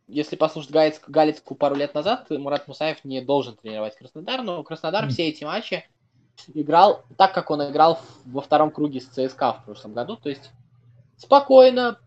если 0.08 0.36
послушать 0.36 0.72
Галицк, 0.72 1.08
Галицку 1.08 1.54
пару 1.54 1.76
лет 1.76 1.94
назад, 1.94 2.28
Мурат 2.30 2.66
Мусаев 2.66 3.04
не 3.04 3.20
должен 3.20 3.56
тренировать 3.56 3.96
Краснодар, 3.96 4.42
но 4.42 4.62
Краснодар 4.64 5.08
все 5.08 5.28
эти 5.28 5.44
матчи 5.44 5.88
играл 6.54 7.04
так, 7.16 7.32
как 7.32 7.50
он 7.50 7.70
играл 7.70 8.00
во 8.24 8.40
втором 8.40 8.70
круге 8.70 9.00
с 9.00 9.06
ЦСКА 9.06 9.52
в 9.52 9.64
прошлом 9.64 9.92
году, 9.92 10.16
то 10.16 10.28
есть 10.28 10.50
спокойно 11.20 11.98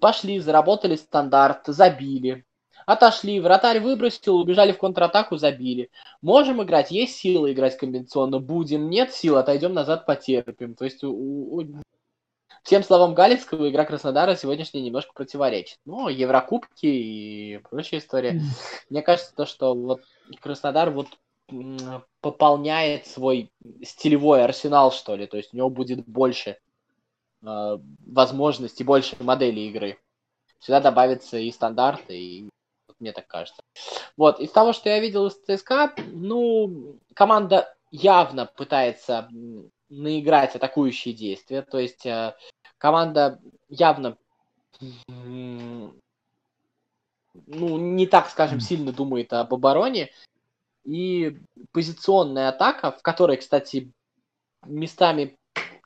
пошли, 0.00 0.38
заработали 0.38 0.96
стандарт, 0.96 1.62
забили, 1.66 2.44
отошли, 2.86 3.40
вратарь 3.40 3.80
выбросил, 3.80 4.36
убежали 4.36 4.72
в 4.72 4.78
контратаку, 4.78 5.36
забили. 5.36 5.90
Можем 6.22 6.62
играть, 6.62 6.90
есть 6.90 7.16
силы 7.16 7.52
играть 7.52 7.76
комбинационно, 7.76 8.38
будем, 8.38 8.88
нет 8.88 9.12
сил, 9.12 9.36
отойдем 9.36 9.74
назад, 9.74 10.06
потерпим. 10.06 10.74
То 10.74 10.84
есть 10.84 11.02
у, 11.04 11.10
у, 11.10 11.82
Всем 12.62 12.82
словам 12.82 13.14
Галицкого 13.14 13.70
игра 13.70 13.84
Краснодара 13.84 14.36
сегодняшняя 14.36 14.82
немножко 14.82 15.12
противоречит. 15.14 15.78
Ну, 15.86 16.08
Еврокубки 16.08 16.86
и 16.86 17.60
прочая 17.70 18.00
история. 18.00 18.42
Мне 18.90 19.00
кажется, 19.00 19.34
то, 19.34 19.46
что 19.46 19.74
вот 19.74 20.02
Краснодар 20.40 20.90
вот 20.90 21.06
пополняет 22.20 23.06
свой 23.06 23.50
стилевой 23.82 24.44
арсенал, 24.44 24.92
что 24.92 25.16
ли. 25.16 25.26
То 25.26 25.38
есть 25.38 25.54
у 25.54 25.56
него 25.56 25.70
будет 25.70 26.06
больше 26.06 26.58
э, 27.42 27.78
возможностей, 28.06 28.84
больше 28.84 29.16
моделей 29.20 29.68
игры. 29.68 29.98
Сюда 30.60 30.80
добавится 30.80 31.38
и 31.38 31.50
стандарты, 31.52 32.18
и 32.18 32.48
мне 32.98 33.12
так 33.12 33.26
кажется. 33.26 33.62
Вот, 34.16 34.40
из 34.40 34.50
того, 34.50 34.72
что 34.72 34.88
я 34.88 34.98
видел 34.98 35.26
из 35.26 35.34
ЦСКА, 35.34 35.94
ну, 36.12 36.98
команда 37.14 37.74
явно 37.90 38.46
пытается 38.46 39.28
наиграть 39.88 40.56
атакующие 40.56 41.14
действия. 41.14 41.62
То 41.62 41.78
есть 41.78 42.04
э, 42.06 42.34
команда 42.78 43.40
явно 43.68 44.16
ну, 47.46 47.78
не 47.78 48.06
так, 48.06 48.28
скажем, 48.28 48.60
сильно 48.60 48.92
думает 48.92 49.32
об 49.32 49.54
обороне. 49.54 50.10
И 50.84 51.38
позиционная 51.72 52.48
атака, 52.48 52.92
в 52.92 53.02
которой, 53.02 53.36
кстати, 53.36 53.92
местами 54.64 55.36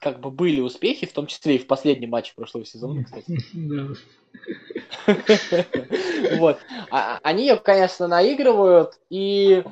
как 0.03 0.21
бы 0.21 0.31
были 0.31 0.61
успехи, 0.61 1.07
в 1.07 1.13
том 1.13 1.27
числе 1.27 1.57
и 1.57 1.59
в 1.59 1.67
последнем 1.67 2.11
матче 2.11 2.33
прошлого 2.35 2.67
сезона, 2.67 3.05
кстати. 3.05 3.39
Вот. 6.37 6.59
А, 6.91 7.19
они 7.23 7.47
ее, 7.47 7.57
конечно, 7.57 8.09
наигрывают, 8.09 8.99
и 9.11 9.63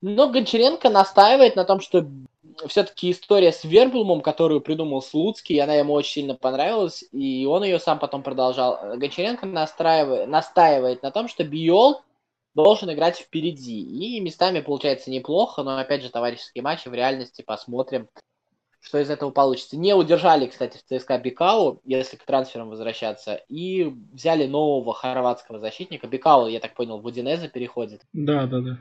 но 0.00 0.28
Гончаренко 0.28 0.90
настаивает 0.90 1.56
на 1.56 1.64
том, 1.64 1.80
что 1.80 2.06
все-таки 2.66 3.10
история 3.10 3.52
с 3.52 3.64
Верблумом, 3.64 4.20
которую 4.20 4.60
придумал 4.60 5.00
Слуцкий, 5.00 5.60
она 5.60 5.74
ему 5.74 5.94
очень 5.94 6.12
сильно 6.12 6.34
понравилась, 6.34 7.04
и 7.12 7.46
он 7.46 7.64
ее 7.64 7.78
сам 7.78 7.98
потом 7.98 8.22
продолжал. 8.22 8.96
Гончаренко 8.96 9.46
настраивает, 9.46 10.28
настаивает 10.28 11.02
на 11.02 11.10
том, 11.12 11.28
что 11.28 11.44
Биол 11.44 12.02
должен 12.54 12.92
играть 12.92 13.18
впереди. 13.18 13.80
И 13.80 14.20
местами 14.20 14.60
получается 14.60 15.10
неплохо, 15.10 15.62
но 15.62 15.78
опять 15.78 16.02
же 16.02 16.10
товарищеские 16.10 16.62
матчи 16.62 16.88
в 16.88 16.94
реальности 16.94 17.42
посмотрим, 17.42 18.08
что 18.82 18.98
из 18.98 19.08
этого 19.10 19.30
получится. 19.30 19.76
Не 19.76 19.94
удержали, 19.94 20.46
кстати, 20.46 20.76
в 20.76 20.82
ЦСКА 20.82 21.16
Бикау, 21.18 21.80
если 21.84 22.16
к 22.16 22.24
трансферам 22.24 22.68
возвращаться, 22.68 23.36
и 23.48 23.84
взяли 24.12 24.46
нового 24.46 24.92
хорватского 24.92 25.60
защитника. 25.60 26.08
Бикау, 26.08 26.48
я 26.48 26.58
так 26.58 26.74
понял, 26.74 26.98
в 26.98 27.06
Удинезе 27.06 27.48
переходит. 27.48 28.02
Да, 28.12 28.46
да, 28.46 28.60
да. 28.60 28.78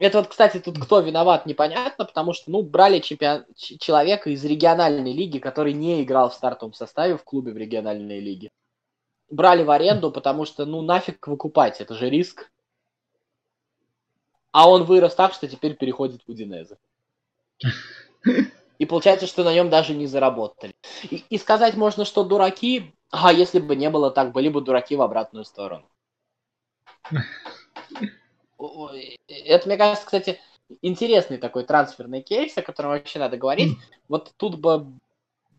Это 0.00 0.18
вот, 0.18 0.28
кстати, 0.28 0.58
тут 0.58 0.78
кто 0.80 1.00
виноват, 1.00 1.46
непонятно, 1.46 2.04
потому 2.06 2.32
что, 2.32 2.50
ну, 2.50 2.62
брали 2.62 2.98
чемпион... 2.98 3.44
человека 3.54 4.30
из 4.30 4.44
региональной 4.44 5.12
лиги, 5.12 5.38
который 5.38 5.74
не 5.74 6.02
играл 6.02 6.30
в 6.30 6.34
стартовом 6.34 6.72
составе 6.72 7.16
в 7.16 7.22
клубе 7.22 7.52
в 7.52 7.56
региональной 7.56 8.18
лиге. 8.18 8.50
Брали 9.30 9.62
в 9.62 9.70
аренду, 9.70 10.10
потому 10.10 10.44
что, 10.44 10.66
ну, 10.66 10.82
нафиг 10.82 11.28
выкупать, 11.28 11.80
это 11.80 11.94
же 11.94 12.10
риск. 12.10 12.50
А 14.50 14.68
он 14.68 14.82
вырос 14.82 15.14
так, 15.14 15.34
что 15.34 15.46
теперь 15.46 15.76
переходит 15.76 16.22
в 16.26 16.30
Удинезе. 16.30 16.78
И 18.80 18.86
получается, 18.86 19.26
что 19.26 19.44
на 19.44 19.52
нем 19.52 19.68
даже 19.68 19.94
не 19.94 20.06
заработали. 20.06 20.74
И, 21.02 21.22
и 21.28 21.36
сказать 21.36 21.76
можно, 21.76 22.06
что 22.06 22.24
дураки, 22.24 22.94
а 23.10 23.30
если 23.30 23.58
бы 23.58 23.76
не 23.76 23.90
было 23.90 24.10
так, 24.10 24.32
были 24.32 24.48
бы 24.48 24.62
дураки 24.62 24.96
в 24.96 25.02
обратную 25.02 25.44
сторону. 25.44 25.86
Это, 28.58 29.66
мне 29.66 29.76
кажется, 29.76 30.06
кстати, 30.06 30.40
интересный 30.80 31.36
такой 31.36 31.64
трансферный 31.64 32.22
кейс, 32.22 32.56
о 32.56 32.62
котором 32.62 32.92
вообще 32.92 33.18
надо 33.18 33.36
говорить. 33.36 33.76
Вот 34.08 34.32
тут 34.38 34.58
бы 34.58 34.86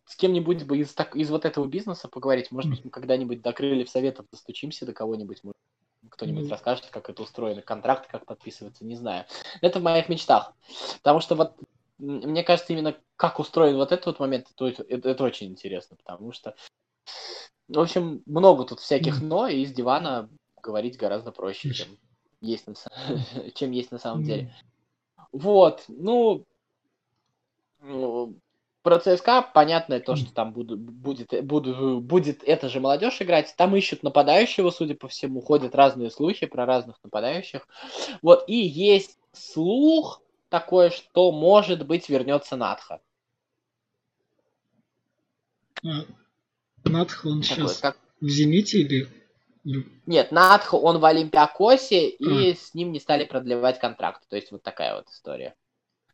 с 0.05 0.15
кем-нибудь 0.15 0.63
бы 0.63 0.79
из, 0.79 0.91
так, 0.91 1.15
из 1.15 1.29
вот 1.29 1.45
этого 1.45 1.67
бизнеса 1.67 2.07
поговорить. 2.07 2.49
Может 2.49 2.71
быть, 2.71 2.83
мы 2.83 2.89
когда-нибудь 2.89 3.43
до 3.43 3.53
крыльев 3.53 3.87
советов 3.87 4.25
достучимся 4.31 4.87
до 4.87 4.93
кого-нибудь. 4.93 5.43
Кто-нибудь 6.09 6.45
mm. 6.45 6.49
расскажет, 6.49 6.87
как 6.87 7.07
это 7.11 7.21
устроено, 7.21 7.61
контракт, 7.61 8.09
как 8.09 8.25
подписывается, 8.25 8.83
не 8.83 8.95
знаю. 8.95 9.25
Это 9.61 9.79
в 9.79 9.83
моих 9.83 10.09
мечтах. 10.09 10.53
Потому 10.97 11.19
что 11.19 11.35
вот 11.35 11.53
мне 12.01 12.43
кажется, 12.43 12.73
именно 12.73 12.97
как 13.15 13.39
устроен 13.39 13.75
вот 13.75 13.91
этот 13.91 14.07
вот 14.07 14.19
момент, 14.19 14.47
это, 14.55 14.83
это, 14.83 15.09
это 15.09 15.23
очень 15.23 15.47
интересно, 15.47 15.95
потому 15.95 16.31
что, 16.31 16.55
в 17.67 17.79
общем, 17.79 18.23
много 18.25 18.65
тут 18.65 18.79
всяких 18.79 19.21
«но», 19.21 19.47
и 19.47 19.61
из 19.61 19.71
дивана 19.71 20.29
говорить 20.61 20.97
гораздо 20.97 21.31
проще, 21.31 21.71
чем 21.73 21.97
есть 22.41 22.67
на, 22.67 22.73
чем 23.53 23.71
есть 23.71 23.91
на 23.91 23.99
самом 23.99 24.23
деле. 24.23 24.53
Вот, 25.31 25.85
ну, 25.87 26.45
ну, 27.81 28.35
про 28.81 28.99
ЦСКА 28.99 29.43
понятно 29.53 29.99
то, 29.99 30.15
что 30.15 30.33
там 30.33 30.53
буду, 30.53 30.75
будет, 30.75 31.45
буду, 31.45 32.01
будет 32.01 32.43
эта 32.43 32.67
же 32.67 32.79
молодежь 32.79 33.21
играть. 33.21 33.53
Там 33.55 33.75
ищут 33.75 34.01
нападающего, 34.01 34.71
судя 34.71 34.95
по 34.95 35.07
всему, 35.07 35.41
ходят 35.41 35.75
разные 35.75 36.09
слухи 36.09 36.47
про 36.47 36.65
разных 36.65 36.97
нападающих. 37.03 37.67
Вот, 38.21 38.43
и 38.47 38.55
есть 38.55 39.19
слух 39.33 40.21
такое, 40.51 40.91
что, 40.91 41.31
может 41.31 41.87
быть, 41.87 42.09
вернется 42.09 42.55
Надха. 42.55 43.01
А, 45.83 46.05
Надха, 46.83 47.27
он 47.27 47.41
такое, 47.41 47.67
сейчас 47.67 47.77
как... 47.79 47.97
в 48.19 48.27
«Зените» 48.27 48.79
или 48.79 49.07
нет, 49.63 50.31
Надх, 50.31 50.73
он 50.73 50.97
в 50.97 51.05
Олимпиакосе, 51.05 52.09
и 52.09 52.51
mm. 52.51 52.55
с 52.55 52.73
ним 52.73 52.91
не 52.91 52.99
стали 52.99 53.25
продлевать 53.25 53.79
контракт. 53.79 54.27
То 54.27 54.35
есть 54.35 54.51
вот 54.51 54.63
такая 54.63 54.95
вот 54.95 55.07
история. 55.09 55.55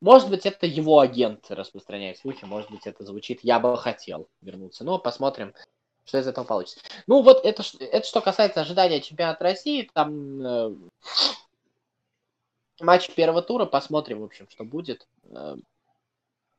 Может 0.01 0.29
быть, 0.29 0.45
это 0.45 0.65
его 0.67 0.99
агент 0.99 1.45
распространяет 1.49 2.17
слухи, 2.17 2.43
может 2.43 2.69
быть, 2.69 2.85
это 2.85 3.05
звучит 3.05 3.39
«я 3.43 3.59
бы 3.59 3.75
хотел 3.77 4.27
вернуться». 4.41 4.83
Но 4.83 4.99
посмотрим, 4.99 5.53
что 6.03 6.19
из 6.19 6.27
этого 6.27 6.43
получится. 6.43 6.81
Ну 7.07 7.21
вот 7.21 7.45
это, 7.45 7.63
это 7.79 8.05
что 8.05 8.19
касается 8.19 8.61
ожидания 8.61 9.01
чемпионата 9.01 9.43
России, 9.43 9.89
там 9.93 10.41
э, 10.41 10.75
матч 12.79 13.09
первого 13.13 13.41
тура, 13.41 13.65
посмотрим, 13.65 14.21
в 14.21 14.25
общем, 14.25 14.47
что 14.49 14.63
будет. 14.63 15.07
Э, 15.29 15.55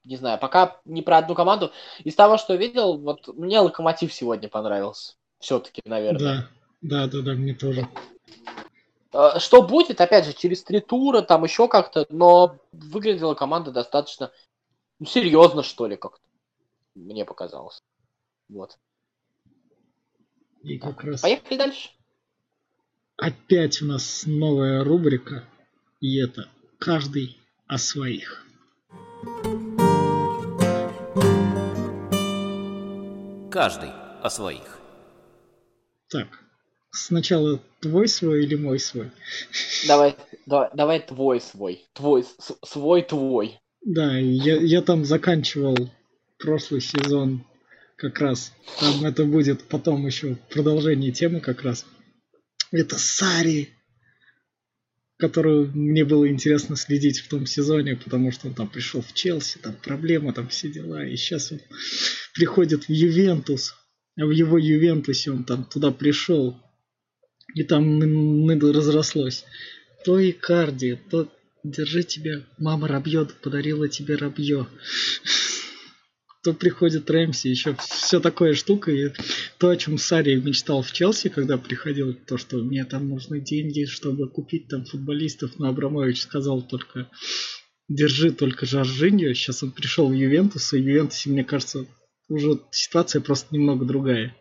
не 0.04 0.16
знаю, 0.16 0.38
пока 0.38 0.80
не 0.84 1.02
про 1.02 1.18
одну 1.18 1.34
команду. 1.34 1.72
Из 2.04 2.14
того, 2.14 2.38
что 2.38 2.54
видел, 2.54 2.98
вот 2.98 3.28
мне 3.36 3.60
Локомотив 3.60 4.12
сегодня 4.12 4.48
понравился. 4.48 5.14
Все-таки, 5.38 5.82
наверное. 5.84 6.18
Да. 6.20 6.48
Да, 6.80 7.06
да, 7.08 7.22
да, 7.22 7.32
мне 7.32 7.54
тоже. 7.54 7.88
А, 9.12 9.40
что 9.40 9.62
будет, 9.62 10.00
опять 10.00 10.26
же, 10.26 10.32
через 10.32 10.62
три 10.62 10.80
тура, 10.80 11.22
там 11.22 11.44
еще 11.44 11.68
как-то, 11.68 12.06
но 12.08 12.56
выглядела 12.72 13.34
команда 13.34 13.72
достаточно 13.72 14.30
ну, 14.98 15.06
серьезно, 15.06 15.62
что 15.62 15.86
ли, 15.86 15.96
как-то. 15.96 16.22
Мне 16.94 17.24
показалось. 17.24 17.82
Вот. 18.48 18.78
И 20.62 20.78
как 20.78 21.02
раз... 21.04 21.20
Поехали 21.20 21.56
дальше. 21.56 21.90
Опять 23.16 23.82
у 23.82 23.86
нас 23.86 24.24
новая 24.26 24.84
рубрика, 24.84 25.44
и 26.00 26.18
это 26.18 26.48
«Каждый 26.78 27.38
о 27.66 27.78
своих». 27.78 28.44
Каждый 33.50 33.90
о 34.22 34.30
своих. 34.30 34.78
Так, 36.10 36.28
Сначала 36.90 37.60
твой 37.80 38.08
свой 38.08 38.44
или 38.44 38.54
мой 38.54 38.78
свой? 38.78 39.10
Давай, 39.86 40.16
давай, 40.46 40.70
давай 40.74 41.00
твой 41.00 41.40
свой. 41.40 41.84
Твой, 41.92 42.24
свой 42.64 43.02
твой. 43.02 43.60
Да, 43.84 44.16
я, 44.16 44.56
я 44.56 44.82
там 44.82 45.04
заканчивал 45.04 45.76
прошлый 46.38 46.80
сезон 46.80 47.44
как 47.96 48.20
раз. 48.20 48.52
Там 48.80 49.04
это 49.04 49.24
будет 49.24 49.64
потом 49.64 50.06
еще 50.06 50.36
продолжение 50.50 51.12
темы 51.12 51.40
как 51.40 51.62
раз. 51.62 51.84
Это 52.70 52.98
Сари, 52.98 53.68
которую 55.18 55.72
мне 55.74 56.04
было 56.04 56.28
интересно 56.28 56.76
следить 56.76 57.18
в 57.18 57.28
том 57.28 57.44
сезоне, 57.44 57.96
потому 57.96 58.30
что 58.30 58.46
он 58.46 58.54
там 58.54 58.68
пришел 58.68 59.02
в 59.02 59.12
Челси, 59.12 59.58
там 59.58 59.74
проблема, 59.82 60.32
там 60.32 60.48
все 60.48 60.68
дела, 60.68 61.04
и 61.04 61.16
сейчас 61.16 61.50
он 61.50 61.60
приходит 62.34 62.84
в 62.84 62.92
Ювентус, 62.92 63.74
а 64.16 64.24
в 64.24 64.30
его 64.30 64.56
Ювентусе 64.58 65.32
он 65.32 65.44
там 65.44 65.64
туда 65.64 65.90
пришел, 65.90 66.56
и 67.54 67.64
там 67.64 67.98
ныло 67.98 68.72
разрослось. 68.72 69.44
То 70.04 70.20
и 70.20 70.30
Карди, 70.30 70.98
то 71.10 71.28
держи 71.64 72.04
тебя, 72.04 72.44
мама 72.56 72.86
рабьет, 72.86 73.34
подарила 73.42 73.88
тебе 73.88 74.14
рабье. 74.14 74.68
То 76.44 76.54
приходит 76.54 77.10
Рэмси, 77.10 77.48
еще 77.48 77.76
все 77.80 78.20
такое 78.20 78.54
штука. 78.54 78.92
И 78.92 79.12
то, 79.58 79.70
о 79.70 79.76
чем 79.76 79.98
Сари 79.98 80.36
мечтал 80.36 80.82
в 80.82 80.92
Челси, 80.92 81.30
когда 81.30 81.58
приходил, 81.58 82.14
то, 82.14 82.38
что 82.38 82.58
мне 82.58 82.84
там 82.84 83.08
нужны 83.08 83.40
деньги, 83.40 83.86
чтобы 83.86 84.28
купить 84.28 84.68
там 84.68 84.84
футболистов, 84.84 85.58
но 85.58 85.68
Абрамович 85.68 86.22
сказал 86.22 86.62
только 86.62 87.10
держи 87.88 88.30
только 88.30 88.66
Жоржиньо. 88.66 89.32
Сейчас 89.32 89.62
он 89.62 89.72
пришел 89.72 90.08
в 90.08 90.12
Ювентус, 90.12 90.72
и 90.72 90.78
в 90.78 90.84
Ювентусе, 90.84 91.30
мне 91.30 91.44
кажется, 91.44 91.86
уже 92.28 92.60
ситуация 92.70 93.20
просто 93.20 93.54
немного 93.54 93.84
другая. 93.84 94.36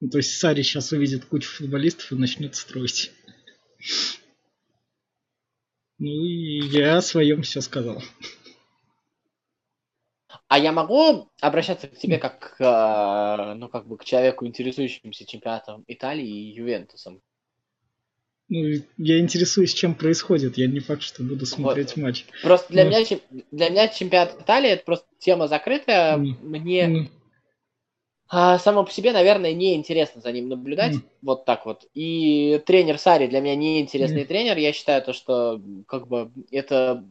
Ну, 0.00 0.10
то 0.10 0.18
есть 0.18 0.38
Сари 0.38 0.62
сейчас 0.62 0.92
увидит 0.92 1.24
кучу 1.24 1.48
футболистов 1.48 2.12
и 2.12 2.16
начнет 2.16 2.54
строить. 2.54 3.10
Ну 5.98 6.24
и 6.24 6.60
я 6.68 6.98
о 6.98 7.02
своем 7.02 7.42
все 7.42 7.60
сказал. 7.60 8.02
А 10.58 10.60
я 10.60 10.72
могу 10.72 11.30
обращаться 11.40 11.86
к 11.86 11.96
тебе 11.96 12.18
как, 12.18 12.56
э, 12.58 13.54
ну, 13.54 13.68
как 13.68 13.86
бы 13.86 13.96
к 13.96 14.04
человеку, 14.04 14.44
интересующемуся 14.44 15.24
чемпионатом 15.24 15.84
Италии 15.86 16.26
и 16.26 16.52
Ювентусом? 16.52 17.20
Ну, 18.48 18.66
я 18.96 19.20
интересуюсь, 19.20 19.72
чем 19.72 19.94
происходит. 19.94 20.58
Я 20.58 20.66
не 20.66 20.80
факт, 20.80 21.02
что 21.02 21.22
буду 21.22 21.46
смотреть 21.46 21.94
вот. 21.94 22.02
матч. 22.02 22.26
Просто 22.42 22.72
для, 22.72 22.84
Но... 22.84 22.90
меня, 22.90 23.20
для 23.52 23.68
меня 23.68 23.86
чемпионат 23.86 24.40
Италии 24.40 24.70
это 24.70 24.84
просто 24.84 25.06
тема 25.20 25.46
закрытая. 25.46 26.16
Mm. 26.16 26.34
Мне 26.42 26.86
mm 26.86 27.08
а, 28.30 28.58
само 28.58 28.84
по 28.84 28.90
себе, 28.90 29.12
наверное, 29.12 29.54
неинтересно 29.54 30.20
за 30.20 30.32
ним 30.32 30.50
наблюдать. 30.50 30.96
Mm. 30.96 31.02
Вот 31.22 31.46
так 31.46 31.64
вот. 31.64 31.86
И 31.94 32.62
тренер 32.66 32.98
Сари 32.98 33.26
для 33.26 33.40
меня 33.40 33.56
неинтересный 33.56 34.24
mm. 34.24 34.26
тренер. 34.26 34.58
Я 34.58 34.74
считаю 34.74 35.02
то, 35.02 35.14
что 35.14 35.62
как 35.86 36.08
бы 36.08 36.30
это 36.50 37.08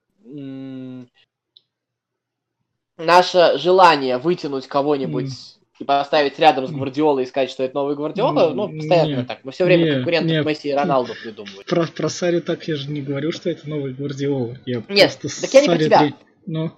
наше 2.97 3.57
желание 3.57 4.17
вытянуть 4.17 4.67
кого-нибудь 4.67 5.25
mm. 5.25 5.57
и 5.79 5.83
поставить 5.83 6.39
рядом 6.39 6.67
с 6.67 6.71
Гвардиолой 6.71 7.23
и 7.23 7.25
сказать, 7.25 7.49
что 7.49 7.63
это 7.63 7.75
новый 7.75 7.95
Гвардиола, 7.95 8.49
mm. 8.49 8.53
ну, 8.53 8.69
постоянно 8.77 9.15
нет, 9.17 9.27
так. 9.27 9.39
Мы 9.43 9.51
все 9.51 9.65
время 9.65 9.83
нет, 9.85 9.95
конкурентов 9.95 10.31
нет. 10.31 10.45
Месси 10.45 10.69
и 10.69 10.73
Роналду 10.73 11.13
придумываем. 11.21 11.63
Про, 11.65 11.87
про 11.87 12.09
Сари 12.09 12.39
так 12.39 12.67
я 12.67 12.75
же 12.75 12.89
не 12.89 13.01
говорю, 13.01 13.31
что 13.31 13.49
это 13.49 13.69
новый 13.69 13.93
Гвардиола. 13.93 14.57
Я 14.65 14.83
нет, 14.89 15.17
так 15.21 15.53
я 15.53 15.61
не 15.61 15.67
про 15.67 15.77
тебя. 15.77 16.13
Ну. 16.45 16.71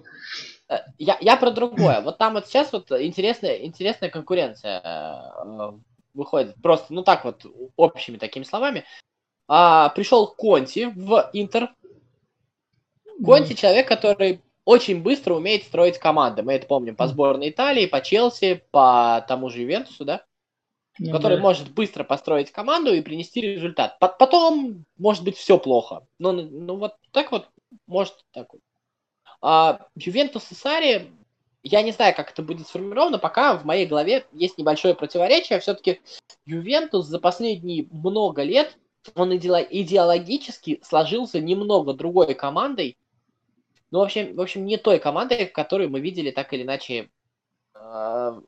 Э, 0.68 0.78
я, 0.98 1.18
я 1.20 1.36
про 1.36 1.50
другое. 1.50 2.00
Вот 2.00 2.18
там 2.18 2.34
вот 2.34 2.46
сейчас 2.46 2.72
вот 2.72 2.90
интересная, 2.92 3.56
интересная 3.64 4.10
конкуренция 4.10 4.80
э, 4.80 5.72
выходит. 6.14 6.54
Просто, 6.62 6.92
ну 6.92 7.02
так 7.02 7.24
вот, 7.24 7.44
общими 7.76 8.16
такими 8.16 8.44
словами. 8.44 8.84
А, 9.48 9.88
пришел 9.90 10.28
Конти 10.28 10.92
в 10.94 11.28
Интер. 11.32 11.70
Конти 13.24 13.54
человек, 13.54 13.88
который 13.88 14.40
очень 14.64 15.02
быстро 15.02 15.34
умеет 15.34 15.64
строить 15.64 15.98
команды. 15.98 16.42
Мы 16.42 16.54
это 16.54 16.66
помним 16.66 16.96
по 16.96 17.06
сборной 17.06 17.50
Италии, 17.50 17.86
по 17.86 18.00
Челси, 18.00 18.64
по 18.70 19.24
тому 19.26 19.48
же 19.50 19.60
Ювентусу, 19.60 20.04
да? 20.04 20.24
Ну, 20.98 21.12
который 21.12 21.38
да. 21.38 21.42
может 21.42 21.72
быстро 21.72 22.04
построить 22.04 22.52
команду 22.52 22.92
и 22.92 23.00
принести 23.00 23.40
результат. 23.40 23.98
Потом, 23.98 24.84
может 24.98 25.24
быть, 25.24 25.36
все 25.36 25.58
плохо. 25.58 26.06
Но 26.18 26.32
ну, 26.32 26.76
вот 26.76 26.94
так 27.10 27.32
вот, 27.32 27.48
может 27.86 28.14
так 28.32 28.52
вот. 28.52 28.60
А 29.40 29.86
Ювентус 29.96 30.50
и 30.50 30.54
Сари, 30.54 31.10
я 31.62 31.82
не 31.82 31.92
знаю, 31.92 32.14
как 32.14 32.30
это 32.30 32.42
будет 32.42 32.66
сформировано, 32.68 33.18
пока 33.18 33.56
в 33.56 33.64
моей 33.64 33.86
голове 33.86 34.26
есть 34.32 34.58
небольшое 34.58 34.94
противоречие. 34.94 35.60
Все-таки 35.60 36.00
Ювентус 36.44 37.06
за 37.06 37.18
последние 37.18 37.86
много 37.90 38.42
лет, 38.42 38.76
он 39.14 39.34
идеологически 39.34 40.80
сложился 40.82 41.40
немного 41.40 41.94
другой 41.94 42.34
командой. 42.34 42.98
Ну, 43.90 43.98
в 43.98 44.02
общем, 44.02 44.34
в 44.36 44.40
общем, 44.40 44.64
не 44.64 44.76
той 44.76 44.98
командой, 44.98 45.46
которую 45.46 45.90
мы 45.90 46.00
видели 46.00 46.30
так 46.30 46.52
или 46.52 46.62
иначе 46.62 47.10
э, 47.74 48.40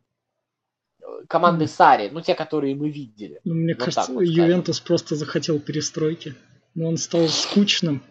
команды 1.28 1.66
Сари, 1.66 2.10
ну, 2.10 2.20
те, 2.20 2.34
которые 2.34 2.74
мы 2.74 2.90
видели. 2.90 3.40
Ну, 3.44 3.54
мне 3.54 3.74
вот 3.74 3.84
кажется, 3.84 4.12
вот 4.12 4.22
Ювентус 4.22 4.80
просто 4.80 5.16
захотел 5.16 5.58
перестройки. 5.58 6.34
Но 6.74 6.88
он 6.88 6.96
стал 6.96 7.28
скучным. 7.28 8.02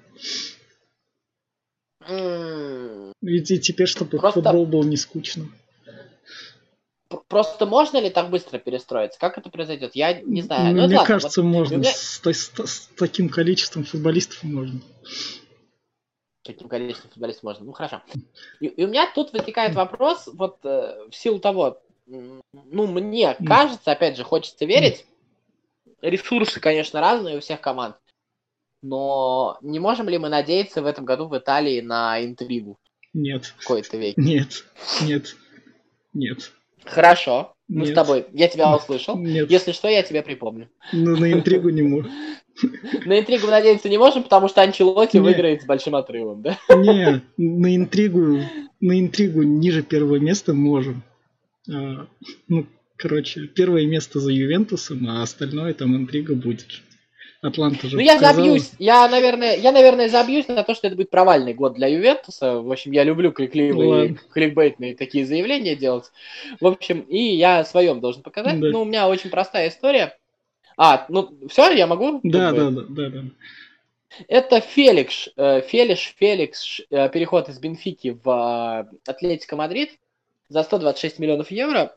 Ведь 3.22 3.52
и 3.52 3.60
теперь, 3.60 3.88
чтобы 3.88 4.18
Просто... 4.18 4.42
футбол 4.42 4.66
был 4.66 4.84
не 4.84 4.98
скучным. 4.98 5.54
Просто 7.28 7.66
можно 7.66 8.00
ли 8.00 8.10
так 8.10 8.30
быстро 8.30 8.58
перестроиться? 8.58 9.20
Как 9.20 9.38
это 9.38 9.50
произойдет? 9.50 9.96
Я 9.96 10.22
не 10.22 10.42
знаю. 10.42 10.76
Ну, 10.76 10.88
Мне 10.88 10.98
ладно, 10.98 11.06
кажется, 11.06 11.42
вот 11.42 11.50
можно. 11.50 11.76
Меня... 11.76 11.92
С, 11.92 12.22
с, 12.24 12.52
с 12.66 12.90
таким 12.98 13.30
количеством 13.30 13.84
футболистов 13.84 14.44
можно. 14.44 14.80
Каким 16.44 16.68
количеством 16.68 17.12
футболистов 17.12 17.44
можно? 17.44 17.66
Ну 17.66 17.72
хорошо. 17.72 18.02
И, 18.60 18.68
и 18.68 18.84
у 18.84 18.88
меня 18.88 19.12
тут 19.14 19.32
возникает 19.32 19.76
вопрос, 19.76 20.28
вот 20.34 20.58
э, 20.64 21.08
в 21.10 21.16
силу 21.16 21.40
того, 21.40 21.80
ну, 22.08 22.88
мне 22.88 23.38
кажется, 23.46 23.92
опять 23.92 24.18
же, 24.18 24.24
хочется 24.24 24.66
верить. 24.66 25.06
Ресурсы, 26.02 26.60
конечно, 26.60 27.00
разные 27.00 27.38
у 27.38 27.42
всех 27.42 27.62
команд. 27.62 27.96
Но 28.82 29.60
не 29.62 29.80
можем 29.80 30.10
ли 30.10 30.18
мы 30.18 30.30
надеяться 30.30 30.82
в 30.82 30.88
этом 30.88 31.06
году 31.06 31.28
в 31.28 31.38
Италии 31.38 31.82
на 31.82 32.24
интригу? 32.26 32.80
Нет. 33.14 33.54
какой-то 33.60 33.98
век. 33.98 34.18
Нет, 34.18 34.66
нет, 35.02 35.36
нет. 36.14 36.52
Хорошо. 36.86 37.54
Мы 37.68 37.86
Нет. 37.86 37.90
с 37.90 37.94
тобой. 37.94 38.26
Я 38.34 38.50
тебя 38.50 38.76
услышал. 38.76 39.18
Нет. 39.18 39.50
Если 39.50 39.72
что, 39.72 39.88
я 39.88 40.04
тебя 40.04 40.24
припомню. 40.24 40.70
Ну, 40.92 41.16
на 41.16 41.32
интригу 41.32 41.70
не 41.70 41.84
можем. 41.84 42.12
На 43.06 43.20
интригу 43.20 43.48
надеяться 43.48 43.90
не 43.90 43.98
можем, 43.98 44.24
потому 44.24 44.48
что 44.48 44.62
Анчелоти 44.62 45.18
выиграет 45.18 45.62
с 45.62 45.66
большим 45.66 45.96
отрывом, 45.96 46.42
да? 46.42 46.58
Не, 46.70 47.22
на 47.38 47.76
интригу, 47.76 48.40
на 48.80 49.00
интригу 49.00 49.44
ниже 49.44 49.84
первого 49.84 50.18
места 50.20 50.54
можем. 50.54 51.04
А, 51.70 52.08
ну, 52.48 52.66
короче, 52.98 53.48
первое 53.48 53.86
место 53.86 54.20
за 54.20 54.32
Ювентусом, 54.32 55.08
а 55.10 55.22
остальное 55.24 55.74
там 55.74 55.96
интрига 55.96 56.36
будет. 56.36 56.68
Атланта 57.42 57.88
же 57.88 57.96
Ну, 57.96 58.04
я 58.04 58.18
сказала. 58.18 58.36
забьюсь. 58.36 58.72
Я, 58.78 59.08
наверное, 59.10 59.58
я, 59.58 59.72
наверное, 59.72 60.10
забьюсь 60.10 60.48
на 60.48 60.62
то, 60.64 60.76
что 60.76 60.86
это 60.86 60.96
будет 60.96 61.10
провальный 61.10 61.56
год 61.56 61.74
для 61.74 61.88
Ювентуса. 61.88 62.62
В 62.62 62.72
общем, 62.72 62.92
я 62.92 63.04
люблю 63.04 63.32
крикливые, 63.32 63.90
Ладно. 63.90 64.18
кликбейтные 64.32 64.96
такие 64.96 65.26
заявления 65.26 65.76
делать. 65.76 66.12
В 66.60 66.68
общем, 66.68 67.00
и 67.00 67.18
я 67.36 67.66
своем 67.66 68.00
должен 68.00 68.22
показать. 68.22 68.60
Да. 68.60 68.68
Ну, 68.70 68.82
у 68.84 68.86
меня 68.86 69.10
очень 69.10 69.32
простая 69.32 69.70
история. 69.70 70.16
А, 70.78 71.06
ну, 71.10 71.38
все, 71.50 71.72
я 71.72 71.88
могу? 71.88 72.20
Да, 72.24 72.52
да, 72.52 72.72
да, 72.72 72.82
да, 72.90 73.10
да. 73.10 73.24
Это 74.28 74.60
Феликс, 74.60 75.30
э, 75.38 75.62
Фелиш, 75.62 76.16
Феликс, 76.18 76.82
э, 76.90 77.10
переход 77.10 77.50
из 77.50 77.60
Бенфики 77.60 78.20
в 78.24 78.30
э, 78.30 79.10
Атлетико 79.10 79.56
Мадрид 79.56 79.98
за 80.50 80.64
126 80.64 81.20
миллионов 81.20 81.50
евро. 81.50 81.96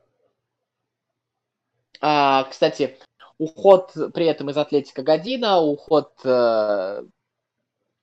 А, 2.00 2.44
кстати, 2.44 2.98
уход 3.38 3.92
при 4.14 4.26
этом 4.26 4.50
из 4.50 4.56
Атлетика 4.56 5.02
Година, 5.02 5.58
уход, 5.58 6.12
э, 6.24 7.04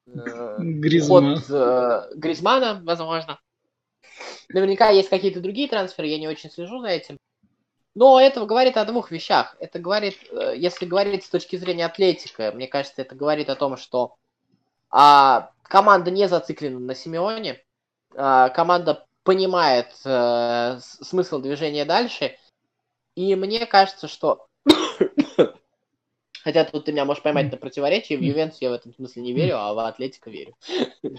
э, 0.07 0.55
Гризмана. 0.59 1.34
уход 1.34 1.45
э, 1.49 2.09
Гризмана, 2.15 2.82
возможно. 2.84 3.39
Наверняка 4.49 4.89
есть 4.89 5.09
какие-то 5.09 5.39
другие 5.39 5.69
трансферы, 5.69 6.07
я 6.07 6.19
не 6.19 6.28
очень 6.28 6.51
слежу 6.51 6.82
за 6.82 6.89
этим. 6.89 7.17
Но 7.94 8.20
это 8.20 8.46
говорит 8.46 8.78
о 8.78 8.86
двух 8.86 9.12
вещах. 9.12 9.56
Это 9.60 9.80
говорит, 9.80 10.18
э, 10.32 10.54
если 10.56 10.86
говорить 10.86 11.26
с 11.26 11.30
точки 11.30 11.58
зрения 11.58 11.86
Атлетика, 11.86 12.52
мне 12.54 12.68
кажется, 12.68 13.02
это 13.02 13.16
говорит 13.16 13.50
о 13.50 13.56
том, 13.56 13.76
что 13.78 14.16
а, 14.89 15.52
команда 15.64 16.12
не 16.12 16.28
зациклена 16.28 16.80
на 16.80 16.96
Симеоне, 16.96 17.62
а, 18.16 18.50
команда 18.50 19.06
понимает 19.24 19.88
э, 20.04 20.80
смысл 20.82 21.39
движения 21.39 21.86
дальше, 21.86 22.38
и 23.16 23.36
мне 23.36 23.66
кажется, 23.68 24.08
что 24.08 24.48
Хотя 26.44 26.66
тут 26.66 26.86
ты 26.86 26.92
меня 26.92 27.06
можешь 27.06 27.22
поймать 27.22 27.52
на 27.52 27.58
противоречии. 27.58 28.16
В 28.16 28.22
Ювентус 28.22 28.62
я 28.62 28.72
в 28.72 28.74
этом 28.74 28.94
смысле 28.94 29.22
не 29.22 29.34
верю, 29.34 29.58
а 29.58 29.74
в 29.74 29.80
Атлетико 29.80 30.30
верю. 30.30 30.56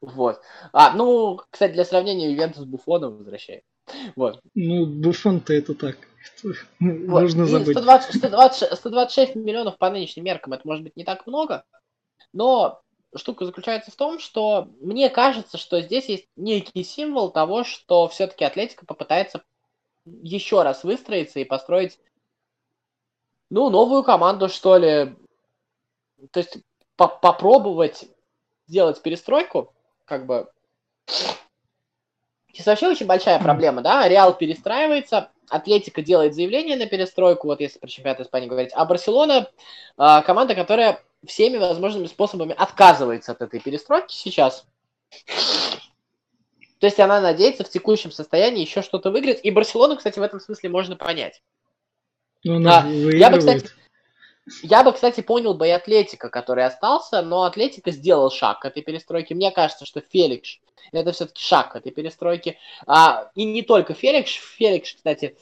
Вот. 0.00 0.40
А, 0.72 0.92
ну, 0.96 1.40
кстати, 1.48 1.74
для 1.74 1.84
сравнения, 1.84 2.32
Ювентус 2.32 2.64
Буфона 2.64 3.08
возвращает. 3.08 3.62
Вот. 4.16 4.40
Ну, 4.54 4.86
Буфон-то 4.86 5.52
это 5.52 5.74
так. 5.74 5.96
Вот. 6.42 6.56
Нужно 6.80 7.46
забыть. 7.46 7.76
120, 7.76 8.16
120, 8.16 8.78
126 8.78 9.34
миллионов 9.36 9.78
по 9.78 9.90
нынешним 9.90 10.24
меркам, 10.24 10.52
это 10.52 10.66
может 10.66 10.84
быть 10.84 10.96
не 10.96 11.04
так 11.04 11.26
много, 11.26 11.64
но 12.32 12.82
штука 13.14 13.44
заключается 13.44 13.90
в 13.90 13.96
том, 13.96 14.18
что 14.18 14.68
мне 14.80 15.10
кажется, 15.10 15.58
что 15.58 15.80
здесь 15.80 16.06
есть 16.06 16.26
некий 16.36 16.84
символ 16.84 17.30
того, 17.30 17.64
что 17.64 18.08
все-таки 18.08 18.44
Атлетика 18.44 18.86
попытается 18.86 19.42
еще 20.04 20.62
раз 20.62 20.84
выстроиться 20.84 21.40
и 21.40 21.44
построить, 21.44 21.98
ну, 23.50 23.70
новую 23.70 24.02
команду, 24.02 24.48
что 24.48 24.76
ли. 24.76 25.14
То 26.30 26.40
есть 26.40 26.58
по 26.96 27.08
попробовать 27.08 28.06
сделать 28.66 29.02
перестройку, 29.02 29.74
как 30.04 30.26
бы... 30.26 30.50
Сейчас 32.52 32.66
вообще 32.66 32.88
очень 32.88 33.06
большая 33.06 33.38
проблема, 33.38 33.80
да? 33.80 34.06
Реал 34.06 34.34
перестраивается, 34.34 35.30
Атлетика 35.48 36.02
делает 36.02 36.34
заявление 36.34 36.76
на 36.76 36.86
перестройку, 36.86 37.46
вот 37.46 37.60
если 37.60 37.78
про 37.78 37.88
чемпионат 37.88 38.20
Испании 38.20 38.48
говорить, 38.48 38.72
а 38.74 38.84
Барселона 38.84 39.48
э, 39.98 40.22
команда, 40.22 40.54
которая 40.54 41.02
всеми 41.26 41.56
возможными 41.56 42.06
способами 42.06 42.54
отказывается 42.56 43.32
от 43.32 43.42
этой 43.42 43.60
перестройки 43.60 44.14
сейчас. 44.14 44.66
То 46.78 46.86
есть 46.86 46.98
она 46.98 47.20
надеется 47.20 47.64
в 47.64 47.70
текущем 47.70 48.10
состоянии 48.10 48.62
еще 48.62 48.82
что-то 48.82 49.10
выиграть. 49.10 49.40
И 49.44 49.50
Барселону, 49.50 49.96
кстати, 49.96 50.18
в 50.18 50.22
этом 50.22 50.40
смысле 50.40 50.68
можно 50.68 50.96
понять. 50.96 51.40
Ну, 52.44 52.68
а, 52.68 52.84
я 52.86 53.30
бы, 53.30 53.38
кстати, 53.38 53.68
я 54.62 54.82
бы, 54.82 54.92
кстати, 54.92 55.20
понял 55.20 55.54
бы 55.54 55.68
и 55.68 55.70
Атлетика, 55.70 56.28
который 56.28 56.64
остался, 56.64 57.22
но 57.22 57.44
Атлетика 57.44 57.92
сделал 57.92 58.30
шаг 58.30 58.60
к 58.60 58.64
этой 58.64 58.82
перестройке. 58.82 59.34
Мне 59.34 59.52
кажется, 59.52 59.86
что 59.86 60.00
Феликс 60.00 60.58
это 60.92 61.12
все-таки 61.12 61.42
шаг 61.42 61.72
к 61.72 61.76
этой 61.76 61.92
перестройке. 61.92 62.58
А, 62.86 63.30
и 63.34 63.44
не 63.44 63.62
только 63.62 63.94
Феликс. 63.94 64.32
Феликс, 64.32 64.92
кстати, 64.94 65.36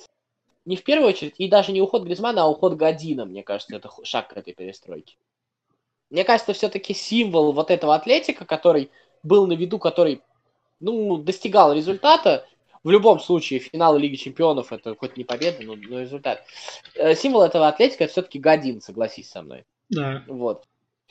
не 0.65 0.77
в 0.77 0.85
первую 0.85 1.09
очередь, 1.09 1.35
и 1.39 1.49
даже 1.49 1.73
не 1.73 1.81
уход 1.81 2.05
Гризмана, 2.05 2.43
а 2.43 2.49
уход 2.49 2.75
Година, 2.75 3.25
мне 3.25 3.43
кажется, 3.43 3.77
это 3.77 3.91
шаг 4.05 4.29
к 4.29 4.37
этой 4.37 4.55
перестройке. 4.55 5.17
Мне 6.11 6.25
кажется, 6.25 6.53
все-таки 6.53 6.93
символ 6.93 7.53
вот 7.53 7.71
этого 7.71 7.95
Атлетика, 7.95 8.45
который 8.45 8.91
был 9.23 9.47
на 9.47 9.53
виду, 9.53 9.79
который 9.79 10.23
ну, 10.81 11.19
достигал 11.19 11.73
результата, 11.73 12.47
в 12.83 12.91
любом 12.91 13.21
случае, 13.21 13.61
финал 13.61 13.97
Лиги 13.97 14.17
Чемпионов 14.17 14.73
это 14.73 14.97
хоть 14.97 15.17
не 15.17 15.25
победа, 15.25 15.59
но, 15.63 15.77
но 15.77 16.01
результат. 16.01 16.43
Э, 16.95 17.15
символ 17.15 17.43
этого 17.43 17.69
Атлетика 17.69 18.05
это 18.05 18.13
все-таки 18.13 18.39
Годин, 18.39 18.81
согласись 18.81 19.31
со 19.31 19.43
мной. 19.43 19.65
Да. 19.91 20.25
Вот. 20.27 20.65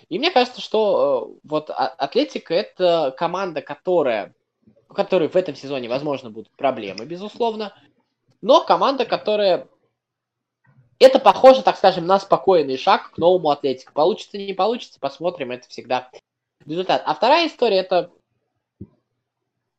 И 0.08 0.18
мне 0.18 0.32
кажется, 0.32 0.62
что 0.62 1.34
э, 1.34 1.40
вот 1.44 1.70
а, 1.70 1.88
Атлетика 1.88 2.54
это 2.54 3.14
команда, 3.18 3.62
которая, 3.62 4.34
у 4.90 4.94
которой 4.94 5.28
в 5.28 5.36
этом 5.36 5.56
сезоне, 5.56 5.90
возможно, 5.90 6.30
будут 6.30 6.52
проблемы, 6.52 7.06
безусловно, 7.06 7.74
но 8.42 8.64
команда, 8.64 9.06
которая 9.06 9.68
это 11.00 11.20
похоже, 11.20 11.64
так 11.64 11.78
скажем, 11.78 12.06
на 12.06 12.20
спокойный 12.20 12.78
шаг 12.78 13.12
к 13.12 13.18
новому 13.18 13.50
Атлетику. 13.50 13.94
Получится, 13.94 14.38
не 14.38 14.54
получится, 14.54 15.00
посмотрим, 15.00 15.52
это 15.52 15.68
всегда 15.68 16.10
результат. 16.66 17.02
А 17.06 17.14
вторая 17.14 17.48
история, 17.48 17.78
это 17.78 18.12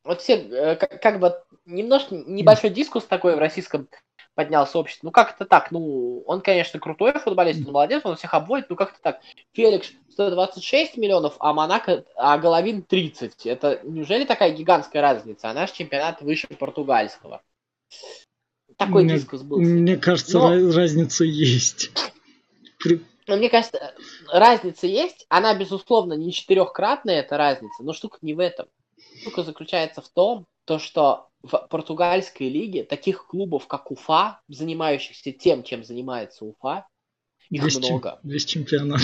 вот 0.02 0.22
все, 0.22 0.36
э, 0.36 0.76
как, 0.76 1.00
как 1.00 1.20
бы 1.20 1.42
немножко 1.66 2.14
небольшой 2.14 2.70
дискус 2.70 3.04
такой 3.04 3.36
в 3.36 3.38
российском 3.38 3.88
поднялся 4.40 4.78
общество. 4.78 5.08
Ну 5.08 5.10
как 5.10 5.34
это 5.34 5.44
так? 5.44 5.70
Ну, 5.70 6.22
он, 6.26 6.40
конечно, 6.40 6.80
крутой 6.80 7.12
футболист, 7.12 7.66
он 7.66 7.72
молодец, 7.74 8.00
он 8.04 8.16
всех 8.16 8.32
обводит, 8.32 8.70
ну 8.70 8.76
как 8.76 8.92
это 8.92 8.98
так? 9.02 9.20
Феликс 9.52 9.92
126 10.12 10.96
миллионов, 10.96 11.36
а 11.40 11.52
Монако, 11.52 12.06
а 12.16 12.38
Головин 12.38 12.80
30. 12.82 13.44
Это 13.44 13.80
неужели 13.84 14.24
такая 14.24 14.52
гигантская 14.52 15.02
разница? 15.02 15.50
А 15.50 15.52
наш 15.52 15.72
чемпионат 15.72 16.22
выше 16.22 16.46
португальского. 16.48 17.42
Такой 18.78 19.04
мне, 19.04 19.16
дискус 19.16 19.42
был. 19.42 19.58
Мне 19.58 19.98
кажется, 19.98 20.38
Но... 20.38 20.72
разница 20.72 21.24
есть. 21.24 21.90
При, 22.78 23.02
мне 23.26 23.50
кажется, 23.50 23.94
разница 24.32 24.86
есть. 24.86 25.26
Она, 25.28 25.54
безусловно, 25.54 26.14
не 26.14 26.32
четырехкратная, 26.32 27.16
эта 27.16 27.36
разница, 27.36 27.82
но 27.82 27.92
штука 27.92 28.16
не 28.22 28.32
в 28.32 28.38
этом. 28.38 28.68
Штука 29.20 29.42
заключается 29.42 30.00
в 30.00 30.08
том, 30.08 30.46
то, 30.70 30.78
что 30.78 31.26
в 31.42 31.66
португальской 31.68 32.48
лиге 32.48 32.84
таких 32.84 33.26
клубов, 33.26 33.66
как 33.66 33.90
Уфа, 33.90 34.40
занимающихся 34.46 35.32
тем, 35.32 35.64
чем 35.64 35.82
занимается 35.82 36.44
Уфа, 36.44 36.86
их 37.48 37.64
весь 37.64 37.76
много. 37.76 38.20
Чем, 38.22 38.30
весь 38.30 38.44
чемпионат. 38.44 39.00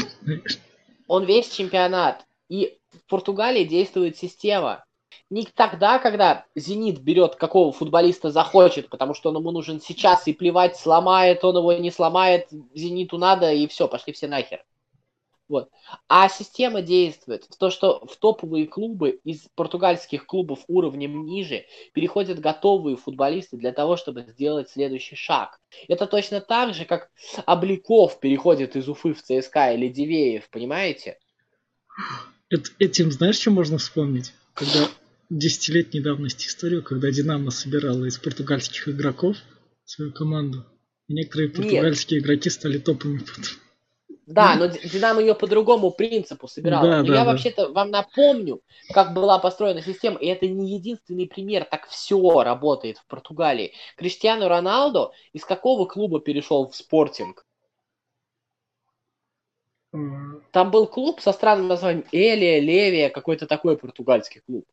Он 1.09 1.25
весь 1.25 1.49
чемпионат. 1.49 2.25
И 2.49 2.79
в 2.93 3.09
Португалии 3.09 3.65
действует 3.65 4.17
система. 4.17 4.85
Не 5.29 5.45
тогда, 5.45 5.99
когда 5.99 6.45
Зенит 6.55 7.01
берет 7.01 7.35
какого 7.35 7.73
футболиста 7.73 8.31
захочет, 8.31 8.89
потому 8.89 9.15
что 9.15 9.31
он 9.31 9.39
ему 9.39 9.51
нужен 9.51 9.81
сейчас, 9.81 10.29
и 10.29 10.33
плевать, 10.33 10.77
сломает 10.77 11.43
он 11.43 11.57
его, 11.57 11.73
не 11.73 11.91
сломает, 11.91 12.47
Зениту 12.75 13.19
надо, 13.19 13.53
и 13.53 13.67
все, 13.67 13.89
пошли 13.89 14.13
все 14.13 14.29
нахер. 14.29 14.65
Вот. 15.49 15.71
А 16.09 16.29
система 16.29 16.83
действует 16.83 17.45
в 17.45 17.57
то, 17.57 17.71
что 17.71 18.05
в 18.07 18.17
топовые 18.17 18.67
клубы 18.67 19.21
из 19.23 19.47
португальских 19.55 20.27
клубов 20.27 20.65
уровнем 20.67 21.25
ниже 21.25 21.67
переходят 21.93 22.41
готовые 22.41 22.97
футболисты 22.97 23.57
для 23.57 23.73
того, 23.73 23.97
чтобы 23.97 24.23
сделать 24.23 24.71
следующий 24.71 25.15
шаг. 25.15 25.61
Это 25.87 26.07
точно 26.07 26.41
так 26.41 26.75
же, 26.75 26.85
как 26.85 27.11
Обликов 27.47 28.19
переходит 28.19 28.75
из 28.75 28.89
Уфы 28.89 29.15
в 29.15 29.23
ЦСКА 29.23 29.73
или 29.73 29.89
Дивеев, 29.89 30.49
понимаете? 30.51 31.19
Этим 32.79 33.13
знаешь, 33.13 33.39
что 33.39 33.51
можно 33.51 33.79
вспомнить? 33.79 34.33
Когда 34.55 34.89
десятилетней 35.31 36.03
давности 36.03 36.47
историю, 36.49 36.83
когда 36.83 37.11
Динамо 37.11 37.51
собирала 37.51 38.05
из 38.05 38.19
португальских 38.19 38.89
игроков 38.89 39.37
свою 39.85 40.13
команду. 40.13 40.65
И 41.09 41.15
некоторые 41.15 41.51
португальские 41.51 42.19
Нет. 42.19 42.27
игроки 42.27 42.51
стали 42.51 42.79
топами 42.79 43.19
потом. 43.19 43.45
Да, 44.27 44.57
но 44.57 44.67
Динамо 44.67 45.21
ее 45.21 45.37
по 45.37 45.47
другому 45.47 45.93
принципу 45.93 46.49
собирала. 46.49 46.87
Да, 46.89 47.03
но 47.03 47.09
да, 47.09 47.15
я 47.15 47.25
да. 47.25 47.31
вообще-то 47.31 47.71
вам 47.71 47.91
напомню, 47.91 48.61
как 48.91 49.15
была 49.15 49.39
построена 49.39 49.81
система, 49.83 50.19
и 50.19 50.27
это 50.27 50.49
не 50.49 50.75
единственный 50.75 51.29
пример, 51.29 51.65
так 51.65 51.87
все 51.87 52.43
работает 52.43 52.99
в 52.99 53.07
Португалии. 53.07 53.73
Криштиану 53.97 54.49
Роналдо 54.49 55.13
из 55.33 55.45
какого 55.45 55.87
клуба 55.87 56.21
перешел 56.21 56.69
в 56.69 56.75
спортинг? 56.75 57.47
Там 59.93 60.71
был 60.71 60.89
клуб 60.89 61.21
со 61.21 61.33
странным 61.33 61.69
названием 61.69 62.05
Элия, 62.11 62.59
Левия, 62.59 63.11
какой-то 63.11 63.47
такой 63.47 63.79
португальский 63.79 64.43
клуб. 64.45 64.65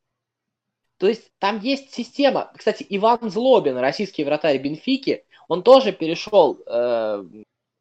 То 0.98 1.08
есть 1.08 1.32
там 1.38 1.60
есть 1.60 1.94
система. 1.94 2.52
Кстати, 2.56 2.86
Иван 2.90 3.30
Злобин, 3.30 3.78
российский 3.78 4.24
вратарь 4.24 4.58
Бенфики, 4.58 5.26
он 5.48 5.62
тоже 5.62 5.92
перешел 5.92 6.60
э, 6.66 7.24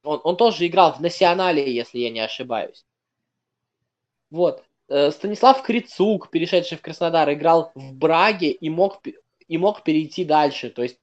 он, 0.02 0.20
он 0.24 0.36
тоже 0.36 0.66
играл 0.66 0.92
в 0.92 1.00
Национале, 1.00 1.72
если 1.72 1.98
я 1.98 2.10
не 2.10 2.20
ошибаюсь. 2.20 2.84
Вот. 4.30 4.64
Э, 4.88 5.10
Станислав 5.10 5.62
Крицук, 5.62 6.30
перешедший 6.30 6.78
в 6.78 6.82
Краснодар, 6.82 7.32
играл 7.32 7.72
в 7.74 7.94
Браге 7.94 8.50
и 8.50 8.68
мог, 8.68 9.00
и 9.46 9.58
мог 9.58 9.84
перейти 9.84 10.24
дальше. 10.24 10.70
То 10.70 10.82
есть 10.82 10.98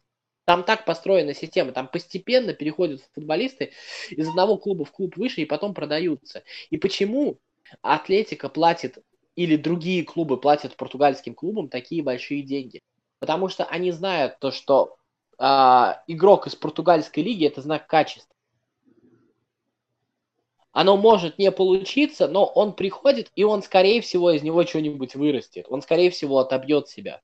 там 0.45 0.63
так 0.63 0.85
построена 0.85 1.33
система, 1.33 1.71
там 1.71 1.87
постепенно 1.87 2.53
переходят 2.53 3.07
футболисты 3.13 3.71
из 4.09 4.27
одного 4.27 4.57
клуба 4.57 4.83
в 4.83 4.91
клуб 4.91 5.15
выше 5.15 5.41
и 5.41 5.45
потом 5.45 5.73
продаются. 5.73 6.43
И 6.69 6.77
почему 6.77 7.37
Атлетика 7.81 8.49
платит 8.49 8.97
или 9.35 9.55
другие 9.55 10.03
клубы 10.03 10.37
платят 10.37 10.75
португальским 10.75 11.35
клубам 11.35 11.69
такие 11.69 12.03
большие 12.03 12.41
деньги? 12.41 12.81
Потому 13.19 13.47
что 13.47 13.65
они 13.65 13.91
знают 13.91 14.39
то, 14.39 14.51
что 14.51 14.97
э, 15.37 15.43
игрок 16.07 16.47
из 16.47 16.55
португальской 16.55 17.21
лиги 17.21 17.45
это 17.45 17.61
знак 17.61 17.85
качества 17.85 18.33
оно 20.71 20.97
может 20.97 21.39
не 21.39 21.51
получиться, 21.51 22.27
но 22.27 22.45
он 22.45 22.73
приходит, 22.73 23.31
и 23.35 23.43
он, 23.43 23.63
скорее 23.63 24.01
всего, 24.01 24.31
из 24.31 24.43
него 24.43 24.63
что-нибудь 24.65 25.15
вырастет. 25.15 25.65
Он, 25.69 25.81
скорее 25.81 26.11
всего, 26.11 26.39
отобьет 26.39 26.87
себя. 26.87 27.21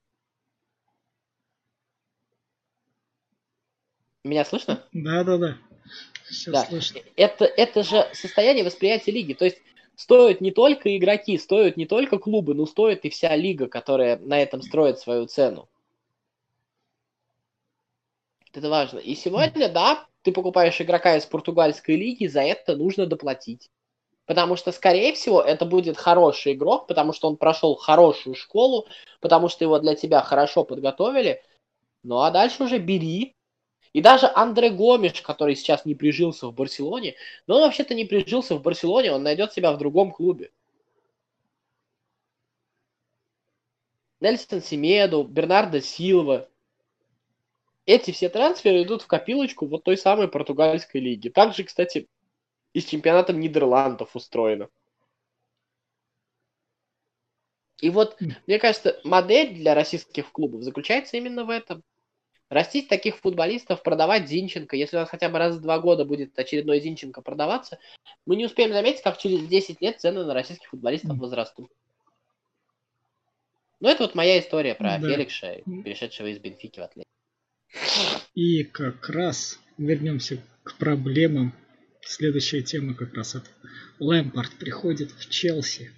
Меня 4.23 4.43
слышно? 4.43 4.83
Да, 4.91 5.23
да, 5.23 5.37
да. 5.37 5.57
Все 6.27 6.51
да. 6.51 6.65
слышно. 6.65 6.99
Это, 7.15 7.45
это 7.45 7.83
же 7.83 8.09
состояние 8.13 8.65
восприятия 8.65 9.11
лиги. 9.11 9.33
То 9.33 9.45
есть 9.45 9.61
стоят 9.95 10.41
не 10.41 10.51
только 10.51 10.97
игроки, 10.97 11.37
стоят 11.37 11.77
не 11.77 11.85
только 11.85 12.17
клубы, 12.17 12.55
но 12.55 12.65
стоит 12.65 13.05
и 13.05 13.09
вся 13.09 13.35
лига, 13.35 13.67
которая 13.67 14.17
на 14.17 14.41
этом 14.41 14.63
строит 14.63 14.99
свою 14.99 15.27
цену. 15.27 15.69
Это 18.51 18.69
важно. 18.69 18.97
И 18.97 19.13
сегодня, 19.13 19.69
да, 19.69 20.07
ты 20.25 20.31
покупаешь 20.31 20.81
игрока 20.81 21.15
из 21.17 21.25
португальской 21.25 21.95
лиги, 21.95 22.25
за 22.25 22.41
это 22.41 22.75
нужно 22.75 23.05
доплатить. 23.05 23.69
Потому 24.25 24.55
что, 24.55 24.71
скорее 24.71 25.13
всего, 25.13 25.39
это 25.39 25.65
будет 25.65 25.97
хороший 25.97 26.53
игрок, 26.53 26.87
потому 26.87 27.13
что 27.13 27.27
он 27.27 27.37
прошел 27.37 27.75
хорошую 27.75 28.33
школу, 28.35 28.87
потому 29.21 29.49
что 29.49 29.63
его 29.63 29.77
для 29.77 29.93
тебя 29.93 30.23
хорошо 30.23 30.63
подготовили. 30.63 31.43
Ну 32.01 32.21
а 32.21 32.31
дальше 32.31 32.63
уже 32.63 32.79
бери. 32.79 33.35
И 33.93 34.01
даже 34.01 34.25
Андре 34.33 34.71
Гомеш, 34.71 35.21
который 35.21 35.55
сейчас 35.55 35.85
не 35.85 35.93
прижился 35.93 36.47
в 36.47 36.55
Барселоне, 36.55 37.13
но 37.45 37.57
он 37.57 37.61
вообще-то 37.61 37.93
не 37.93 38.05
прижился 38.05 38.55
в 38.55 38.63
Барселоне, 38.63 39.11
он 39.11 39.21
найдет 39.21 39.53
себя 39.53 39.71
в 39.73 39.77
другом 39.77 40.11
клубе. 40.11 40.49
Нельсон 44.19 44.61
Семеду, 44.61 45.23
Бернардо 45.23 45.81
Силва, 45.81 46.49
эти 47.85 48.11
все 48.11 48.29
трансферы 48.29 48.83
идут 48.83 49.03
в 49.03 49.07
копилочку 49.07 49.67
вот 49.67 49.83
той 49.83 49.97
самой 49.97 50.27
португальской 50.27 51.01
лиги. 51.01 51.29
Также, 51.29 51.63
кстати, 51.63 52.07
и 52.73 52.81
с 52.81 52.85
чемпионатом 52.85 53.39
Нидерландов 53.39 54.15
устроено. 54.15 54.69
И 57.81 57.89
вот, 57.89 58.17
мне 58.47 58.57
кажется, 58.57 58.99
модель 59.03 59.53
для 59.53 59.75
российских 59.75 60.31
клубов 60.31 60.63
заключается 60.63 61.17
именно 61.17 61.43
в 61.43 61.49
этом. 61.49 61.83
Растить 62.49 62.87
таких 62.87 63.17
футболистов, 63.17 63.81
продавать 63.81 64.27
Зинченко. 64.27 64.75
Если 64.75 64.95
у 64.95 64.99
нас 64.99 65.09
хотя 65.09 65.29
бы 65.29 65.39
раз 65.39 65.55
в 65.55 65.61
два 65.61 65.79
года 65.79 66.05
будет 66.05 66.37
очередной 66.37 66.79
Зинченко 66.79 67.21
продаваться, 67.21 67.79
мы 68.25 68.35
не 68.35 68.45
успеем 68.45 68.71
заметить, 68.71 69.01
как 69.01 69.17
через 69.17 69.47
10 69.47 69.81
лет 69.81 69.99
цены 69.99 70.23
на 70.23 70.33
российских 70.33 70.69
футболистов 70.69 71.17
возрастут. 71.17 71.71
Ну, 73.79 73.89
это 73.89 74.03
вот 74.03 74.15
моя 74.15 74.39
история 74.39 74.73
про 74.75 74.99
да. 74.99 75.09
Феликша, 75.09 75.61
перешедшего 75.83 76.27
из 76.27 76.39
Бенфики 76.39 76.79
в 76.79 76.83
Атлетику. 76.83 77.14
И 78.33 78.63
как 78.63 79.09
раз 79.09 79.59
вернемся 79.77 80.41
к 80.63 80.77
проблемам. 80.77 81.53
Следующая 82.01 82.61
тема 82.61 82.93
как 82.93 83.13
раз 83.13 83.35
это. 83.35 83.47
Лэмпорт 83.99 84.51
приходит 84.53 85.11
в 85.11 85.29
Челси. 85.29 85.91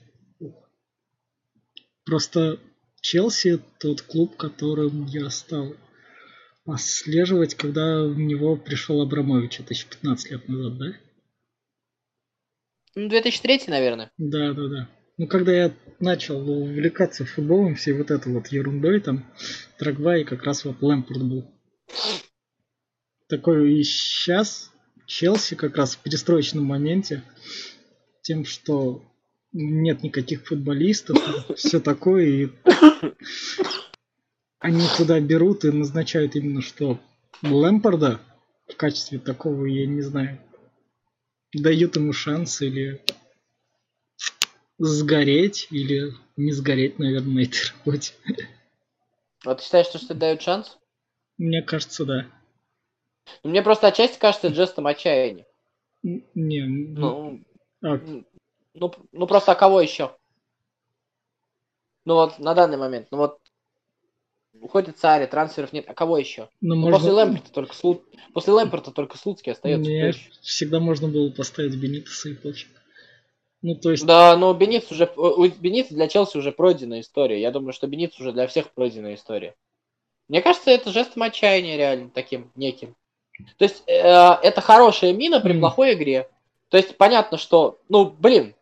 Просто 2.06 2.60
Челси 3.02 3.60
тот 3.80 4.02
клуб, 4.02 4.38
которым 4.38 5.06
я 5.06 5.30
стал 5.30 5.76
отслеживать, 6.66 7.56
когда 7.56 8.04
в 8.04 8.18
него 8.18 8.56
пришел 8.56 9.02
Абрамович. 9.02 9.62
Это 9.62 9.74
еще 9.74 9.88
15 9.88 10.32
лет 10.32 10.48
назад, 10.48 10.78
да? 10.78 10.86
2003, 12.96 13.62
наверное. 13.68 14.12
Да, 14.18 14.54
да, 14.54 14.68
да. 14.68 14.90
Ну, 15.18 15.28
когда 15.28 15.52
я 15.52 15.74
начал 16.00 16.48
увлекаться 16.50 17.26
футболом, 17.26 17.76
всей 17.76 17.94
вот 17.94 18.12
этой 18.12 18.32
вот 18.32 18.48
ерундой, 18.48 19.00
там, 19.00 19.26
Драгва 19.80 20.18
и 20.18 20.24
как 20.24 20.44
раз 20.44 20.66
вот 20.66 20.82
Лэмпорт 20.82 21.24
был 21.24 21.57
такой 23.28 23.80
и 23.80 23.84
сейчас 23.84 24.72
Челси 25.06 25.56
как 25.56 25.78
раз 25.78 25.96
в 25.96 26.00
перестроечном 26.00 26.66
моменте 26.66 27.24
тем, 28.22 28.44
что 28.44 29.02
нет 29.54 30.04
никаких 30.04 30.46
футболистов, 30.46 31.18
все 31.56 31.80
такое, 31.80 32.26
и 32.26 32.50
они 34.60 34.86
туда 34.98 35.20
берут 35.20 35.64
и 35.64 35.72
назначают 35.72 36.36
именно 36.36 36.62
что 36.62 37.00
Лэмпорда 37.42 38.20
в 38.68 38.76
качестве 38.76 39.20
такого, 39.20 39.66
я 39.66 39.86
не 39.86 40.02
знаю, 40.02 40.40
дают 41.54 41.96
ему 41.96 42.12
шанс 42.12 42.62
или 42.62 43.02
сгореть, 44.78 45.68
или 45.72 46.14
не 46.36 46.52
сгореть, 46.52 47.00
наверное, 47.00 47.34
на 47.34 47.40
этой 47.42 47.72
работе. 47.78 48.14
А 49.46 49.56
ты 49.56 49.64
считаешь, 49.64 49.88
что, 49.88 50.14
дают 50.14 50.42
шанс? 50.42 50.78
Мне 51.38 51.62
кажется, 51.62 52.06
да. 52.06 52.28
Ну, 53.44 53.50
мне 53.50 53.62
просто 53.62 53.88
отчасти 53.88 54.20
кажется 54.20 54.54
жестом 54.54 54.88
отчаяния. 54.88 55.46
Не, 56.04 56.64
ну, 56.64 57.42
а. 57.84 58.00
ну, 58.74 58.94
ну 59.12 59.28
просто 59.28 59.52
а 59.52 59.56
кого 59.56 59.82
еще? 59.82 60.16
Ну 62.06 62.16
вот 62.16 62.40
на 62.40 62.54
данный 62.54 62.78
момент, 62.78 63.08
ну 63.12 63.18
вот 63.18 63.40
уходит 64.62 64.98
царь, 64.98 65.28
трансферов 65.28 65.74
нет, 65.74 65.86
а 65.88 65.94
кого 65.94 66.18
еще? 66.18 66.50
Ну, 66.62 66.76
ну, 66.76 66.82
можно... 66.82 66.98
После 66.98 67.12
Лэмпорта 67.12 67.52
только 67.52 67.76
Слу... 67.76 68.04
после 68.34 68.54
Лэмпорта 68.54 68.92
только 68.92 69.18
Слуцкий 69.18 69.52
остается. 69.52 69.90
Нет, 69.90 70.16
всегда 70.42 70.80
можно 70.80 71.08
было 71.08 71.30
поставить 71.32 71.76
Бенитеса 71.76 72.30
и 72.30 72.34
пофиг. 72.34 72.70
Ну, 73.62 73.76
то 73.76 73.92
есть... 73.92 74.06
Да, 74.06 74.36
но 74.38 74.54
Бенитс 74.54 74.92
уже, 74.92 75.12
у 75.16 75.48
Бенитс 75.48 75.90
для 75.90 76.08
Челси 76.08 76.38
уже 76.38 76.52
пройденная 76.52 77.02
история. 77.02 77.42
Я 77.42 77.52
думаю, 77.52 77.74
что 77.74 77.88
Бенитс 77.88 78.20
уже 78.20 78.32
для 78.32 78.48
всех 78.48 78.72
пройденная 78.72 79.16
история. 79.16 79.56
Мне 80.28 80.42
кажется, 80.42 80.72
это 80.72 80.92
жестом 80.92 81.24
отчаяния 81.24 81.78
реально 81.78 82.10
таким 82.10 82.52
неким. 82.56 82.96
То 83.58 83.66
есть 83.66 83.84
э, 83.88 83.94
это 83.94 84.62
хорошая 84.62 85.14
мина 85.14 85.40
при 85.40 85.60
плохой 85.60 85.94
игре. 85.94 86.30
То 86.70 86.78
есть 86.78 86.98
понятно, 86.98 87.38
что, 87.38 87.80
ну, 87.88 88.06
блин, 88.06 88.54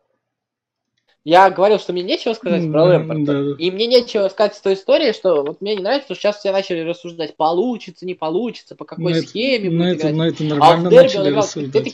я 1.24 1.50
говорил, 1.50 1.80
что 1.80 1.92
мне 1.92 2.04
нечего 2.04 2.34
сказать 2.34 2.72
про 2.72 2.84
Лэмпорта, 2.84 3.26
да, 3.26 3.34
да. 3.34 3.56
и 3.58 3.72
мне 3.72 3.88
нечего 3.88 4.30
сказать 4.30 4.56
с 4.56 4.62
той 4.62 4.76
историей, 4.76 5.12
что 5.12 5.44
вот 5.44 5.60
мне 5.60 5.76
не 5.76 5.82
нравится, 5.82 6.06
что 6.06 6.16
сейчас 6.16 6.38
все 6.38 6.52
начали 6.52 6.82
рассуждать, 6.82 7.36
получится, 7.36 8.06
не 8.06 8.14
получится, 8.14 8.76
по 8.76 8.86
какой 8.86 9.14
но 9.16 9.22
схеме 9.22 9.70
это, 9.70 9.76
будет 9.76 9.88
это, 9.88 10.02
играть. 10.02 10.16
Но 10.16 10.28
это 10.28 10.44
нормально 10.44 10.88
а 10.88 10.90
в 10.90 10.92
дерби 10.92 11.18
он 11.18 11.30
играл, 11.30 11.46
это 11.56 11.90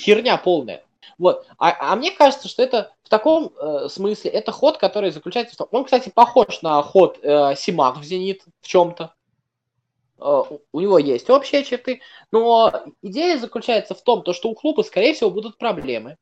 херня 0.00 0.38
полная. 0.38 0.82
Вот. 1.18 1.46
А, 1.58 1.92
а 1.92 1.96
мне 1.96 2.10
кажется, 2.10 2.48
что 2.48 2.62
это 2.62 2.92
в 3.02 3.10
таком 3.10 3.52
э, 3.60 3.88
смысле, 3.90 4.30
это 4.30 4.52
ход, 4.52 4.78
который 4.78 5.10
заключается 5.10 5.54
в 5.54 5.58
том... 5.58 5.68
Он, 5.72 5.84
кстати, 5.84 6.10
похож 6.14 6.62
на 6.62 6.80
ход 6.82 7.18
э, 7.22 7.54
Симак 7.56 7.98
в 7.98 8.04
Зенит 8.04 8.42
в 8.60 8.66
чем-то. 8.66 9.12
Э, 10.18 10.42
у 10.72 10.80
него 10.80 10.98
есть 10.98 11.30
общие 11.30 11.64
черты, 11.64 12.00
но 12.32 12.72
идея 13.02 13.38
заключается 13.38 13.94
в 13.94 14.02
том, 14.02 14.22
то, 14.22 14.32
что 14.32 14.48
у 14.48 14.54
клуба, 14.54 14.82
скорее 14.82 15.14
всего, 15.14 15.30
будут 15.30 15.58
проблемы. 15.58 16.16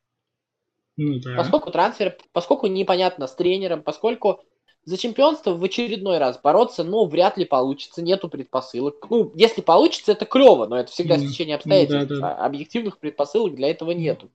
Ну, 0.97 1.21
да. 1.21 1.37
Поскольку 1.37 1.71
трансфер, 1.71 2.17
поскольку 2.33 2.67
непонятно 2.67 3.27
с 3.27 3.35
тренером, 3.35 3.83
поскольку 3.83 4.43
за 4.85 4.97
чемпионство 4.97 5.53
в 5.53 5.63
очередной 5.63 6.19
раз 6.19 6.41
бороться, 6.41 6.85
ну, 6.85 7.05
вряд 7.07 7.37
ли 7.37 7.45
получится, 7.45 8.03
нету 8.03 8.29
предпосылок. 8.29 9.05
Ну, 9.11 9.33
если 9.35 9.61
получится, 9.61 10.13
это 10.13 10.27
клево, 10.27 10.67
но 10.67 10.79
это 10.79 10.93
всегда 10.93 11.17
mm. 11.17 11.27
стечение 11.27 11.57
обстоятельств. 11.57 12.13
Mm, 12.13 12.21
да, 12.21 12.21
да. 12.21 12.45
Объективных 12.45 12.99
предпосылок 12.99 13.57
для 13.57 13.69
этого 13.71 13.91
нету. 13.91 14.31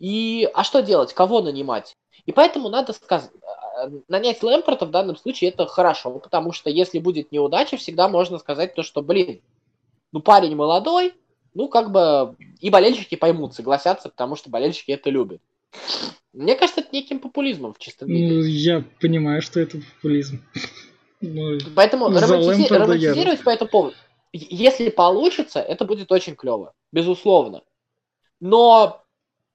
И, 0.00 0.48
а 0.52 0.64
что 0.64 0.82
делать? 0.82 1.14
Кого 1.14 1.40
нанимать? 1.40 1.96
И 2.26 2.32
поэтому 2.32 2.68
надо 2.68 2.92
сказать, 2.92 3.30
э, 3.32 3.90
нанять 4.08 4.42
Лэмпорта 4.42 4.86
в 4.86 4.90
данном 4.90 5.16
случае 5.16 5.50
это 5.50 5.66
хорошо, 5.66 6.18
потому 6.18 6.52
что 6.52 6.70
если 6.70 6.98
будет 6.98 7.32
неудача, 7.32 7.76
всегда 7.76 8.08
можно 8.08 8.38
сказать 8.38 8.74
то, 8.74 8.82
что, 8.82 9.02
блин, 9.02 9.40
ну 10.12 10.20
парень 10.20 10.56
молодой, 10.56 11.14
ну 11.54 11.68
как 11.68 11.90
бы 11.90 12.36
и 12.60 12.70
болельщики 12.70 13.14
поймут, 13.14 13.54
согласятся, 13.54 14.08
потому 14.08 14.36
что 14.36 14.50
болельщики 14.50 14.92
это 14.92 15.10
любят. 15.10 15.40
Мне 16.32 16.56
кажется, 16.56 16.80
это 16.80 16.90
неким 16.92 17.20
популизмом 17.20 17.74
в 17.74 17.78
чистом 17.78 18.08
виде. 18.08 18.32
Ну, 18.32 18.42
я 18.42 18.84
понимаю, 19.00 19.40
что 19.40 19.60
это 19.60 19.78
популизм. 19.78 20.42
Но 21.20 21.58
Поэтому 21.76 22.08
романтизи- 22.08 22.68
романтизировать 22.72 23.44
по 23.44 23.50
этому 23.50 23.70
поводу. 23.70 23.96
Если 24.32 24.90
получится, 24.90 25.60
это 25.60 25.84
будет 25.84 26.10
очень 26.10 26.34
клево, 26.34 26.74
безусловно. 26.90 27.62
Но, 28.40 29.04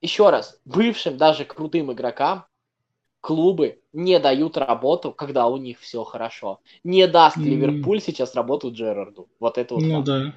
еще 0.00 0.30
раз, 0.30 0.58
бывшим 0.64 1.18
даже 1.18 1.44
крутым 1.44 1.92
игрокам 1.92 2.46
клубы 3.20 3.80
не 3.92 4.18
дают 4.18 4.56
работу, 4.56 5.12
когда 5.12 5.46
у 5.46 5.56
них 5.56 5.80
все 5.80 6.04
хорошо. 6.04 6.60
Не 6.84 7.06
даст 7.06 7.36
mm. 7.36 7.42
Ливерпуль 7.42 8.00
сейчас 8.00 8.34
работу 8.34 8.72
Джерарду. 8.72 9.28
Вот 9.38 9.58
это 9.58 9.74
вот. 9.74 9.82
Ну 9.82 10.02
да. 10.02 10.34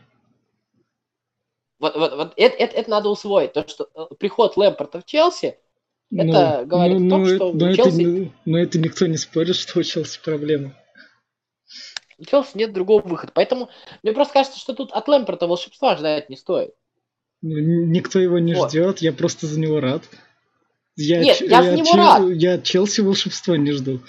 Вот, 1.79 1.95
вот, 1.95 2.15
вот 2.15 2.33
это, 2.37 2.55
это, 2.55 2.75
это 2.75 2.89
надо 2.89 3.09
усвоить. 3.09 3.53
То, 3.53 3.67
что 3.67 3.89
э, 3.93 4.15
приход 4.17 4.55
Лэмпорта 4.55 5.01
в 5.01 5.05
Челси, 5.05 5.57
это 6.15 6.59
ну, 6.61 6.65
говорит 6.67 6.99
ну, 6.99 7.07
о 7.07 7.09
том, 7.09 7.23
ну, 7.23 7.35
что 7.35 7.53
но 7.53 7.73
Челси... 7.73 8.23
Это, 8.25 8.33
но 8.45 8.57
это 8.59 8.79
никто 8.79 9.05
не 9.07 9.17
спорит, 9.17 9.55
что 9.57 9.79
у 9.79 9.83
Челси 9.83 10.21
проблемы. 10.23 10.75
У 12.17 12.25
Челси 12.25 12.57
нет 12.57 12.73
другого 12.73 13.01
выхода. 13.01 13.31
Поэтому 13.35 13.69
мне 14.01 14.13
просто 14.13 14.33
кажется, 14.33 14.59
что 14.59 14.73
тут 14.73 14.91
от 14.91 15.07
Лэмпорта 15.07 15.47
волшебства 15.47 15.97
ждать 15.97 16.29
не 16.29 16.37
стоит. 16.37 16.73
Ну, 17.41 17.57
никто 17.59 18.19
его 18.19 18.39
не 18.39 18.53
вот. 18.53 18.69
ждет, 18.69 18.99
я 18.99 19.11
просто 19.11 19.47
за 19.47 19.59
него 19.59 19.81
рад. 19.81 20.03
Я, 20.95 21.19
Нет, 21.23 21.41
я, 21.41 21.47
я 21.47 21.63
за 21.63 21.75
него 21.75 21.85
Чел... 21.85 21.97
рад. 21.97 22.29
Я 22.29 22.57
Челси 22.59 23.01
волшебства 23.01 23.57
не 23.57 23.71
жду. 23.71 23.99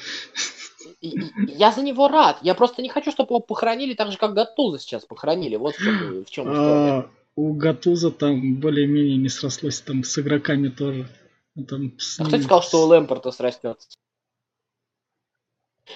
Я 1.01 1.73
за 1.73 1.83
него 1.83 2.09
рад. 2.09 2.39
Я 2.43 2.55
просто 2.55 2.83
не 2.83 2.89
хочу, 2.89 3.11
чтобы 3.11 3.29
его 3.29 3.41
похоронили 3.41 3.95
так 3.95 4.11
же, 4.11 4.19
как 4.19 4.35
Гатуза 4.35 4.79
сейчас 4.79 5.05
похоронили. 5.05 5.57
Вот 5.57 5.75
в 5.75 5.83
чем, 5.83 6.25
в 6.25 6.31
чем. 6.31 6.47
А, 6.49 7.11
у 7.37 7.55
Гатуза 7.55 8.11
там 8.11 8.57
более-менее 8.57 9.17
не 9.17 9.29
срослось 9.29 9.81
там 9.81 10.05
с 10.05 10.19
игроками 10.19 10.69
тоже. 10.69 11.09
Ну, 11.55 11.65
там 11.65 11.93
с 11.99 12.21
а 12.21 12.25
кто 12.25 12.39
сказал, 12.39 12.63
что 12.63 12.85
у 12.85 12.87
Лэмпорта 12.87 13.31
срастется? 13.31 13.89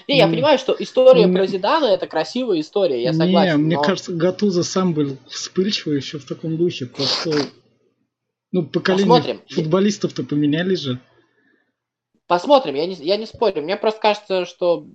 Не, 0.06 0.18
я 0.18 0.26
ну, 0.26 0.34
понимаю, 0.34 0.58
что 0.58 0.76
история 0.78 1.24
не, 1.24 1.34
про 1.34 1.46
Зидана 1.46 1.86
это 1.86 2.06
красивая 2.06 2.60
история, 2.60 3.02
я 3.02 3.12
согласен. 3.12 3.56
Не, 3.56 3.64
мне 3.64 3.82
кажется, 3.82 4.12
Гатуза 4.12 4.62
сам 4.62 4.92
был 4.92 5.16
вспыльчивый 5.28 5.96
еще 5.96 6.18
в 6.18 6.26
таком 6.26 6.56
духе. 6.56 6.86
Просто, 6.86 7.32
ну, 8.52 8.64
поколение 8.66 9.06
Посмотрим. 9.06 9.42
футболистов-то 9.50 10.24
поменялись 10.24 10.80
же. 10.80 11.00
Посмотрим, 12.26 12.74
я 12.74 12.86
не, 12.86 12.94
я 12.94 13.16
не 13.16 13.26
спорю. 13.26 13.62
Мне 13.62 13.76
просто 13.76 14.00
кажется, 14.00 14.46
что 14.46 14.86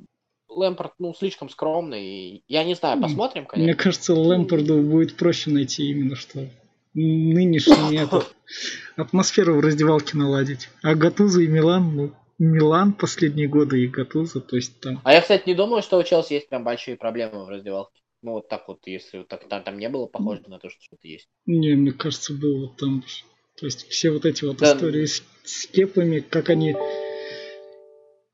Лэмпорт, 0.47 0.93
ну, 0.99 1.13
слишком 1.13 1.49
скромный. 1.49 2.43
Я 2.47 2.63
не 2.63 2.75
знаю, 2.75 3.01
посмотрим, 3.01 3.45
конечно. 3.45 3.65
Мне 3.65 3.75
кажется, 3.75 4.13
Лэмпорду 4.13 4.81
будет 4.81 5.15
проще 5.15 5.49
найти 5.49 5.89
именно 5.89 6.15
что 6.15 6.47
нынешний 6.93 7.97
этот, 8.03 8.33
атмосферу 8.95 9.55
в 9.55 9.59
раздевалке 9.59 10.17
наладить. 10.17 10.69
А 10.81 10.95
Гатуза 10.95 11.41
и 11.41 11.47
Милан, 11.47 11.95
ну, 11.95 12.11
Милан 12.37 12.93
последние 12.93 13.47
годы 13.47 13.83
и 13.83 13.87
Гатуза, 13.87 14.41
то 14.41 14.55
есть 14.55 14.79
там... 14.79 15.01
А 15.03 15.13
я, 15.13 15.21
кстати, 15.21 15.47
не 15.47 15.55
думаю, 15.55 15.81
что 15.81 15.97
у 15.97 16.03
Челси 16.03 16.33
есть 16.33 16.49
прям 16.49 16.63
большие 16.63 16.97
проблемы 16.97 17.45
в 17.45 17.49
раздевалке. 17.49 18.01
Ну, 18.21 18.33
вот 18.33 18.47
так 18.47 18.67
вот, 18.67 18.79
если 18.85 19.23
так, 19.23 19.47
там, 19.49 19.63
там 19.63 19.77
не 19.77 19.89
было 19.89 20.05
похоже 20.05 20.43
на 20.47 20.57
то, 20.57 20.69
что 20.69 20.81
что-то 20.81 21.07
есть. 21.07 21.27
Не, 21.45 21.75
мне 21.75 21.91
кажется, 21.91 22.33
было 22.33 22.69
там... 22.69 23.03
То 23.55 23.65
есть 23.65 23.87
все 23.89 24.11
вот 24.11 24.25
эти 24.25 24.45
вот 24.45 24.57
да. 24.57 24.73
истории 24.73 25.05
с, 25.05 25.23
с 25.43 25.67
кепами, 25.67 26.19
как 26.19 26.49
они 26.49 26.75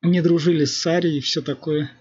не 0.01 0.21
дружили 0.21 0.65
с 0.65 0.79
Сари 0.79 1.17
и 1.17 1.21
все 1.21 1.41
такое. 1.41 1.91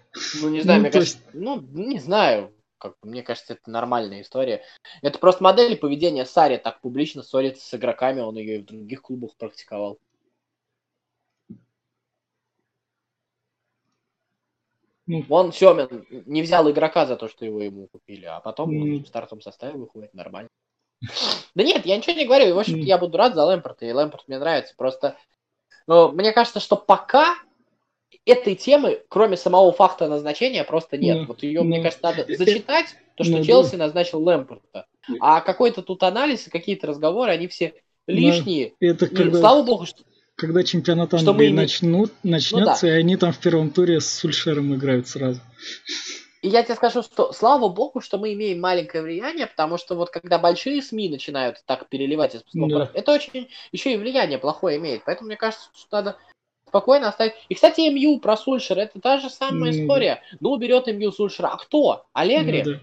Ну, 0.41 0.49
не 0.49 0.61
знаю, 0.61 0.79
ну, 0.79 0.83
мне 0.83 0.91
кажется, 0.91 1.19
есть... 1.19 1.35
ну, 1.35 1.61
не 1.73 1.99
знаю. 1.99 2.55
Как, 2.79 2.95
мне 3.03 3.25
кажется, 3.25 3.55
это 3.55 3.69
нормальная 3.71 4.23
история. 4.23 4.63
Это 5.03 5.19
просто 5.19 5.43
модель 5.43 5.77
поведения 5.77 6.25
Сари 6.25 6.59
так 6.59 6.81
публично 6.81 7.25
ссорится 7.25 7.67
с 7.67 7.75
игроками, 7.75 8.21
он 8.21 8.37
ее 8.37 8.57
и 8.57 8.63
в 8.63 8.67
других 8.67 9.03
клубах 9.03 9.37
практиковал. 9.37 9.99
Ну, 15.07 15.25
он 15.31 15.53
Семин 15.53 16.07
не 16.27 16.43
взял 16.43 16.71
игрока 16.71 17.07
за 17.07 17.17
то, 17.17 17.29
что 17.29 17.45
его 17.45 17.63
ему 17.63 17.89
купили, 17.89 18.27
а 18.27 18.41
потом 18.41 18.77
он 18.77 19.03
в 19.03 19.09
стартовом 19.09 19.41
составе 19.41 19.77
выходит 19.77 20.15
нормально. 20.15 20.51
Да 21.55 21.63
нет, 21.63 21.87
я 21.87 21.97
ничего 21.97 22.17
не 22.17 22.27
говорю. 22.27 22.55
В 22.55 22.59
общем-то, 22.59 22.85
я 22.85 22.99
буду 22.99 23.17
рад 23.17 23.35
за 23.35 23.45
Лэмпорта, 23.45 23.87
и 23.87 23.93
Лэмпорт 23.93 24.29
мне 24.29 24.39
нравится. 24.39 24.75
Просто 24.77 25.17
ну, 25.89 26.13
мне 26.13 26.33
кажется, 26.33 26.61
что 26.61 26.77
пока 26.77 27.35
этой 28.27 28.55
темы, 28.55 29.01
кроме 29.09 29.39
самого 29.39 29.73
факта 29.73 30.07
назначения, 30.07 30.63
просто 30.63 30.99
нет. 30.99 31.17
Mm. 31.17 31.25
Вот 31.27 31.43
ее, 31.43 31.63
мне 31.63 31.83
кажется, 31.83 32.05
надо 32.05 32.27
зачитать, 32.29 32.95
то, 33.15 33.25
что 33.25 33.39
mm. 33.39 33.45
Челси 33.45 33.77
назначил 33.77 34.23
Лэмпорта. 34.23 34.87
А 35.19 35.41
какой-то 35.41 35.83
тут 35.83 36.03
анализ 36.03 36.47
и 36.47 36.51
какие-то 36.51 36.87
разговоры, 36.87 37.33
они 37.33 37.49
все 37.49 37.73
лишние. 38.07 38.75
Это 38.81 39.07
и, 39.07 39.15
когда... 39.15 39.39
Слава 39.39 39.63
богу, 39.63 39.87
что 39.87 40.03
когда 40.37 40.63
чемпионат 40.63 41.15
Англии 41.15 41.49
мы... 41.49 41.57
начнут, 41.57 42.13
начнется, 42.23 42.87
ну, 42.87 42.89
да. 42.89 42.97
и 42.97 43.01
они 43.01 43.17
там 43.17 43.33
в 43.33 43.39
первом 43.39 43.71
туре 43.71 44.01
с 44.01 44.09
Сульшером 44.09 44.75
играют 44.75 45.09
сразу. 45.09 45.41
И 46.41 46.49
я 46.49 46.63
тебе 46.63 46.77
скажу, 46.77 47.03
что 47.03 47.33
слава 47.33 47.69
богу, 47.69 48.01
что 48.01 48.17
мы 48.19 48.33
имеем 48.33 48.61
маленькое 48.61 49.03
влияние, 49.03 49.47
потому 49.47 49.77
что 49.77 49.97
вот 49.97 50.11
когда 50.11 50.39
большие 50.39 50.83
СМИ 50.83 51.09
начинают 51.09 51.63
так 51.67 51.89
переливать 51.89 52.37
из 52.37 52.43
да. 52.53 52.91
это 52.95 53.13
очень 53.13 53.49
еще 53.73 53.93
и 53.93 53.97
влияние 53.97 54.39
плохое 54.39 54.79
имеет. 54.79 55.03
Поэтому 55.05 55.27
мне 55.27 55.37
кажется, 55.37 55.69
что 55.75 55.97
надо 55.97 56.17
спокойно 56.69 57.09
оставить. 57.09 57.35
И, 57.49 57.55
кстати, 57.55 57.81
МЮ 57.91 58.21
про 58.21 58.37
Сульшера, 58.37 58.81
это 58.81 59.01
та 59.01 59.19
же 59.19 59.31
самая 59.31 59.73
mm 59.73 59.85
история. 59.85 60.23
Ну, 60.39 60.57
берет 60.57 60.87
МЮ 60.87 61.11
Сульшера. 61.11 61.49
А 61.49 61.57
кто? 61.57 62.07
Аллегри? 62.13 62.63
mm 62.63 62.81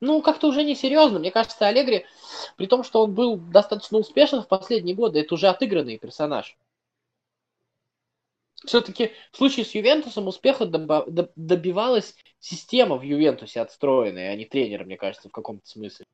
Ну, 0.00 0.20
как-то 0.20 0.48
уже 0.48 0.62
не 0.62 0.74
серьезно. 0.74 1.18
Мне 1.18 1.30
кажется, 1.30 1.66
Аллегри, 1.66 2.04
при 2.56 2.66
том, 2.66 2.84
что 2.84 3.04
он 3.04 3.14
был 3.14 3.36
достаточно 3.36 3.96
успешен 3.96 4.42
в 4.42 4.48
последние 4.48 4.94
годы, 4.94 5.20
это 5.20 5.34
уже 5.34 5.48
отыгранный 5.48 5.96
персонаж. 5.96 6.56
Все-таки 8.64 9.12
в 9.32 9.36
случае 9.36 9.64
с 9.64 9.74
Ювентусом 9.74 10.26
успеха 10.26 10.66
добивалась 10.66 12.14
система 12.38 12.96
в 12.96 13.02
Ювентусе 13.02 13.60
отстроенная, 13.60 14.30
а 14.30 14.36
не 14.36 14.46
тренер, 14.46 14.84
мне 14.84 14.96
кажется, 14.96 15.28
в 15.28 15.32
каком-то 15.32 15.66
смысле. 15.66 16.06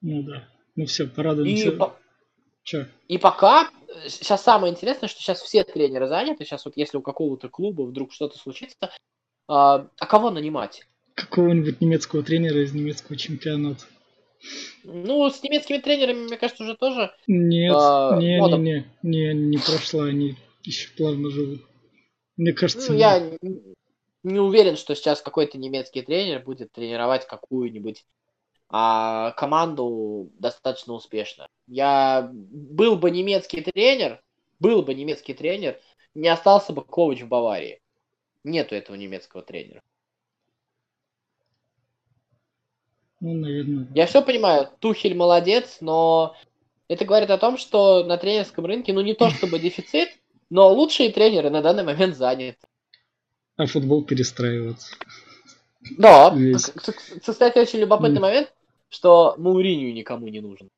Ну 0.00 0.22
да. 0.22 0.48
Ну 0.74 0.86
все, 0.86 1.06
порадуемся. 1.06 1.68
И, 1.68 1.76
по... 1.76 1.96
и 3.08 3.18
пока, 3.18 3.70
сейчас 4.06 4.42
самое 4.42 4.72
интересное, 4.72 5.08
что 5.08 5.20
сейчас 5.20 5.40
все 5.40 5.64
тренеры 5.64 6.06
заняты, 6.08 6.44
сейчас 6.44 6.64
вот 6.64 6.76
если 6.76 6.98
у 6.98 7.02
какого-то 7.02 7.48
клуба 7.48 7.82
вдруг 7.82 8.12
что-то 8.12 8.38
случится, 8.38 8.90
а, 9.48 9.88
а 9.98 10.06
кого 10.06 10.30
нанимать? 10.30 10.86
Какого-нибудь 11.14 11.80
немецкого 11.80 12.22
тренера 12.22 12.62
из 12.62 12.74
немецкого 12.74 13.16
чемпионата. 13.16 13.84
Ну, 14.84 15.28
с 15.28 15.42
немецкими 15.42 15.78
тренерами, 15.78 16.24
мне 16.24 16.36
кажется, 16.36 16.64
уже 16.64 16.76
тоже... 16.76 17.12
Нет, 17.26 17.74
а, 17.76 18.16
не, 18.18 18.38
мода... 18.38 18.56
не, 18.56 18.86
не, 19.02 19.34
не, 19.34 19.34
не 19.34 19.58
прошла, 19.58 20.04
они 20.04 20.36
еще 20.62 20.90
плавно 20.96 21.30
живут. 21.30 21.62
Мне 22.36 22.52
кажется... 22.52 22.92
Ну, 22.92 22.98
я 22.98 23.32
не 24.22 24.40
уверен, 24.40 24.76
что 24.76 24.94
сейчас 24.94 25.22
какой-то 25.22 25.58
немецкий 25.58 26.02
тренер 26.02 26.42
будет 26.42 26.72
тренировать 26.72 27.26
какую-нибудь 27.26 28.04
а 28.68 29.30
команду 29.32 30.30
достаточно 30.38 30.94
успешно. 30.94 31.46
Я 31.68 32.28
был 32.32 32.96
бы 32.96 33.10
немецкий 33.10 33.60
тренер, 33.60 34.20
был 34.58 34.82
бы 34.82 34.94
немецкий 34.94 35.34
тренер, 35.34 35.80
не 36.14 36.28
остался 36.28 36.72
бы 36.72 36.84
Ковач 36.84 37.22
в 37.22 37.28
Баварии. 37.28 37.80
Нету 38.42 38.74
этого 38.74 38.96
немецкого 38.96 39.42
тренера. 39.42 39.82
Ну, 43.26 43.34
наверное. 43.34 43.88
Я 43.92 44.06
все 44.06 44.22
понимаю, 44.22 44.68
Тухель 44.78 45.16
молодец, 45.16 45.78
но 45.80 46.36
это 46.86 47.04
говорит 47.04 47.28
о 47.30 47.38
том, 47.38 47.58
что 47.58 48.04
на 48.04 48.18
тренерском 48.18 48.64
рынке, 48.64 48.92
ну 48.92 49.00
не 49.00 49.14
то 49.14 49.30
чтобы 49.30 49.58
дефицит, 49.58 50.10
но 50.48 50.72
лучшие 50.72 51.10
тренеры 51.10 51.50
на 51.50 51.60
данный 51.60 51.82
момент 51.82 52.16
заняты. 52.16 52.64
А 53.56 53.66
футбол 53.66 54.04
перестраивается. 54.04 54.94
Да, 55.98 56.32
кстати, 57.20 57.58
очень 57.58 57.80
любопытный 57.80 58.20
момент, 58.20 58.54
что 58.90 59.34
Мауринию 59.38 59.92
никому 59.92 60.28
не 60.28 60.40
нужен. 60.40 60.70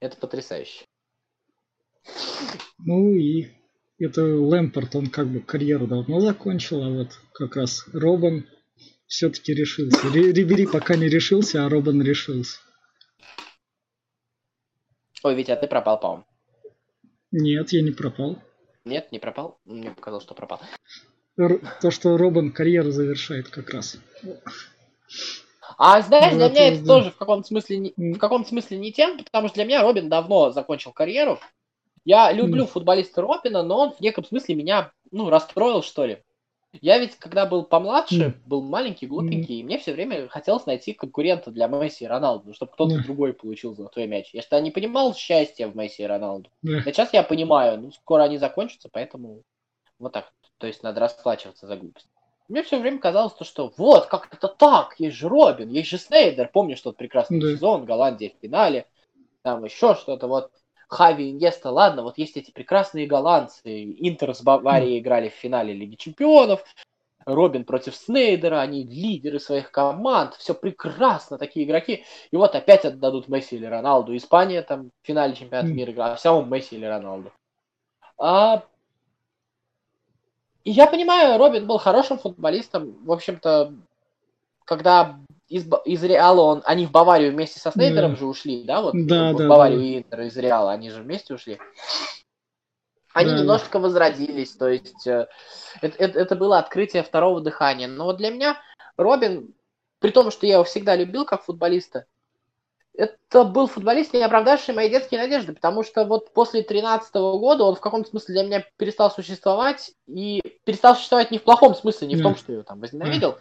Это 0.00 0.18
потрясающе. 0.18 0.84
Ну 2.76 3.14
и 3.14 3.46
это 3.98 4.22
Лэмпорт, 4.22 4.96
он 4.96 5.06
как 5.06 5.28
бы 5.28 5.40
карьеру 5.40 5.86
давно 5.86 6.20
закончил, 6.20 6.82
а 6.82 6.90
вот 6.90 7.18
как 7.32 7.56
раз 7.56 7.86
Робан 7.94 8.44
все-таки 9.06 9.54
решился. 9.54 10.08
Рибери 10.08 10.66
пока 10.66 10.96
не 10.96 11.08
решился, 11.08 11.64
а 11.64 11.68
Робан 11.68 12.02
решился. 12.02 12.58
Ой, 15.22 15.34
Витя, 15.34 15.52
а 15.52 15.56
ты 15.56 15.66
пропал, 15.66 15.98
по-моему. 15.98 16.24
Нет, 17.32 17.72
я 17.72 17.82
не 17.82 17.90
пропал. 17.90 18.38
Нет, 18.84 19.10
не 19.10 19.18
пропал? 19.18 19.58
Мне 19.64 19.90
показалось, 19.90 20.24
что 20.24 20.34
пропал. 20.34 20.60
То, 21.36 21.90
что 21.90 22.16
Робан 22.16 22.52
карьеру 22.52 22.90
завершает 22.90 23.48
как 23.48 23.70
раз. 23.70 23.98
А 25.78 26.00
знаешь, 26.00 26.34
для 26.34 26.48
меня 26.48 26.68
это 26.68 26.86
тоже 26.86 27.10
в 27.10 27.16
каком-то 27.16 27.46
смысле 27.46 27.78
не, 27.78 28.14
в 28.14 28.18
каком 28.18 28.46
смысле 28.46 28.78
не 28.78 28.92
тем, 28.92 29.22
потому 29.22 29.48
что 29.48 29.56
для 29.56 29.64
меня 29.64 29.82
Робин 29.82 30.08
давно 30.08 30.50
закончил 30.50 30.92
карьеру. 30.92 31.38
Я 32.04 32.32
люблю 32.32 32.66
футболиста 32.66 33.20
Робина, 33.20 33.62
но 33.62 33.80
он 33.80 33.92
в 33.92 34.00
неком 34.00 34.24
смысле 34.24 34.54
меня, 34.54 34.92
ну, 35.10 35.28
расстроил, 35.28 35.82
что 35.82 36.06
ли. 36.06 36.22
Я 36.72 36.98
ведь, 36.98 37.16
когда 37.16 37.46
был 37.46 37.64
помладше, 37.64 38.40
был 38.44 38.62
маленький, 38.62 39.06
глупенький, 39.06 39.60
и 39.60 39.64
мне 39.64 39.78
все 39.78 39.92
время 39.92 40.28
хотелось 40.28 40.66
найти 40.66 40.92
конкурента 40.92 41.50
для 41.50 41.68
Месси 41.68 42.04
и 42.04 42.08
Роналду, 42.08 42.52
чтобы 42.54 42.72
кто-то 42.72 43.02
другой 43.02 43.32
получил 43.32 43.74
золотой 43.74 44.06
мяч. 44.06 44.30
Я 44.32 44.42
что 44.42 44.60
не 44.60 44.70
понимал 44.70 45.14
счастья 45.14 45.68
в 45.68 45.76
Месси 45.76 46.02
и 46.02 46.06
Роналду. 46.06 46.50
А 46.64 46.82
сейчас 46.82 47.12
я 47.12 47.22
понимаю, 47.22 47.80
ну, 47.80 47.92
скоро 47.92 48.24
они 48.24 48.38
закончатся, 48.38 48.88
поэтому 48.92 49.42
вот 49.98 50.12
так. 50.12 50.32
То 50.58 50.66
есть 50.66 50.82
надо 50.82 51.00
расплачиваться 51.00 51.66
за 51.66 51.76
глупость. 51.76 52.08
Мне 52.48 52.62
все 52.62 52.78
время 52.78 52.98
казалось, 52.98 53.34
то, 53.34 53.44
что 53.44 53.72
вот, 53.76 54.06
как 54.06 54.32
это 54.32 54.48
так, 54.48 54.94
есть 54.98 55.16
же 55.16 55.28
Робин, 55.28 55.68
есть 55.68 55.90
же 55.90 55.98
Снейдер, 55.98 56.48
помнишь 56.52 56.80
тот 56.80 56.96
прекрасный 56.96 57.40
да. 57.40 57.48
сезон, 57.48 57.84
Голландия 57.84 58.30
в 58.30 58.40
финале, 58.40 58.86
там 59.42 59.64
еще 59.64 59.94
что-то, 59.94 60.28
вот 60.28 60.52
Хави 60.88 61.30
Иньеста, 61.30 61.70
ладно, 61.70 62.02
вот 62.02 62.18
есть 62.18 62.36
эти 62.36 62.50
прекрасные 62.50 63.06
голландцы, 63.06 63.62
Интер 63.98 64.34
с 64.34 64.42
Баварией 64.42 65.00
играли 65.00 65.28
в 65.28 65.34
финале 65.34 65.74
Лиги 65.74 65.96
Чемпионов, 65.96 66.64
Робин 67.24 67.64
против 67.64 67.96
Снейдера, 67.96 68.60
они 68.60 68.84
лидеры 68.84 69.40
своих 69.40 69.72
команд, 69.72 70.34
все 70.34 70.54
прекрасно, 70.54 71.38
такие 71.38 71.66
игроки. 71.66 72.04
И 72.30 72.36
вот 72.36 72.54
опять 72.54 72.84
отдадут 72.84 73.26
Месси 73.26 73.56
или 73.56 73.66
Роналду. 73.66 74.16
Испания 74.16 74.62
там 74.62 74.90
в 75.02 75.06
финале 75.06 75.34
чемпионата 75.34 75.74
мира 75.74 75.90
играла, 75.90 76.12
а 76.12 76.16
все 76.16 76.40
Месси 76.40 76.76
или 76.76 76.84
Роналду. 76.84 77.32
А 78.16 78.62
и 80.62 80.70
я 80.70 80.86
понимаю, 80.88 81.38
Робин 81.38 81.66
был 81.66 81.78
хорошим 81.78 82.18
футболистом. 82.18 82.96
В 83.04 83.12
общем-то, 83.12 83.72
когда 84.64 85.16
из, 85.48 85.66
из 85.84 86.02
Реала 86.02 86.40
он, 86.40 86.62
они 86.64 86.86
в 86.86 86.90
Баварию 86.90 87.32
вместе 87.32 87.60
со 87.60 87.70
Снейдером 87.70 88.12
да. 88.12 88.16
же 88.16 88.26
ушли, 88.26 88.64
да, 88.64 88.82
вот 88.82 88.94
да, 88.94 89.32
в 89.32 89.36
да, 89.36 89.48
Баварию 89.48 89.78
да. 89.78 89.84
и 89.84 89.98
Интер 89.98 90.20
из 90.22 90.36
Реала, 90.36 90.72
они 90.72 90.90
же 90.90 91.02
вместе 91.02 91.34
ушли. 91.34 91.58
Они 93.12 93.30
Да, 93.30 93.38
немножко 93.38 93.78
возродились, 93.78 94.52
то 94.52 94.68
есть 94.68 95.06
э, 95.06 95.26
это, 95.80 95.96
это, 95.96 96.18
это 96.20 96.36
было 96.36 96.58
открытие 96.58 97.02
второго 97.02 97.40
дыхания. 97.40 97.88
Но 97.88 98.04
вот 98.04 98.18
для 98.18 98.30
меня 98.30 98.60
Робин, 98.98 99.54
при 100.00 100.10
том, 100.10 100.30
что 100.30 100.46
я 100.46 100.54
его 100.54 100.64
всегда 100.64 100.94
любил 100.96 101.24
как 101.24 101.42
футболиста, 101.42 102.06
это 102.96 103.44
был 103.44 103.66
футболист, 103.66 104.14
не 104.14 104.22
оправдавший 104.22 104.74
мои 104.74 104.88
детские 104.88 105.20
надежды, 105.20 105.52
потому 105.52 105.84
что 105.84 106.04
вот 106.04 106.32
после 106.32 106.60
2013 106.60 107.14
года 107.14 107.64
он 107.64 107.74
в 107.74 107.80
каком-то 107.80 108.08
смысле 108.08 108.34
для 108.34 108.42
меня 108.44 108.64
перестал 108.76 109.10
существовать, 109.10 109.92
и 110.06 110.42
перестал 110.64 110.96
существовать 110.96 111.30
не 111.30 111.38
в 111.38 111.42
плохом 111.42 111.74
смысле, 111.74 112.08
не 112.08 112.16
в 112.16 112.22
том, 112.22 112.36
что 112.36 112.52
я 112.52 112.54
его 112.54 112.64
там 112.64 112.80
возненавидел, 112.80 113.38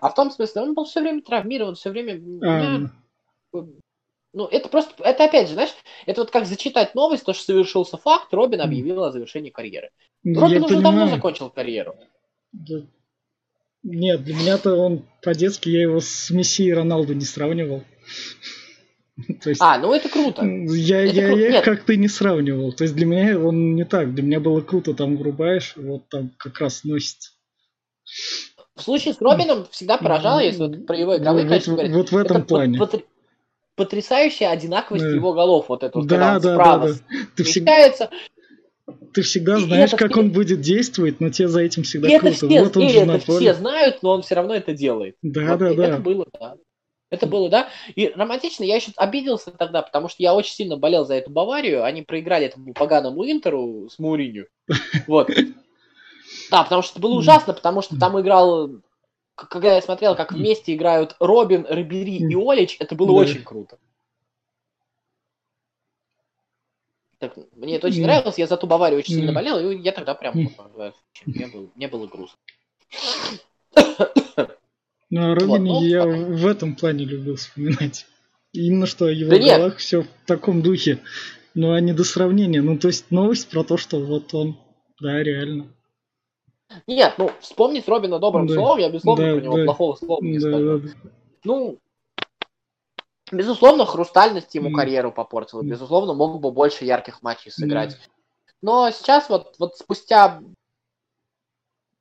а 0.00 0.08
в 0.10 0.14
том 0.14 0.30
смысле, 0.30 0.62
он 0.62 0.74
был 0.74 0.84
все 0.84 1.00
время 1.00 1.22
травмирован, 1.22 1.74
все 1.74 1.90
время... 1.90 2.20
А, 2.46 3.60
Ну, 4.32 4.46
это 4.46 4.68
просто, 4.68 4.92
это 5.02 5.24
опять 5.24 5.48
же, 5.48 5.54
знаешь, 5.54 5.74
это 6.06 6.20
вот 6.20 6.30
как 6.30 6.46
зачитать 6.46 6.94
новость, 6.94 7.24
то, 7.24 7.32
что 7.32 7.46
совершился 7.46 7.96
факт, 7.96 8.32
Робин 8.32 8.60
объявил 8.60 9.02
о 9.02 9.10
завершении 9.10 9.50
карьеры. 9.50 9.90
я 10.22 10.40
Робин 10.40 10.64
уже 10.64 10.74
давно 10.74 10.90
понимаю. 10.90 11.10
закончил 11.10 11.50
карьеру. 11.50 11.96
Да. 12.52 12.82
Нет, 13.82 14.22
для 14.22 14.34
меня-то 14.34 14.74
он 14.76 15.06
по-детски, 15.22 15.70
я 15.70 15.82
его 15.82 16.00
с 16.00 16.30
Месси 16.30 16.64
и 16.64 16.72
Роналду 16.72 17.14
не 17.14 17.24
сравнивал. 17.24 17.82
То 19.42 19.50
есть, 19.50 19.60
А, 19.62 19.78
ну 19.78 19.92
это 19.92 20.08
круто. 20.08 20.44
я, 20.44 21.02
это 21.04 21.14
я, 21.14 21.30
кру- 21.32 21.38
я 21.38 21.58
их 21.58 21.64
как-то 21.64 21.96
не 21.96 22.08
сравнивал. 22.08 22.72
То 22.72 22.84
есть 22.84 22.94
для 22.94 23.06
меня 23.06 23.38
он 23.38 23.74
не 23.74 23.84
так. 23.84 24.14
Для 24.14 24.22
меня 24.22 24.40
было 24.40 24.60
круто, 24.60 24.94
там 24.94 25.16
врубаешь, 25.16 25.74
вот 25.76 26.08
там 26.08 26.30
как 26.36 26.60
раз 26.60 26.84
носится. 26.84 27.30
В 28.76 28.82
случае 28.82 29.14
с 29.14 29.20
Робином 29.20 29.66
всегда 29.70 29.98
поражало, 29.98 30.40
если 30.40 30.62
вот 30.62 30.86
про 30.86 30.96
его 30.96 31.16
игровые 31.16 31.44
Вот- 31.44 31.50
качества 31.52 31.72
говорить, 31.72 31.92
вот 31.92 32.12
в 32.12 32.16
этом 32.16 32.36
это 32.38 32.46
плане. 32.46 32.78
потр- 32.78 33.04
потрясающая 33.76 34.50
одинаковость 34.50 35.04
Да. 35.04 35.10
его 35.10 35.32
голов, 35.32 35.66
вот 35.68 35.82
это 35.82 35.98
вот, 35.98 36.06
Да, 36.08 36.16
когда 36.16 36.34
он 36.36 36.40
да, 36.42 36.54
справа 36.54 36.86
да, 36.88 36.92
да. 36.94 37.16
Ты 37.36 37.44
всегда, 37.44 37.90
ты 39.12 39.22
всегда 39.22 39.58
И 39.58 39.62
знаешь, 39.64 39.88
это 39.90 39.96
как 39.98 40.12
все- 40.12 40.20
он 40.20 40.30
будет 40.32 40.60
действовать, 40.60 41.20
но 41.20 41.30
тебе 41.30 41.48
за 41.48 41.60
этим 41.62 41.82
всегда 41.82 42.08
и 42.08 42.12
это 42.12 42.20
круто. 42.30 42.36
все, 42.36 42.62
вот 42.64 42.76
он 42.76 42.82
и 42.84 42.88
же 42.88 42.98
это 43.00 43.06
на 43.06 43.18
все 43.18 43.54
знают, 43.54 44.02
но 44.02 44.10
он 44.12 44.22
все 44.22 44.34
равно 44.34 44.54
это 44.54 44.72
делает. 44.72 45.16
Да, 45.22 45.40
Вот, 45.50 45.58
да, 45.58 45.74
да. 45.74 45.86
Это 45.88 45.98
было, 45.98 46.26
да. 46.38 46.54
Это 47.10 47.26
было, 47.26 47.48
да. 47.48 47.68
И 47.96 48.08
романтично 48.08 48.62
я 48.62 48.76
еще 48.76 48.92
обиделся 48.96 49.50
тогда, 49.50 49.82
потому 49.82 50.08
что 50.08 50.22
я 50.22 50.32
очень 50.34 50.54
сильно 50.54 50.76
болел 50.76 51.04
за 51.04 51.14
эту 51.14 51.30
Баварию. 51.30 51.84
Они 51.84 52.02
проиграли 52.02 52.46
этому 52.46 52.72
поганому 52.72 53.28
Интеру 53.28 53.88
с 53.90 53.98
Мауринью. 53.98 54.46
Вот. 55.08 55.28
Да, 56.50 56.62
потому 56.62 56.82
что 56.82 56.92
это 56.92 57.00
было 57.00 57.14
ужасно, 57.14 57.52
потому 57.52 57.82
что 57.82 57.98
там 57.98 58.18
играл... 58.20 58.70
Когда 59.34 59.74
я 59.74 59.82
смотрел, 59.82 60.14
как 60.14 60.32
вместе 60.32 60.74
играют 60.74 61.16
Робин, 61.18 61.66
Рибери 61.68 62.18
и 62.18 62.34
Олич, 62.36 62.76
это 62.78 62.94
было 62.94 63.08
Да. 63.08 63.14
очень 63.14 63.42
круто. 63.42 63.78
Так, 67.18 67.36
мне 67.56 67.76
это 67.76 67.88
очень 67.88 68.02
нравилось, 68.02 68.38
я 68.38 68.46
за 68.46 68.56
ту 68.56 68.66
Баварию 68.66 68.98
очень 68.98 69.14
сильно 69.14 69.32
болел, 69.32 69.58
и 69.58 69.78
я 69.78 69.92
тогда 69.92 70.14
прям... 70.14 70.34
Мне 71.26 71.46
было, 71.48 71.68
мне 71.74 71.88
было 71.88 72.06
грустно. 72.06 72.38
Ну, 75.10 75.20
а 75.22 75.34
Вот, 75.34 75.42
Робин 75.42 75.64
ну, 75.64 75.82
я 75.82 76.04
так. 76.04 76.16
в 76.16 76.46
этом 76.46 76.76
плане 76.76 77.04
любил 77.04 77.36
вспоминать. 77.36 78.06
Именно 78.52 78.86
что 78.86 79.06
о 79.06 79.10
его 79.10 79.30
Да 79.30 79.38
голах 79.38 79.76
все 79.78 80.02
в 80.02 80.08
таком 80.26 80.62
духе. 80.62 81.00
Ну, 81.54 81.72
а 81.72 81.80
не 81.80 81.92
до 81.92 82.04
сравнения. 82.04 82.62
Ну, 82.62 82.78
то 82.78 82.88
есть 82.88 83.10
новость 83.10 83.48
про 83.50 83.64
то, 83.64 83.76
что 83.76 83.98
вот 84.00 84.32
он, 84.34 84.56
да, 85.00 85.22
реально. 85.22 85.72
Нет, 86.86 87.14
ну, 87.18 87.30
вспомнить 87.40 87.88
Робина 87.88 88.20
добрым 88.20 88.46
Да. 88.46 88.54
словом, 88.54 88.78
я, 88.78 88.88
безусловно, 88.88 89.26
Да, 89.26 89.32
про 89.34 89.40
него 89.44 89.56
да. 89.56 89.64
плохого 89.64 89.96
слова 89.96 90.22
не 90.22 90.38
Да, 90.38 90.48
скажу. 90.48 90.78
да, 90.78 90.88
да. 90.88 91.10
Ну, 91.42 91.78
безусловно, 93.32 93.84
хрустальность 93.86 94.54
ему 94.54 94.68
Мгм. 94.68 94.78
карьеру 94.78 95.10
попортила. 95.12 95.62
Безусловно, 95.62 96.14
мог 96.14 96.40
бы 96.40 96.52
больше 96.52 96.84
ярких 96.84 97.22
матчей 97.22 97.50
сыграть. 97.50 97.98
Но 98.62 98.90
сейчас 98.92 99.28
вот, 99.28 99.56
вот 99.58 99.76
спустя 99.76 100.40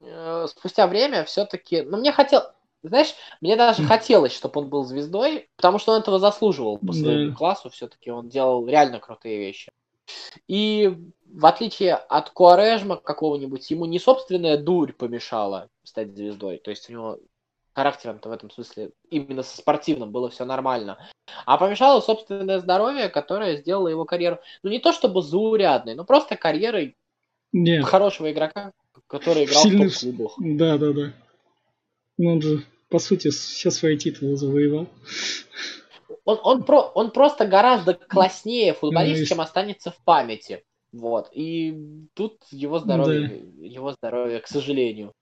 э, 0.01 0.47
спустя 0.49 0.87
время 0.87 1.23
все-таки, 1.23 1.81
ну 1.81 1.97
мне 1.97 2.11
хотел, 2.11 2.41
знаешь, 2.83 3.13
мне 3.41 3.55
даже 3.55 3.83
хотелось, 3.83 4.33
чтобы 4.33 4.61
он 4.61 4.69
был 4.69 4.83
звездой, 4.83 5.49
потому 5.57 5.79
что 5.79 5.93
он 5.93 6.01
этого 6.01 6.19
заслуживал 6.19 6.77
по 6.77 6.87
Да. 6.87 6.93
своему 6.93 7.33
классу, 7.35 7.69
все-таки 7.69 8.09
он 8.11 8.29
делал 8.29 8.65
реально 8.67 8.99
крутые 8.99 9.37
вещи. 9.39 9.71
И 10.47 10.95
в 11.31 11.45
отличие 11.45 11.95
от 11.95 12.29
Куарежма 12.31 12.97
какого-нибудь, 12.97 13.69
ему 13.69 13.85
не 13.85 13.99
собственная 13.99 14.57
дурь 14.57 14.93
помешала 14.93 15.69
стать 15.83 16.15
звездой. 16.15 16.57
То 16.57 16.71
есть 16.71 16.89
у 16.89 16.93
него 16.93 17.17
характером-то 17.73 18.29
в 18.29 18.31
этом 18.31 18.49
смысле 18.49 18.91
именно 19.09 19.43
со 19.43 19.57
спортивным 19.57 20.11
было 20.11 20.29
все 20.29 20.45
нормально. 20.45 20.97
А 21.45 21.57
помешало 21.57 22.01
собственное 22.01 22.59
здоровье, 22.59 23.09
которое 23.09 23.57
сделало 23.57 23.87
его 23.87 24.05
карьеру, 24.05 24.39
ну 24.63 24.69
не 24.69 24.79
то 24.79 24.91
чтобы 24.91 25.21
заурядной, 25.21 25.95
но 25.95 26.03
просто 26.03 26.35
карьерой 26.35 26.95
Нет, 27.53 27.85
хорошего 27.85 28.31
игрока, 28.31 28.71
который 29.07 29.45
играл 29.45 29.63
Сильный 29.63 29.87
в 29.87 29.91
в- 29.91 30.01
топ-клубах. 30.01 30.33
да, 30.39 30.77
да, 30.77 30.93
да. 30.93 31.13
Ну, 32.19 32.33
он 32.33 32.41
же, 32.41 32.65
по 32.89 32.99
сути, 32.99 33.29
все 33.29 33.71
свои 33.71 33.97
титулы 33.97 34.35
завоевал. 34.35 34.87
Он, 36.25 36.37
он, 36.43 36.63
про, 36.63 36.81
он 36.81 37.11
просто 37.11 37.47
гораздо 37.47 37.93
класснее 37.93 38.73
футболист, 38.73 39.19
Ну, 39.19 39.23
и- 39.23 39.25
чем 39.25 39.39
останется 39.41 39.91
в 39.91 39.97
памяти. 40.03 40.65
Вот. 40.91 41.29
И 41.31 41.77
тут 42.15 42.43
его 42.51 42.79
здоровье, 42.79 43.41
его 43.61 43.93
здоровье, 43.93 44.41
к 44.41 44.47
сожалению. 44.47 45.13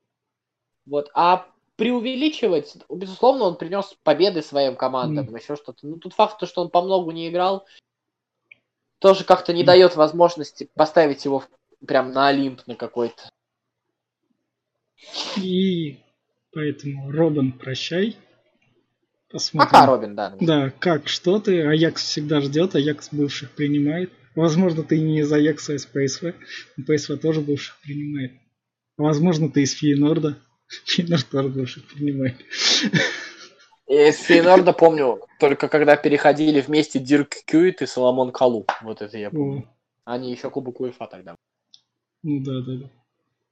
Вот. 0.88 1.12
А 1.14 1.48
преувеличивать, 1.76 2.76
безусловно, 2.90 3.44
он 3.44 3.58
принес 3.58 3.96
победы 4.02 4.42
своим 4.42 4.76
командам, 4.76 5.36
еще 5.36 5.56
что-то. 5.56 5.86
Ну, 5.86 5.98
тут 5.98 6.14
факт, 6.14 6.40
то, 6.40 6.48
что 6.48 6.62
он 6.62 6.70
по 6.72 6.82
многу 6.82 7.12
не 7.12 7.30
играл, 7.30 7.68
тоже 8.98 9.24
как-то 9.24 9.54
не 9.54 9.60
Мгм. 9.60 9.68
дает 9.68 9.96
возможности 9.96 10.68
поставить 10.74 11.26
его 11.26 11.42
в- 11.42 11.86
прям 11.86 12.12
на 12.12 12.30
Олимп 12.30 12.66
на 12.66 12.74
какой-то. 12.76 13.30
И 15.36 16.00
поэтому, 16.58 17.12
Робин, 17.12 17.52
прощай. 17.52 18.18
Посмотрим. 19.30 19.72
Пока, 19.72 19.86
Робин, 19.86 20.16
да. 20.16 20.36
Да, 20.42 20.72
как, 20.72 21.08
что 21.08 21.40
ты? 21.40 21.62
Аякс 21.62 22.04
всегда 22.04 22.42
ждет, 22.42 22.74
Аякс 22.74 23.10
бывших 23.12 23.52
принимает. 23.52 24.12
Возможно, 24.34 24.82
ты 24.82 25.00
не 25.00 25.20
из 25.20 25.32
Аякса, 25.32 25.74
а 25.74 25.76
из 25.76 25.86
ПСВ. 25.86 26.34
Но 26.76 26.84
ПСВ 26.84 27.20
тоже 27.22 27.42
бывших 27.42 27.80
принимает. 27.82 28.32
Возможно, 28.98 29.52
ты 29.52 29.62
из 29.62 29.74
Фейнорда. 29.74 30.40
Фейнорд 30.86 31.30
тоже 31.30 31.50
бывших 31.50 31.88
принимает. 31.94 32.38
Из 33.88 34.16
Фейнорда 34.16 34.74
помню, 34.74 35.22
только 35.40 35.68
когда 35.68 35.96
переходили 35.96 36.60
вместе 36.60 36.98
Дирк 36.98 37.36
Кьюит 37.46 37.84
и 37.84 37.86
Соломон 37.86 38.32
Калу. 38.32 38.66
Вот 38.82 39.04
это 39.04 39.16
я 39.16 39.30
помню. 39.30 39.60
О. 40.06 40.12
Они 40.12 40.32
еще 40.32 40.50
Кубок 40.50 40.82
УЕФА 40.82 41.06
тогда. 41.06 41.36
Ну 42.24 42.44
да, 42.44 42.62
да, 42.66 42.78
да. 42.78 42.90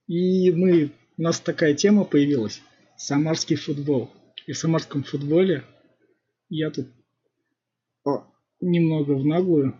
И 0.08 0.52
мы, 0.52 0.92
у 1.18 1.22
нас 1.22 1.40
такая 1.40 1.76
тема 1.76 2.04
появилась. 2.04 2.62
Самарский 2.98 3.56
футбол. 3.56 4.12
И 4.48 4.52
в 4.54 4.58
самарском 4.58 5.04
футболе 5.04 5.64
я 6.50 6.70
тут 6.72 6.88
немного 8.62 9.12
в 9.12 9.26
наглую 9.26 9.76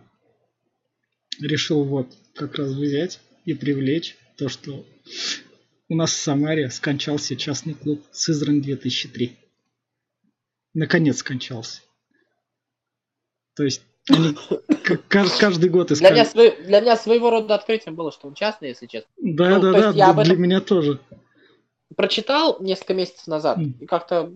решил 1.40 1.84
вот 1.84 2.14
как 2.34 2.56
раз 2.56 2.72
взять 2.72 3.20
и 3.44 3.54
привлечь 3.54 4.16
то, 4.36 4.48
что 4.48 4.84
у 5.88 5.94
нас 5.94 6.10
в 6.10 6.16
Самаре 6.16 6.68
скончался 6.70 7.36
частный 7.36 7.74
клуб 7.74 8.02
Сызрань 8.10 8.60
2003. 8.60 9.36
Наконец 10.74 11.18
скончался. 11.18 11.80
То 13.54 13.64
есть 13.64 13.82
они 14.10 14.36
каждый 15.08 15.70
год 15.70 15.90
искали. 15.90 16.14
Для 16.14 16.24
меня, 16.24 16.64
для 16.64 16.80
меня 16.80 16.96
своего 16.96 17.30
рода 17.30 17.54
открытием 17.54 17.94
было, 17.94 18.12
что 18.12 18.28
он 18.28 18.34
частный, 18.34 18.68
если 18.68 18.86
честно. 18.86 19.08
Да, 19.16 19.58
ну, 19.58 19.60
да, 19.60 19.92
да, 19.92 19.96
я 19.96 20.12
для 20.12 20.36
меня 20.36 20.60
тоже. 20.60 21.00
Прочитал 21.94 22.58
несколько 22.60 22.94
месяцев 22.94 23.26
назад, 23.26 23.58
и 23.80 23.86
как-то 23.86 24.32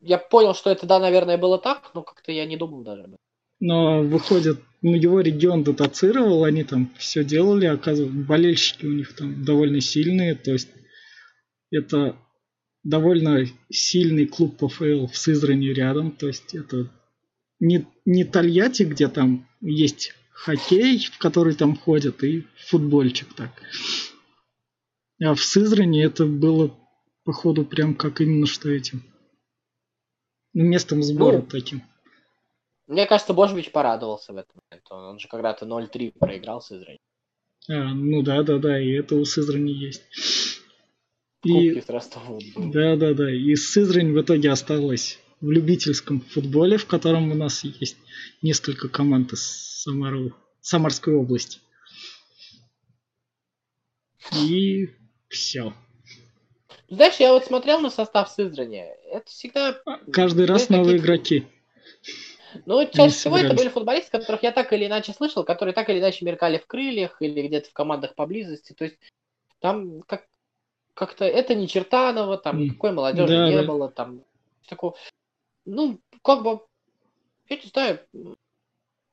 я 0.00 0.18
понял, 0.18 0.54
что 0.54 0.70
это, 0.70 0.86
да, 0.86 0.98
наверное, 0.98 1.38
было 1.38 1.58
так, 1.58 1.90
но 1.94 2.02
как-то 2.02 2.32
я 2.32 2.46
не 2.46 2.56
думал 2.56 2.82
даже 2.82 3.02
об 3.02 3.08
этом. 3.08 3.18
Но 3.58 4.02
выходит, 4.02 4.60
ну, 4.82 4.94
его 4.94 5.20
регион 5.20 5.64
дотацировал, 5.64 6.44
они 6.44 6.62
там 6.62 6.92
все 6.98 7.24
делали, 7.24 7.66
оказывается, 7.66 8.18
болельщики 8.26 8.84
у 8.84 8.92
них 8.92 9.16
там 9.16 9.44
довольно 9.44 9.80
сильные, 9.80 10.34
то 10.34 10.52
есть 10.52 10.68
это 11.70 12.16
довольно 12.84 13.46
сильный 13.70 14.26
клуб 14.26 14.58
ПФЛ 14.58 15.06
в 15.06 15.16
Сызрани 15.16 15.68
рядом, 15.68 16.12
то 16.12 16.26
есть 16.26 16.54
это 16.54 16.90
не, 17.58 17.86
не 18.04 18.24
Тольятти, 18.24 18.84
где 18.84 19.08
там 19.08 19.48
есть 19.60 20.12
хоккей, 20.30 20.98
в 20.98 21.18
который 21.18 21.54
там 21.54 21.76
ходят, 21.76 22.22
и 22.22 22.46
футбольчик 22.68 23.32
так. 23.34 23.50
А 25.22 25.34
в 25.34 25.42
Сызрани 25.42 26.04
это 26.04 26.26
было, 26.26 26.74
походу, 27.24 27.64
прям 27.64 27.94
как 27.94 28.20
именно 28.20 28.46
что 28.46 28.70
этим. 28.70 29.02
Местом 30.52 31.02
сбора 31.02 31.38
ну, 31.38 31.42
таким. 31.42 31.82
Мне 32.86 33.06
кажется, 33.06 33.34
Божевич 33.34 33.72
порадовался 33.72 34.32
в 34.32 34.36
этом 34.36 34.60
момент. 34.70 34.86
Он, 34.90 35.04
он 35.04 35.18
же 35.18 35.28
когда-то 35.28 35.66
0-3 35.66 36.12
проиграл 36.18 36.60
Сызрани. 36.60 36.98
А, 37.68 37.94
ну 37.94 38.22
да, 38.22 38.42
да, 38.42 38.58
да, 38.58 38.80
и 38.80 38.90
это 38.90 39.16
у 39.16 39.24
Сызрани 39.24 39.72
есть. 39.72 40.02
И... 41.44 41.80
Да, 42.56 42.96
да, 42.96 43.14
да. 43.14 43.30
И 43.30 43.54
Сызрань 43.54 44.12
в 44.12 44.20
итоге 44.20 44.50
осталась 44.50 45.18
в 45.40 45.50
любительском 45.50 46.20
футболе, 46.20 46.76
в 46.76 46.86
котором 46.86 47.30
у 47.30 47.34
нас 47.34 47.64
есть 47.64 47.96
несколько 48.42 48.88
команд 48.88 49.32
из 49.32 49.42
Самару, 49.82 50.34
Самарской 50.60 51.14
области. 51.14 51.60
И 54.34 54.88
все. 55.28 55.72
Знаешь, 56.88 57.16
я 57.16 57.32
вот 57.32 57.44
смотрел 57.44 57.80
на 57.80 57.90
состав 57.90 58.30
Сызрани. 58.30 58.86
Это 59.10 59.28
всегда... 59.30 59.80
Каждый 60.12 60.46
раз 60.46 60.68
новые 60.68 60.98
игроки. 60.98 61.46
Ну, 62.64 62.88
чаще 62.90 63.14
всего 63.14 63.36
это 63.36 63.54
были 63.54 63.68
футболисты, 63.68 64.10
которых 64.10 64.42
я 64.42 64.52
так 64.52 64.72
или 64.72 64.86
иначе 64.86 65.12
слышал, 65.12 65.44
которые 65.44 65.74
так 65.74 65.88
или 65.90 65.98
иначе 65.98 66.24
меркали 66.24 66.58
в 66.58 66.66
крыльях 66.66 67.20
или 67.20 67.46
где-то 67.46 67.70
в 67.70 67.72
командах 67.72 68.14
поблизости. 68.14 68.72
То 68.72 68.84
есть 68.84 68.96
там 69.60 70.02
как 70.02 70.26
как-то 70.94 71.26
это 71.26 71.54
не 71.54 71.68
Чертанова, 71.68 72.38
там 72.38 72.58
никакой 72.58 72.92
молодежи 72.92 73.36
да, 73.36 73.48
не 73.48 73.56
да. 73.56 73.64
было, 73.64 73.90
там 73.90 74.22
такого. 74.66 74.96
Ну, 75.66 76.00
как 76.22 76.42
бы, 76.42 76.60
я 77.50 77.56
не 77.56 77.68
знаю, 77.68 78.00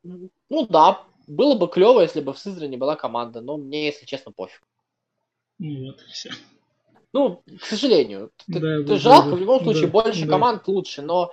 ну 0.04 0.68
да, 0.68 1.04
было 1.28 1.56
бы 1.56 1.68
клево, 1.68 2.02
если 2.02 2.22
бы 2.22 2.34
в 2.34 2.40
Сызрани 2.40 2.78
была 2.78 2.96
команда, 2.96 3.42
но 3.42 3.58
мне, 3.58 3.88
если 3.88 4.06
честно, 4.06 4.32
пофиг. 4.32 4.62
Ну 5.60 5.88
вот, 5.88 6.02
все. 6.02 6.32
Ну, 7.14 7.44
к 7.62 7.66
сожалению. 7.66 8.32
Да, 8.48 8.60
ты, 8.60 8.84
да, 8.84 8.96
жалко, 8.98 9.30
да, 9.30 9.36
в 9.36 9.40
любом 9.40 9.64
случае, 9.64 9.86
да, 9.86 9.92
больше 9.92 10.26
да. 10.26 10.32
команд 10.32 10.68
лучше. 10.68 11.04
Но 11.04 11.32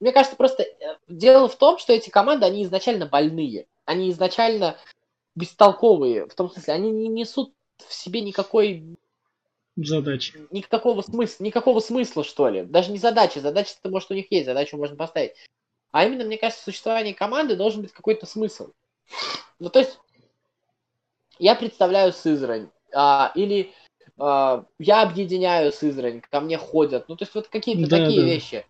мне 0.00 0.10
кажется, 0.10 0.36
просто 0.36 0.64
э, 0.64 0.96
дело 1.08 1.48
в 1.48 1.56
том, 1.56 1.78
что 1.78 1.92
эти 1.92 2.10
команды, 2.10 2.46
они 2.46 2.64
изначально 2.64 3.06
больные. 3.06 3.66
Они 3.84 4.10
изначально 4.10 4.76
бестолковые. 5.36 6.26
В 6.26 6.34
том 6.34 6.50
смысле, 6.50 6.74
они 6.74 6.90
не 6.90 7.08
несут 7.08 7.54
в 7.78 7.94
себе 7.94 8.22
никакой 8.22 8.96
задачи. 9.76 10.46
Никакого 10.50 11.00
смысла, 11.02 11.44
никакого 11.44 11.78
смысла, 11.78 12.24
что 12.24 12.48
ли. 12.48 12.62
Даже 12.62 12.90
не 12.90 12.98
задачи. 12.98 13.38
Задача 13.38 13.74
это 13.80 13.90
может 13.90 14.10
у 14.10 14.14
них 14.14 14.26
есть, 14.32 14.46
задачу 14.46 14.76
можно 14.76 14.96
поставить. 14.96 15.34
А 15.92 16.04
именно, 16.06 16.24
мне 16.24 16.38
кажется, 16.38 16.62
в 16.62 16.64
существовании 16.64 17.12
команды 17.12 17.56
должен 17.56 17.82
быть 17.82 17.92
какой-то 17.92 18.26
смысл. 18.26 18.72
Ну, 19.58 19.70
то 19.70 19.78
есть, 19.78 19.98
я 21.38 21.54
представляю 21.54 22.12
Сызрань, 22.12 22.68
а, 22.94 23.32
или 23.34 23.72
а, 24.20 24.66
я 24.78 25.02
объединяю 25.02 25.72
Сызрань, 25.72 26.20
ко 26.20 26.40
мне 26.40 26.58
ходят. 26.58 27.08
Ну, 27.08 27.16
то 27.16 27.24
есть 27.24 27.34
вот 27.34 27.48
какие-то 27.48 27.88
да, 27.88 27.98
такие 27.98 28.20
да. 28.20 28.26
вещи. 28.26 28.66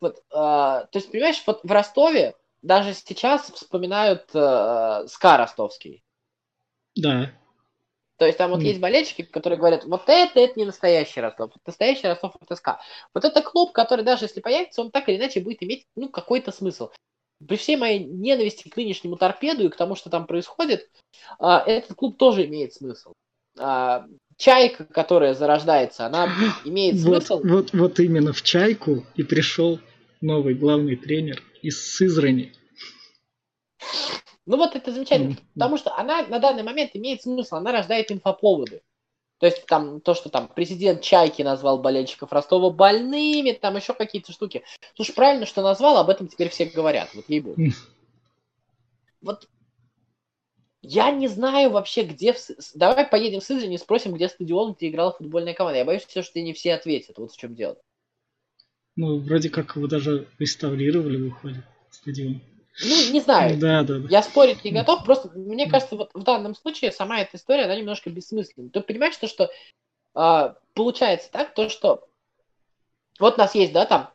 Вот, 0.00 0.22
а, 0.32 0.84
то 0.84 0.98
есть, 0.98 1.10
понимаешь, 1.10 1.42
вот 1.46 1.60
в 1.62 1.70
Ростове 1.70 2.34
даже 2.62 2.94
сейчас 2.94 3.50
вспоминают 3.50 4.30
а, 4.34 5.06
СКА 5.08 5.38
ростовский. 5.38 6.04
Да. 6.94 7.32
То 8.16 8.26
есть 8.26 8.38
там 8.38 8.50
вот 8.50 8.60
mm. 8.60 8.64
есть 8.64 8.80
болельщики, 8.80 9.22
которые 9.22 9.58
говорят, 9.58 9.84
вот 9.86 10.02
это, 10.06 10.38
это 10.38 10.58
не 10.58 10.66
настоящий 10.66 11.20
Ростов, 11.20 11.52
настоящий 11.66 12.06
Ростов 12.06 12.36
это 12.40 12.54
СКА. 12.54 12.80
Вот 13.14 13.24
это 13.24 13.42
клуб, 13.42 13.72
который 13.72 14.04
даже 14.04 14.26
если 14.26 14.40
появится, 14.40 14.82
он 14.82 14.90
так 14.90 15.08
или 15.08 15.16
иначе 15.16 15.40
будет 15.40 15.62
иметь, 15.62 15.86
ну, 15.96 16.08
какой-то 16.08 16.52
смысл. 16.52 16.90
При 17.46 17.56
всей 17.56 17.76
моей 17.76 18.04
ненависти 18.04 18.68
к 18.68 18.76
нынешнему 18.76 19.16
торпеду 19.16 19.64
и 19.64 19.70
к 19.70 19.76
тому, 19.76 19.96
что 19.96 20.10
там 20.10 20.26
происходит, 20.26 20.90
этот 21.38 21.94
клуб 21.94 22.18
тоже 22.18 22.44
имеет 22.44 22.74
смысл 22.74 23.14
чайка, 24.36 24.84
которая 24.84 25.34
зарождается, 25.34 26.06
она 26.06 26.28
имеет 26.64 27.00
смысл. 27.00 27.36
Вот, 27.36 27.44
вот, 27.44 27.72
вот 27.72 28.00
именно 28.00 28.32
в 28.32 28.42
чайку 28.42 29.04
и 29.14 29.22
пришел 29.22 29.78
новый 30.20 30.54
главный 30.54 30.96
тренер 30.96 31.42
из 31.62 31.94
Сызрани. 31.94 32.52
Ну 34.46 34.56
вот 34.56 34.74
это 34.74 34.92
замечательно, 34.92 35.32
mm-hmm. 35.32 35.52
потому 35.54 35.76
что 35.76 35.96
она 35.96 36.26
на 36.26 36.38
данный 36.38 36.62
момент 36.62 36.90
имеет 36.94 37.22
смысл, 37.22 37.56
она 37.56 37.72
рождает 37.72 38.10
инфоповоды. 38.10 38.82
То 39.38 39.46
есть 39.46 39.64
там 39.66 40.02
то, 40.02 40.14
что 40.14 40.28
там 40.28 40.48
президент 40.48 41.00
Чайки 41.00 41.40
назвал 41.40 41.78
болельщиков 41.78 42.30
Ростова 42.30 42.70
больными, 42.70 43.52
там 43.52 43.76
еще 43.76 43.94
какие-то 43.94 44.32
штуки. 44.32 44.62
Слушай, 44.96 45.14
правильно, 45.14 45.46
что 45.46 45.62
назвал, 45.62 45.96
об 45.96 46.10
этом 46.10 46.28
теперь 46.28 46.50
все 46.50 46.66
говорят, 46.66 47.08
вот 47.14 47.24
ей 47.28 47.40
mm. 47.40 47.72
Вот 49.22 49.48
я 50.82 51.10
не 51.10 51.28
знаю 51.28 51.70
вообще, 51.70 52.02
где... 52.02 52.32
В... 52.32 52.38
Давай 52.74 53.06
поедем 53.06 53.40
в 53.40 53.44
Сызрань 53.44 53.72
и 53.72 53.78
спросим, 53.78 54.14
где 54.14 54.28
стадион, 54.28 54.74
где 54.74 54.88
играла 54.88 55.12
футбольная 55.12 55.54
команда. 55.54 55.78
Я 55.78 55.84
боюсь, 55.84 56.04
все, 56.06 56.22
что 56.22 56.40
не 56.40 56.52
все 56.52 56.74
ответят. 56.74 57.18
Вот 57.18 57.32
в 57.32 57.36
чем 57.36 57.54
дело. 57.54 57.76
Ну, 58.96 59.18
вроде 59.18 59.50
как 59.50 59.76
его 59.76 59.86
даже 59.86 60.26
реставрировали, 60.38 61.16
выходит, 61.16 61.64
стадион. 61.90 62.40
Ну, 62.82 63.12
не 63.12 63.20
знаю. 63.20 63.58
Да, 63.58 63.82
да, 63.82 63.98
да. 63.98 64.08
Я 64.08 64.22
спорить 64.22 64.64
не 64.64 64.72
готов. 64.72 65.04
Просто 65.04 65.30
мне 65.36 65.68
кажется, 65.68 65.96
вот 65.96 66.10
в 66.14 66.22
данном 66.22 66.54
случае 66.54 66.92
сама 66.92 67.20
эта 67.20 67.36
история, 67.36 67.64
она 67.64 67.76
немножко 67.76 68.10
бессмысленна. 68.10 68.70
Ты 68.70 68.80
понимаешь, 68.80 69.16
то, 69.16 69.26
что 69.26 69.50
э, 70.14 70.54
получается 70.74 71.30
так, 71.30 71.54
то, 71.54 71.68
что 71.68 72.08
вот 73.18 73.34
у 73.34 73.38
нас 73.38 73.54
есть, 73.54 73.72
да, 73.72 73.84
там 73.84 74.10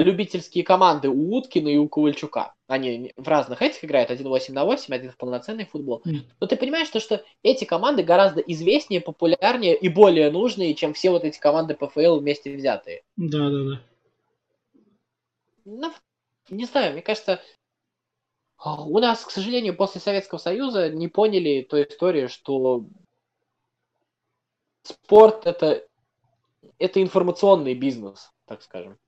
любительские 0.00 0.64
команды 0.64 1.08
у 1.08 1.36
Уткина 1.36 1.68
и 1.68 1.76
у 1.76 1.88
Ковальчука. 1.88 2.54
Они 2.66 3.12
в 3.16 3.28
разных 3.28 3.62
этих 3.62 3.84
играют, 3.84 4.10
один 4.10 4.28
8 4.28 4.52
на 4.54 4.64
8, 4.64 4.94
один 4.94 5.10
в 5.10 5.16
полноценный 5.16 5.66
футбол. 5.66 6.02
Но 6.40 6.46
ты 6.46 6.56
понимаешь, 6.56 6.88
что, 6.88 7.00
что 7.00 7.24
эти 7.42 7.64
команды 7.64 8.02
гораздо 8.02 8.40
известнее, 8.40 9.00
популярнее 9.00 9.76
и 9.76 9.88
более 9.88 10.30
нужные, 10.30 10.74
чем 10.74 10.94
все 10.94 11.10
вот 11.10 11.24
эти 11.24 11.38
команды 11.38 11.74
ПФЛ 11.74 12.18
вместе 12.18 12.54
взятые. 12.54 13.02
Да, 13.16 13.50
да, 13.50 13.64
да. 13.64 13.80
Ну, 15.64 15.92
не 16.50 16.64
знаю, 16.66 16.92
мне 16.92 17.02
кажется, 17.02 17.40
у 18.64 18.98
нас, 18.98 19.24
к 19.24 19.30
сожалению, 19.30 19.76
после 19.76 20.00
Советского 20.00 20.38
Союза 20.38 20.90
не 20.90 21.08
поняли 21.08 21.62
той 21.62 21.84
истории, 21.84 22.26
что 22.26 22.84
спорт 24.82 25.46
это, 25.46 25.86
это 26.78 27.02
информационный 27.02 27.74
бизнес, 27.74 28.30
так 28.46 28.62
скажем. 28.62 28.98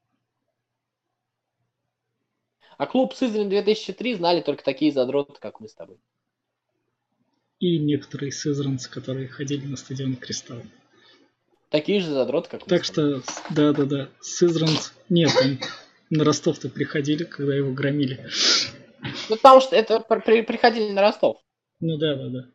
А 2.78 2.86
клуб 2.86 3.14
Сызрань 3.14 3.48
2003 3.48 4.16
знали 4.16 4.40
только 4.40 4.62
такие 4.62 4.92
задроты, 4.92 5.34
как 5.40 5.60
мы 5.60 5.68
с 5.68 5.74
тобой. 5.74 5.98
И 7.58 7.78
некоторые 7.78 8.32
сызранцы, 8.32 8.90
которые 8.90 9.28
ходили 9.28 9.66
на 9.66 9.76
стадион 9.76 10.16
Кристалл. 10.16 10.62
Такие 11.70 12.00
же 12.00 12.12
задроты, 12.12 12.50
как 12.50 12.64
Так 12.64 12.84
что, 12.84 13.22
да-да-да, 13.50 14.10
Сызранц... 14.20 14.92
Нет, 15.08 15.32
он 15.42 15.58
На 16.10 16.24
Ростов-то 16.24 16.68
приходили, 16.68 17.24
когда 17.24 17.54
его 17.54 17.72
громили. 17.72 18.28
Ну, 19.28 19.36
потому 19.36 19.60
что 19.60 19.74
это 19.74 20.00
при, 20.00 20.42
приходили 20.42 20.92
на 20.92 21.00
Ростов. 21.00 21.38
Ну 21.80 21.96
да, 21.96 22.14
да, 22.14 22.28
да. 22.28 22.50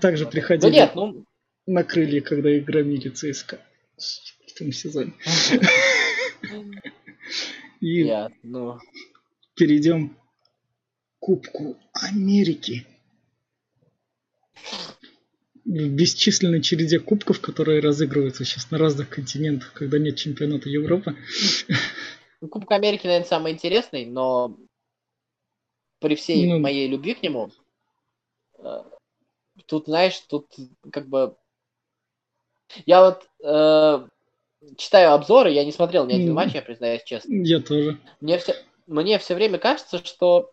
Также 0.00 0.26
приходили 0.26 0.70
ну, 0.70 0.76
нет, 0.76 0.94
ну... 0.94 1.24
на 1.66 1.84
крылья, 1.84 2.20
когда 2.20 2.50
их 2.50 2.64
громили 2.64 3.08
ЦСКА 3.08 3.60
в 3.96 4.58
том 4.58 4.72
сезоне. 4.72 5.12
И 7.84 8.06
Я, 8.06 8.32
ну... 8.42 8.78
перейдем 9.54 10.08
к 10.08 10.16
Кубку 11.18 11.76
Америки. 11.92 12.86
В 15.66 15.88
бесчисленной 15.90 16.62
череде 16.62 16.98
кубков, 16.98 17.42
которые 17.42 17.80
разыгрываются 17.80 18.46
сейчас 18.46 18.70
на 18.70 18.78
разных 18.78 19.10
континентах, 19.10 19.74
когда 19.74 19.98
нет 19.98 20.16
чемпионата 20.16 20.70
Европы. 20.70 21.14
Ну, 22.40 22.48
Кубок 22.48 22.70
Америки, 22.72 23.06
наверное, 23.06 23.28
самый 23.28 23.52
интересный, 23.52 24.06
но 24.06 24.56
при 25.98 26.14
всей 26.14 26.46
Ну. 26.46 26.60
моей 26.60 26.88
любви 26.88 27.12
к 27.12 27.22
нему, 27.22 27.50
э, 28.60 28.82
тут, 29.66 29.84
знаешь, 29.86 30.18
тут 30.20 30.46
как 30.90 31.06
бы... 31.10 31.36
Я 32.86 33.02
вот 33.02 33.28
э, 33.44 34.08
читаю 34.76 35.12
обзоры, 35.12 35.50
я 35.50 35.64
не 35.64 35.72
смотрел 35.72 36.06
ни 36.06 36.12
один 36.12 36.28
Мгм. 36.28 36.34
матч, 36.34 36.54
я 36.54 36.62
признаюсь 36.62 37.02
честно. 37.04 37.32
Я 37.34 37.60
тоже. 37.60 37.98
Мне 38.20 38.38
все, 38.38 38.54
мне 38.86 39.18
все 39.18 39.34
время 39.34 39.58
кажется, 39.58 40.04
что 40.04 40.52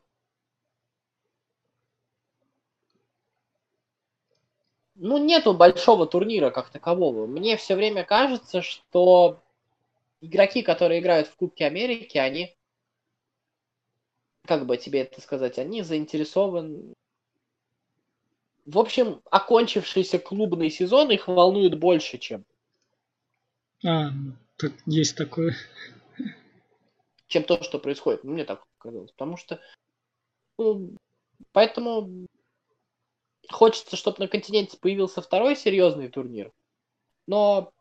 ну, 4.96 5.18
нету 5.18 5.54
большого 5.54 6.06
турнира 6.06 6.52
как 6.52 6.70
такового. 6.70 7.26
Мне 7.26 7.58
все 7.58 7.76
время 7.76 8.04
кажется, 8.04 8.62
что 8.62 9.42
игроки, 10.22 10.62
которые 10.62 11.00
играют 11.00 11.28
в 11.28 11.36
Кубке 11.36 11.66
Америки, 11.66 12.18
они, 12.18 12.56
как 14.46 14.66
бы 14.66 14.78
тебе 14.78 15.02
это 15.02 15.20
сказать, 15.22 15.58
они 15.58 15.82
заинтересованы... 15.82 16.94
В 18.66 18.78
общем, 18.78 19.22
окончившийся 19.32 20.20
клубный 20.20 20.70
сезон 20.70 21.10
их 21.10 21.28
волнует 21.28 21.80
больше, 21.80 22.20
чем, 22.20 22.46
А, 23.86 24.12
так 24.58 24.74
есть 24.86 25.16
такое. 25.16 25.56
чем 27.28 27.44
то, 27.44 27.62
что 27.64 27.80
происходит. 27.80 28.24
Мне 28.24 28.44
так 28.46 28.64
казалось. 28.78 29.12
Потому 29.12 29.38
что... 29.38 29.60
ну, 30.58 30.96
поэтому 31.54 32.28
хочется, 33.50 33.96
чтобы 33.96 34.18
на 34.20 34.28
континенте 34.28 34.78
появился 34.78 35.22
второй 35.22 35.56
серьезный 35.56 36.10
турнир. 36.10 36.52
Но 37.28 37.72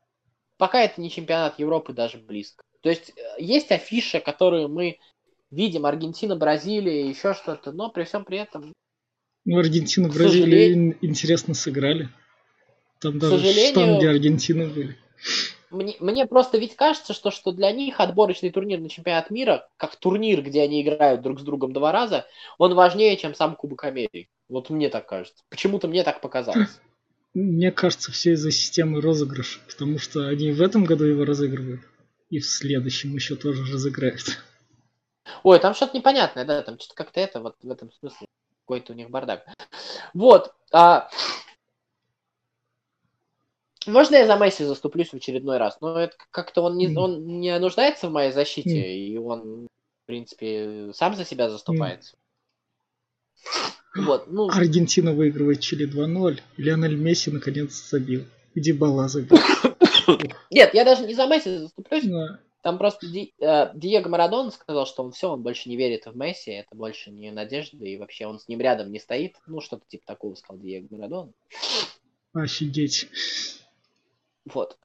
пока 0.57 0.83
это 0.83 1.01
не 1.01 1.11
чемпионат 1.11 1.59
Европы 1.59 1.93
даже 1.93 2.19
близко. 2.19 2.63
То 2.83 2.89
есть 2.89 3.13
э, 3.17 3.23
есть 3.39 3.71
афиша, 3.73 4.21
которую 4.21 4.69
мы 4.69 4.99
видим, 5.51 5.85
Аргентина, 5.85 6.37
Бразилия, 6.37 7.09
еще 7.09 7.35
что-то, 7.35 7.73
но 7.73 7.91
при 7.91 8.05
всем 8.05 8.25
при 8.25 8.39
этом, 8.39 8.73
Ну, 9.45 9.59
Аргентина, 9.59 10.09
Бразилия 10.09 10.29
сожалению- 10.45 10.93
ин- 10.93 10.99
интересно 11.03 11.55
сыграли. 11.55 12.09
Там 13.01 13.19
даже 13.19 13.37
сожалению- 13.39 13.71
штанги 13.73 14.07
Аргентины 14.07 14.69
были. 14.69 14.97
Мне, 15.71 15.97
мне 16.01 16.27
просто 16.27 16.59
ведь 16.59 16.77
кажется, 16.77 17.13
что, 17.13 17.31
что 17.31 17.53
для 17.53 17.71
них 17.73 18.01
отборочный 18.01 18.51
турнир 18.51 18.81
на 18.81 18.89
чемпионат 18.89 19.31
мира, 19.31 19.69
как 19.77 19.97
турнир, 19.97 20.43
где 20.43 20.63
они 20.63 20.83
играют 20.83 21.23
друг 21.23 21.41
с 21.41 21.43
другом 21.43 21.73
два 21.73 21.93
раза, 21.93 22.27
он 22.59 22.75
важнее, 22.75 23.17
чем 23.17 23.35
сам 23.35 23.55
Кубок 23.55 23.85
Америки. 23.85 24.29
Вот 24.49 24.71
мне 24.71 24.89
так 24.89 25.07
кажется. 25.07 25.43
Почему-то 25.49 25.89
мне 25.89 26.03
так 26.03 26.21
показалось. 26.21 26.81
Мне 27.33 27.71
кажется, 27.71 28.11
все 28.11 28.33
из-за 28.33 28.51
системы 28.51 29.01
розыгрыша, 29.01 29.61
потому 29.69 29.99
что 29.99 30.27
они 30.27 30.51
в 30.51 30.61
этом 30.61 30.85
году 30.85 31.05
его 31.05 31.25
разыгрывают. 31.25 31.83
И 32.29 32.41
в 32.41 32.47
следующем 32.47 33.15
еще 33.15 33.37
тоже 33.37 33.73
разыграют. 33.73 34.43
Ой, 35.45 35.59
там 35.61 35.75
что-то 35.75 35.97
непонятное, 35.97 36.45
да, 36.45 36.63
там 36.63 36.79
что-то 36.79 36.95
как-то 36.97 37.21
это, 37.21 37.41
вот 37.41 37.57
в 37.63 37.71
этом 37.71 37.93
смысле, 37.93 38.27
какой-то 38.63 38.93
у 38.93 38.97
них 38.97 39.11
бардак. 39.11 39.47
Вот, 40.13 40.53
а, 40.73 41.09
можно 43.87 44.17
я 44.17 44.27
за 44.27 44.37
Месси 44.37 44.65
заступлюсь 44.65 45.09
в 45.11 45.15
очередной 45.15 45.59
раз? 45.59 45.79
Но 45.81 45.99
это 45.99 46.15
как-то 46.31 46.63
он 46.63 46.77
не, 46.77 46.89
он 46.97 47.41
не 47.41 47.59
нуждается 47.59 48.09
в 48.09 48.13
моей 48.13 48.33
защите, 48.33 48.71
Мгм. 48.71 48.85
и 48.85 49.17
он, 49.19 49.67
в 49.67 50.07
принципе, 50.07 50.91
сам 50.95 51.15
за 51.17 51.25
себя 51.25 51.49
заступается. 51.51 52.17
Вот, 53.97 54.29
ну, 54.31 54.49
Аргентина 54.51 55.13
выигрывает 55.13 55.61
Чили 55.61 55.87
2-0. 55.87 56.41
и 56.57 56.63
Лионель 56.63 56.97
Месси 56.97 57.31
наконец 57.31 57.73
забил. 57.91 58.25
И 58.55 58.61
Дибала 58.61 59.09
забил. 59.09 59.39
нет, 60.51 60.75
я 60.75 60.85
даже 60.85 61.07
не 61.07 61.15
за 61.15 61.27
Месси 61.27 61.57
заступлюсь, 61.59 62.05
Да. 62.05 62.39
там 62.63 62.79
просто 62.79 63.07
Ди- 63.07 63.33
э, 63.41 63.71
Диего 63.75 64.09
Марадон 64.09 64.53
сказал, 64.53 64.87
что 64.87 65.03
он 65.05 65.13
все, 65.13 65.31
он 65.33 65.43
больше 65.43 65.69
не 65.69 65.77
верит 65.77 66.07
в 66.07 66.17
Месси, 66.17 66.51
это 66.53 66.75
больше 66.77 67.11
не 67.11 67.31
надежда, 67.33 67.85
и 67.85 67.97
вообще 67.97 68.27
он 68.27 68.39
с 68.39 68.47
ним 68.49 68.61
рядом 68.61 68.93
не 68.93 68.99
стоит. 69.01 69.37
Ну, 69.47 69.61
что-то 69.61 69.85
типа 69.89 70.05
такого 70.07 70.35
сказал 70.35 70.61
Диего 70.63 70.87
Марадон. 70.91 71.33
Офигеть. 72.33 73.09
Вот. 74.55 74.79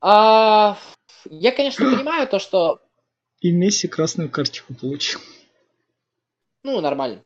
А, 0.00 0.78
я, 1.24 1.52
конечно, 1.52 1.84
понимаю 1.96 2.28
то, 2.28 2.38
что, 2.38 2.80
И 3.40 3.52
Месси 3.52 3.88
красную 3.88 4.30
карточку 4.30 4.74
получил. 4.74 5.20
ну, 6.62 6.80
нормально. 6.80 7.24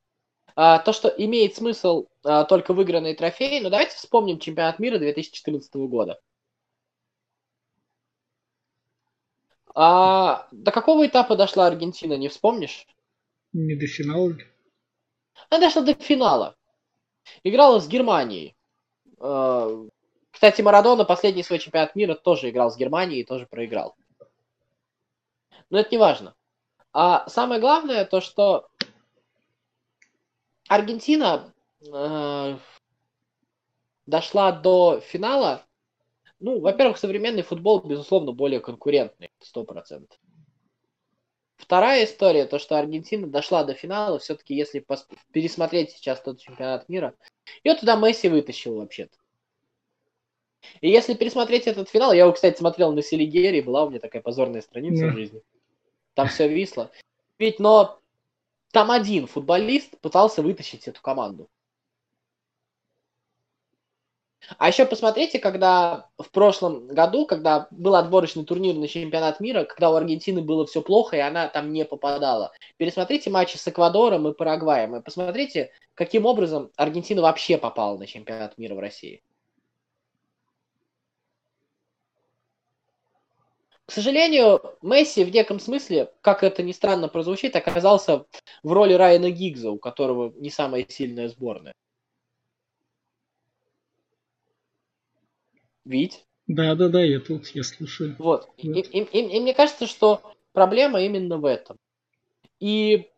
А, 0.56 0.78
то, 0.78 0.93
что 0.93 1.09
имеет 1.09 1.55
смысл 1.56 2.06
а, 2.24 2.44
только 2.44 2.74
выигранные 2.74 3.14
трофеи, 3.14 3.60
но 3.60 3.70
давайте 3.70 3.97
вспомним 3.97 4.39
чемпионат 4.39 4.78
мира 4.78 4.98
2014 4.98 5.74
года. 5.89 6.20
А, 9.74 10.48
до 10.51 10.72
какого 10.72 11.06
этапа 11.06 11.36
дошла 11.36 11.66
Аргентина, 11.66 12.14
не 12.14 12.28
вспомнишь? 12.28 12.86
Не 13.52 13.77
до 13.77 13.86
финала. 13.86 14.36
Она 15.48 15.60
дошла 15.60 15.82
до 15.82 15.94
финала. 15.94 16.56
Играла 17.44 17.81
с 17.81 17.89
Германией. 17.89 18.56
Э, 19.18 19.89
Кстати, 20.31 20.62
Марадона 20.62 21.05
последний 21.05 21.43
свой 21.43 21.59
чемпионат 21.59 21.94
мира 21.97 22.15
тоже 22.15 22.51
играл 22.51 22.70
с 22.70 22.77
Германией 22.77 23.20
и 23.20 23.27
тоже 23.27 23.47
проиграл. 23.47 23.97
Но 25.70 25.78
это 25.78 25.90
не 25.90 25.98
важно. 25.98 26.35
А 26.93 27.28
самое 27.28 27.61
главное 27.61 28.05
то, 28.05 28.20
что 28.20 28.69
Аргентина 30.69 31.52
э, 31.93 32.57
дошла 34.07 34.52
до 34.52 35.01
финала. 35.01 35.66
Ну, 36.39 36.61
во-первых, 36.61 36.97
современный 36.98 37.43
футбол, 37.43 37.81
безусловно, 37.81 38.32
более 38.32 38.61
конкурентный, 38.61 39.31
сто 39.40 39.65
процентов. 39.65 40.19
Вторая 41.57 42.05
история, 42.05 42.47
то, 42.47 42.59
что 42.59 42.78
Аргентина 42.78 43.27
дошла 43.27 43.65
до 43.65 43.74
финала, 43.74 44.19
все-таки 44.19 44.55
если 44.55 44.85
пересмотреть 45.32 45.90
сейчас 45.90 46.20
тот 46.23 46.40
чемпионат 46.40 46.89
мира, 46.89 47.15
ее 47.62 47.74
туда 47.74 47.97
Месси 47.97 48.28
вытащил 48.28 48.77
вообще-то. 48.77 49.16
И 50.81 50.89
если 50.91 51.15
пересмотреть 51.15 51.66
этот 51.66 51.89
финал, 51.89 52.12
я 52.12 52.20
его, 52.23 52.32
кстати, 52.32 52.59
смотрел 52.59 52.93
на 52.93 53.03
Селигере, 53.03 53.62
была 53.62 53.85
у 53.85 53.91
меня 53.91 54.01
такая 54.01 54.23
позорная 54.23 54.62
страница 54.62 55.07
Да. 55.07 55.12
в 55.12 55.15
жизни. 55.15 55.43
Там 56.15 56.28
все 56.28 56.49
висло. 56.49 56.91
Ведь, 57.39 57.59
но 57.59 57.99
там 58.73 58.91
один 58.91 59.27
футболист 59.27 59.99
пытался 60.01 60.43
вытащить 60.43 60.87
эту 60.89 61.01
команду. 61.01 61.49
А 64.59 64.69
еще 64.69 64.85
посмотрите, 64.87 65.39
когда 65.39 66.09
в 66.19 66.31
прошлом 66.31 66.89
году, 66.89 67.27
когда 67.27 67.69
был 67.70 67.95
отборочный 67.95 68.45
турнир 68.45 68.74
на 68.74 68.89
чемпионат 68.89 69.39
мира, 69.39 69.65
когда 69.65 69.91
у 69.91 69.95
Аргентины 69.95 70.41
было 70.43 70.66
все 70.66 70.82
плохо, 70.82 71.16
и 71.16 71.20
она 71.20 71.49
там 71.49 71.73
не 71.73 71.85
попадала. 71.85 72.53
Пересмотрите 72.77 73.31
матчи 73.31 73.57
с 73.59 73.69
Эквадором 73.69 74.27
и 74.28 74.35
Парагваем, 74.35 74.97
и 74.97 75.03
посмотрите, 75.03 75.70
каким 75.95 76.27
образом 76.27 76.70
Аргентина 76.77 77.23
вообще 77.23 77.59
попала 77.59 77.99
на 77.99 78.07
чемпионат 78.07 78.57
мира 78.59 78.74
в 78.74 78.81
России. 78.81 79.23
К 83.90 83.92
сожалению, 83.92 84.62
Месси 84.82 85.24
в 85.24 85.32
неком 85.32 85.58
смысле, 85.58 86.12
как 86.20 86.44
это 86.44 86.62
ни 86.62 86.70
странно 86.70 87.08
прозвучит, 87.08 87.56
оказался 87.56 88.24
в 88.62 88.70
роли 88.72 88.92
Райана 88.92 89.32
Гиггза, 89.32 89.72
у 89.72 89.78
которого 89.80 90.32
не 90.36 90.48
самая 90.48 90.86
сильная 90.88 91.28
сборная. 91.28 91.72
Ведь? 95.84 96.24
Да, 96.46 96.76
да, 96.76 96.88
да, 96.88 97.02
я 97.02 97.18
тут, 97.18 97.48
я 97.48 97.64
слушаю. 97.64 98.14
Вот. 98.20 98.48
И, 98.58 98.68
Вот. 98.68 98.76
и- 98.76 98.98
и- 99.00 99.36
и 99.36 99.40
мне 99.40 99.54
кажется, 99.54 99.88
что 99.88 100.22
проблема 100.52 101.02
именно 101.02 101.38
в 101.38 101.44
этом. 101.44 101.76
И 102.60 103.10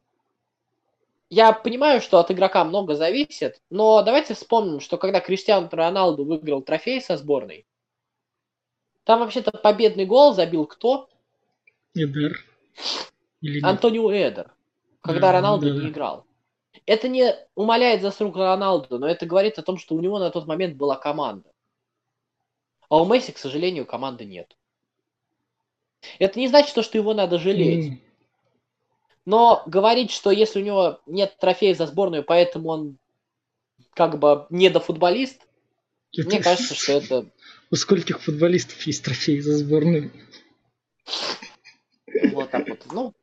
я 1.28 1.52
понимаю, 1.52 2.00
что 2.00 2.18
от 2.18 2.30
игрока 2.30 2.64
много 2.64 2.94
зависит, 2.94 3.60
но 3.68 4.02
давайте 4.02 4.32
вспомним, 4.32 4.80
что 4.80 4.96
когда 4.96 5.20
Криштиану 5.20 5.68
Роналду 5.70 6.24
выиграл 6.24 6.62
трофей 6.62 7.02
со 7.02 7.18
сборной, 7.18 7.66
там 9.04 9.20
вообще-то 9.20 9.50
победный 9.50 10.06
гол 10.06 10.34
забил 10.34 10.66
кто? 10.66 11.08
Эдер. 11.94 12.44
Или 13.40 13.56
нет? 13.56 13.64
Антонио 13.64 14.10
Эдер, 14.12 14.52
когда 15.00 15.20
Да, 15.20 15.32
Роналду 15.32 15.66
да, 15.66 15.74
не 15.74 15.80
да. 15.80 15.88
играл. 15.88 16.26
Это 16.86 17.08
не 17.08 17.34
умаляет 17.54 18.02
заслуг 18.02 18.36
Роналду, 18.36 18.98
но 18.98 19.06
это 19.06 19.26
говорит 19.26 19.58
о 19.58 19.62
том, 19.62 19.78
что 19.78 19.94
у 19.94 20.00
него 20.00 20.18
на 20.18 20.30
тот 20.30 20.46
момент 20.46 20.76
была 20.76 20.96
команда. 20.96 21.50
А 22.88 23.00
у 23.00 23.06
Месси, 23.06 23.32
к 23.32 23.38
сожалению, 23.38 23.86
команды 23.86 24.24
нет. 24.24 24.56
Это 26.18 26.38
не 26.38 26.48
значит, 26.48 26.70
что 26.84 26.98
его 26.98 27.14
надо 27.14 27.38
жалеть. 27.38 27.92
Mm. 27.92 27.98
Но 29.24 29.62
говорить, 29.66 30.10
что 30.10 30.30
если 30.30 30.60
у 30.60 30.64
него 30.64 31.00
нет 31.06 31.36
трофеев 31.38 31.76
за 31.76 31.86
сборную, 31.86 32.24
поэтому 32.24 32.68
он 32.68 32.98
как 33.94 34.18
бы 34.18 34.46
недофутболист, 34.50 35.46
это... 36.16 36.28
мне 36.28 36.42
кажется, 36.42 36.74
что 36.74 36.92
это... 36.92 37.26
У 37.72 37.76
скольких 37.76 38.20
футболистов 38.20 38.82
есть 38.82 39.02
трофеи 39.02 39.40
за 39.40 39.56
сборную? 39.56 40.12
Вот 42.32 42.50
так 42.50 42.68
вот. 42.68 42.80
Ну, 42.92 43.14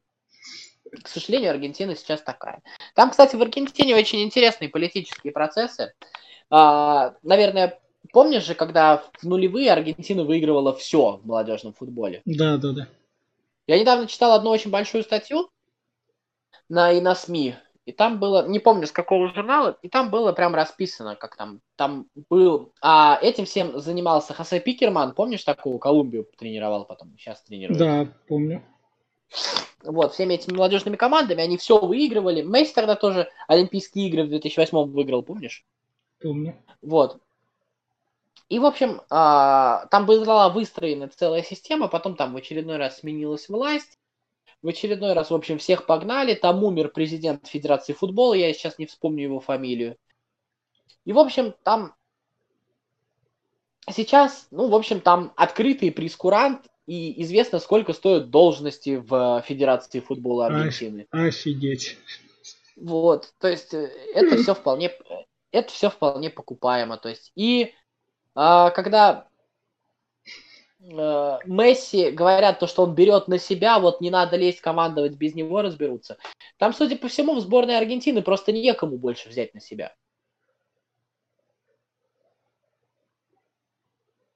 к 1.03 1.07
сожалению, 1.07 1.51
Аргентина 1.51 1.95
сейчас 1.95 2.23
такая. 2.23 2.63
Там, 2.95 3.11
кстати, 3.11 3.35
в 3.35 3.41
Аргентине 3.43 3.95
очень 3.95 4.23
интересные 4.23 4.69
политические 4.69 5.33
процессы. 5.33 5.93
А, 6.49 7.15
наверное, 7.21 7.79
помнишь 8.11 8.43
же, 8.43 8.55
когда 8.55 9.03
в 9.21 9.23
нулевые 9.23 9.71
Аргентина 9.71 10.23
выигрывала 10.23 10.75
все 10.75 11.17
в 11.17 11.27
молодежном 11.27 11.73
футболе? 11.73 12.23
Да, 12.25 12.57
да, 12.57 12.71
да. 12.71 12.87
Я 13.67 13.79
недавно 13.79 14.07
читал 14.07 14.31
одну 14.31 14.49
очень 14.49 14.71
большую 14.71 15.03
статью 15.03 15.51
на, 16.69 16.91
и 16.91 17.01
на 17.01 17.13
СМИ, 17.13 17.53
и 17.89 17.91
там 17.91 18.19
было, 18.19 18.47
не 18.47 18.59
помню 18.59 18.85
с 18.85 18.91
какого 18.91 19.33
журнала, 19.33 19.75
и 19.81 19.89
там 19.89 20.11
было 20.11 20.31
прям 20.31 20.53
расписано, 20.53 21.15
как 21.15 21.35
там, 21.35 21.59
там 21.75 22.05
был, 22.29 22.71
а 22.81 23.17
этим 23.19 23.45
всем 23.45 23.79
занимался 23.79 24.35
Хосе 24.35 24.59
Пикерман, 24.59 25.15
помнишь 25.15 25.43
такого, 25.43 25.79
Колумбию 25.79 26.27
тренировал 26.37 26.85
потом, 26.85 27.15
сейчас 27.17 27.41
тренирует. 27.41 27.79
Да, 27.79 28.07
помню. 28.27 28.63
Вот, 29.81 30.13
всеми 30.13 30.35
этими 30.35 30.55
молодежными 30.55 30.97
командами, 30.97 31.41
они 31.41 31.57
все 31.57 31.79
выигрывали. 31.79 32.43
Месси 32.43 32.73
тогда 32.75 32.95
тоже 32.95 33.27
Олимпийские 33.47 34.07
игры 34.07 34.23
в 34.23 34.29
2008 34.29 34.91
выиграл, 34.91 35.23
помнишь? 35.23 35.65
Помню. 36.21 36.55
Вот. 36.83 37.19
И, 38.49 38.59
в 38.59 38.65
общем, 38.65 39.01
а, 39.09 39.87
там 39.87 40.05
была 40.05 40.49
выстроена 40.49 41.07
целая 41.07 41.41
система, 41.41 41.87
потом 41.87 42.15
там 42.15 42.33
в 42.33 42.37
очередной 42.37 42.77
раз 42.77 42.99
сменилась 42.99 43.49
власть, 43.49 43.98
в 44.61 44.67
очередной 44.67 45.13
раз, 45.13 45.31
в 45.31 45.35
общем, 45.35 45.57
всех 45.57 45.85
погнали, 45.85 46.33
там 46.33 46.63
умер 46.63 46.89
президент 46.89 47.47
Федерации 47.47 47.93
футбола, 47.93 48.33
я 48.33 48.53
сейчас 48.53 48.77
не 48.77 48.85
вспомню 48.85 49.23
его 49.23 49.39
фамилию. 49.39 49.97
И, 51.05 51.13
в 51.13 51.19
общем, 51.19 51.55
там 51.63 51.95
сейчас, 53.89 54.47
ну, 54.51 54.67
в 54.67 54.75
общем, 54.75 54.99
там 54.99 55.33
открытый 55.35 55.91
прескурант 55.91 56.67
и 56.85 57.21
известно, 57.23 57.59
сколько 57.59 57.93
стоят 57.93 58.29
должности 58.29 58.97
в 58.97 59.43
Федерации 59.47 59.99
футбола 59.99 60.47
Аргентины. 60.47 61.07
Офигеть. 61.11 61.97
Вот, 62.75 63.33
то 63.39 63.47
есть 63.47 63.73
э, 63.73 63.91
это 64.13 64.37
все 64.37 64.55
вполне, 64.55 64.91
это 65.51 65.71
все 65.71 65.89
вполне 65.89 66.29
покупаемо, 66.29 66.97
то 66.97 67.09
есть 67.09 67.31
и 67.35 67.73
а, 68.35 68.69
когда 68.71 69.28
а, 70.81 71.39
Месси 71.45 72.11
говорят 72.11 72.59
то, 72.59 72.67
что 72.67 72.83
он 72.83 72.95
берет 72.95 73.27
на 73.27 73.37
себя, 73.37 73.79
вот 73.79 74.01
не 74.01 74.09
надо 74.09 74.37
лезть 74.37 74.61
командовать, 74.61 75.13
без 75.13 75.35
него 75.35 75.61
разберутся. 75.61 76.17
Там, 76.57 76.73
судя 76.73 76.97
по 76.97 77.07
всему, 77.07 77.35
в 77.35 77.41
сборной 77.41 77.77
Аргентины 77.77 78.21
просто 78.21 78.51
некому 78.51 78.97
больше 78.97 79.29
взять 79.29 79.53
на 79.53 79.61
себя. 79.61 79.95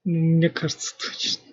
Мне 0.04 0.50
кажется, 0.50 0.96
точно. 0.98 1.44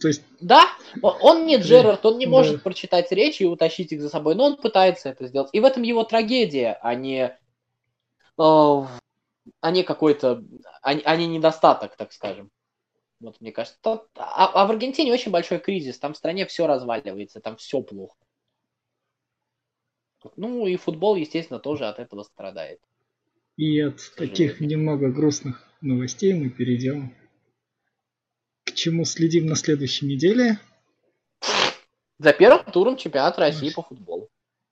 То 0.00 0.08
есть... 0.08 0.22
Да, 0.40 0.64
он 1.00 1.46
не 1.46 1.58
Джерард, 1.58 2.04
он 2.04 2.18
не 2.18 2.26
может 2.26 2.56
да. 2.56 2.60
прочитать 2.62 3.12
речи 3.12 3.44
и 3.44 3.46
утащить 3.46 3.92
их 3.92 4.02
за 4.02 4.08
собой, 4.08 4.34
но 4.34 4.46
он 4.46 4.56
пытается 4.56 5.10
это 5.10 5.28
сделать. 5.28 5.50
И 5.52 5.60
в 5.60 5.64
этом 5.64 5.84
его 5.84 6.02
трагедия, 6.02 6.76
а 6.82 6.96
не, 6.96 7.26
э, 7.26 7.32
а 8.36 9.70
не 9.70 9.84
какой-то, 9.84 10.42
а, 10.82 10.90
а 10.90 11.16
не 11.16 11.28
недостаток, 11.28 11.96
так 11.96 12.12
скажем. 12.12 12.50
Вот 13.20 13.40
мне 13.40 13.52
кажется. 13.52 13.78
А, 13.82 14.02
а 14.16 14.66
в 14.66 14.70
Аргентине 14.70 15.12
очень 15.12 15.30
большой 15.30 15.58
кризис, 15.58 15.98
там 15.98 16.12
в 16.12 16.16
стране 16.16 16.46
все 16.46 16.66
разваливается, 16.66 17.40
там 17.40 17.56
все 17.56 17.80
плохо. 17.82 18.16
Ну 20.36 20.66
и 20.66 20.76
футбол, 20.76 21.16
естественно, 21.16 21.58
тоже 21.58 21.86
от 21.86 21.98
этого 21.98 22.22
страдает. 22.22 22.80
И 23.56 23.80
от 23.80 24.00
таких 24.16 24.60
немного 24.60 25.10
грустных 25.10 25.62
новостей 25.80 26.34
мы 26.34 26.50
перейдем 26.50 27.14
чему 28.76 29.04
следим 29.04 29.46
на 29.46 29.56
следующей 29.56 30.06
неделе. 30.06 30.60
За 32.18 32.32
первым 32.32 32.64
туром 32.72 32.96
чемпионата 32.96 33.40
России 33.40 33.70
по 33.70 33.82
футболу. 33.82 34.28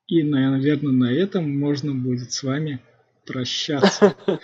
И, 0.07 0.23
наверное, 0.23 0.93
на 0.93 1.13
этом 1.13 1.59
можно 1.59 1.95
будет 1.95 2.33
с 2.33 2.43
вами 2.43 2.81
прощаться. 3.25 4.15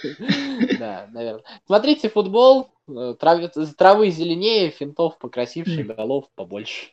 Да, 0.79 1.09
наверное. 1.13 1.45
Смотрите 1.67 2.09
футбол, 2.09 2.71
э, 2.89 3.15
травы 3.19 4.11
зеленее, 4.11 4.71
финтов 4.71 5.19
покрасивше, 5.19 5.83
голов 5.83 6.31
побольше. 6.35 6.93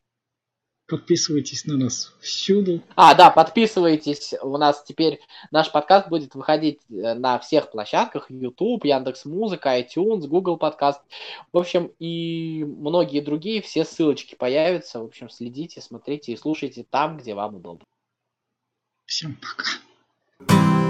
Подписывайтесь 0.88 1.65
на 1.65 1.76
нас 1.76 2.14
всюду. 2.22 2.81
А, 2.95 3.14
да, 3.14 3.30
подписывайтесь. 3.30 4.34
У 4.41 4.57
нас 4.57 4.84
теперь 4.84 5.19
наш 5.51 5.69
подкаст 5.69 6.07
будет 6.07 6.34
выходить 6.34 6.80
э, 6.89 7.14
на 7.14 7.39
всех 7.39 7.72
площадках. 7.72 8.31
YouTube, 8.31 8.85
Яндекс 8.85 9.26
Музыка, 9.26 9.77
iTunes, 9.77 10.27
Google 10.27 10.55
подкаст. 10.55 11.01
В 11.51 11.57
общем, 11.57 11.91
и 11.99 12.64
многие 12.64 13.19
другие. 13.19 13.61
Все 13.61 13.84
ссылочки 13.84 14.35
появятся. 14.35 15.01
В 15.01 15.05
общем, 15.05 15.30
следите, 15.30 15.81
смотрите 15.81 16.31
и 16.31 16.38
слушайте 16.38 16.85
там, 16.89 17.18
где 17.18 17.34
вам 17.34 17.55
удобно. 17.55 17.85
Всем 19.05 19.38
пока. 19.41 20.86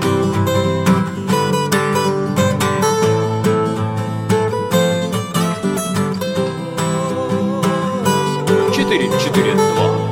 Четыре, 8.88 9.10
четыре, 9.20 9.54
два. 9.54 10.07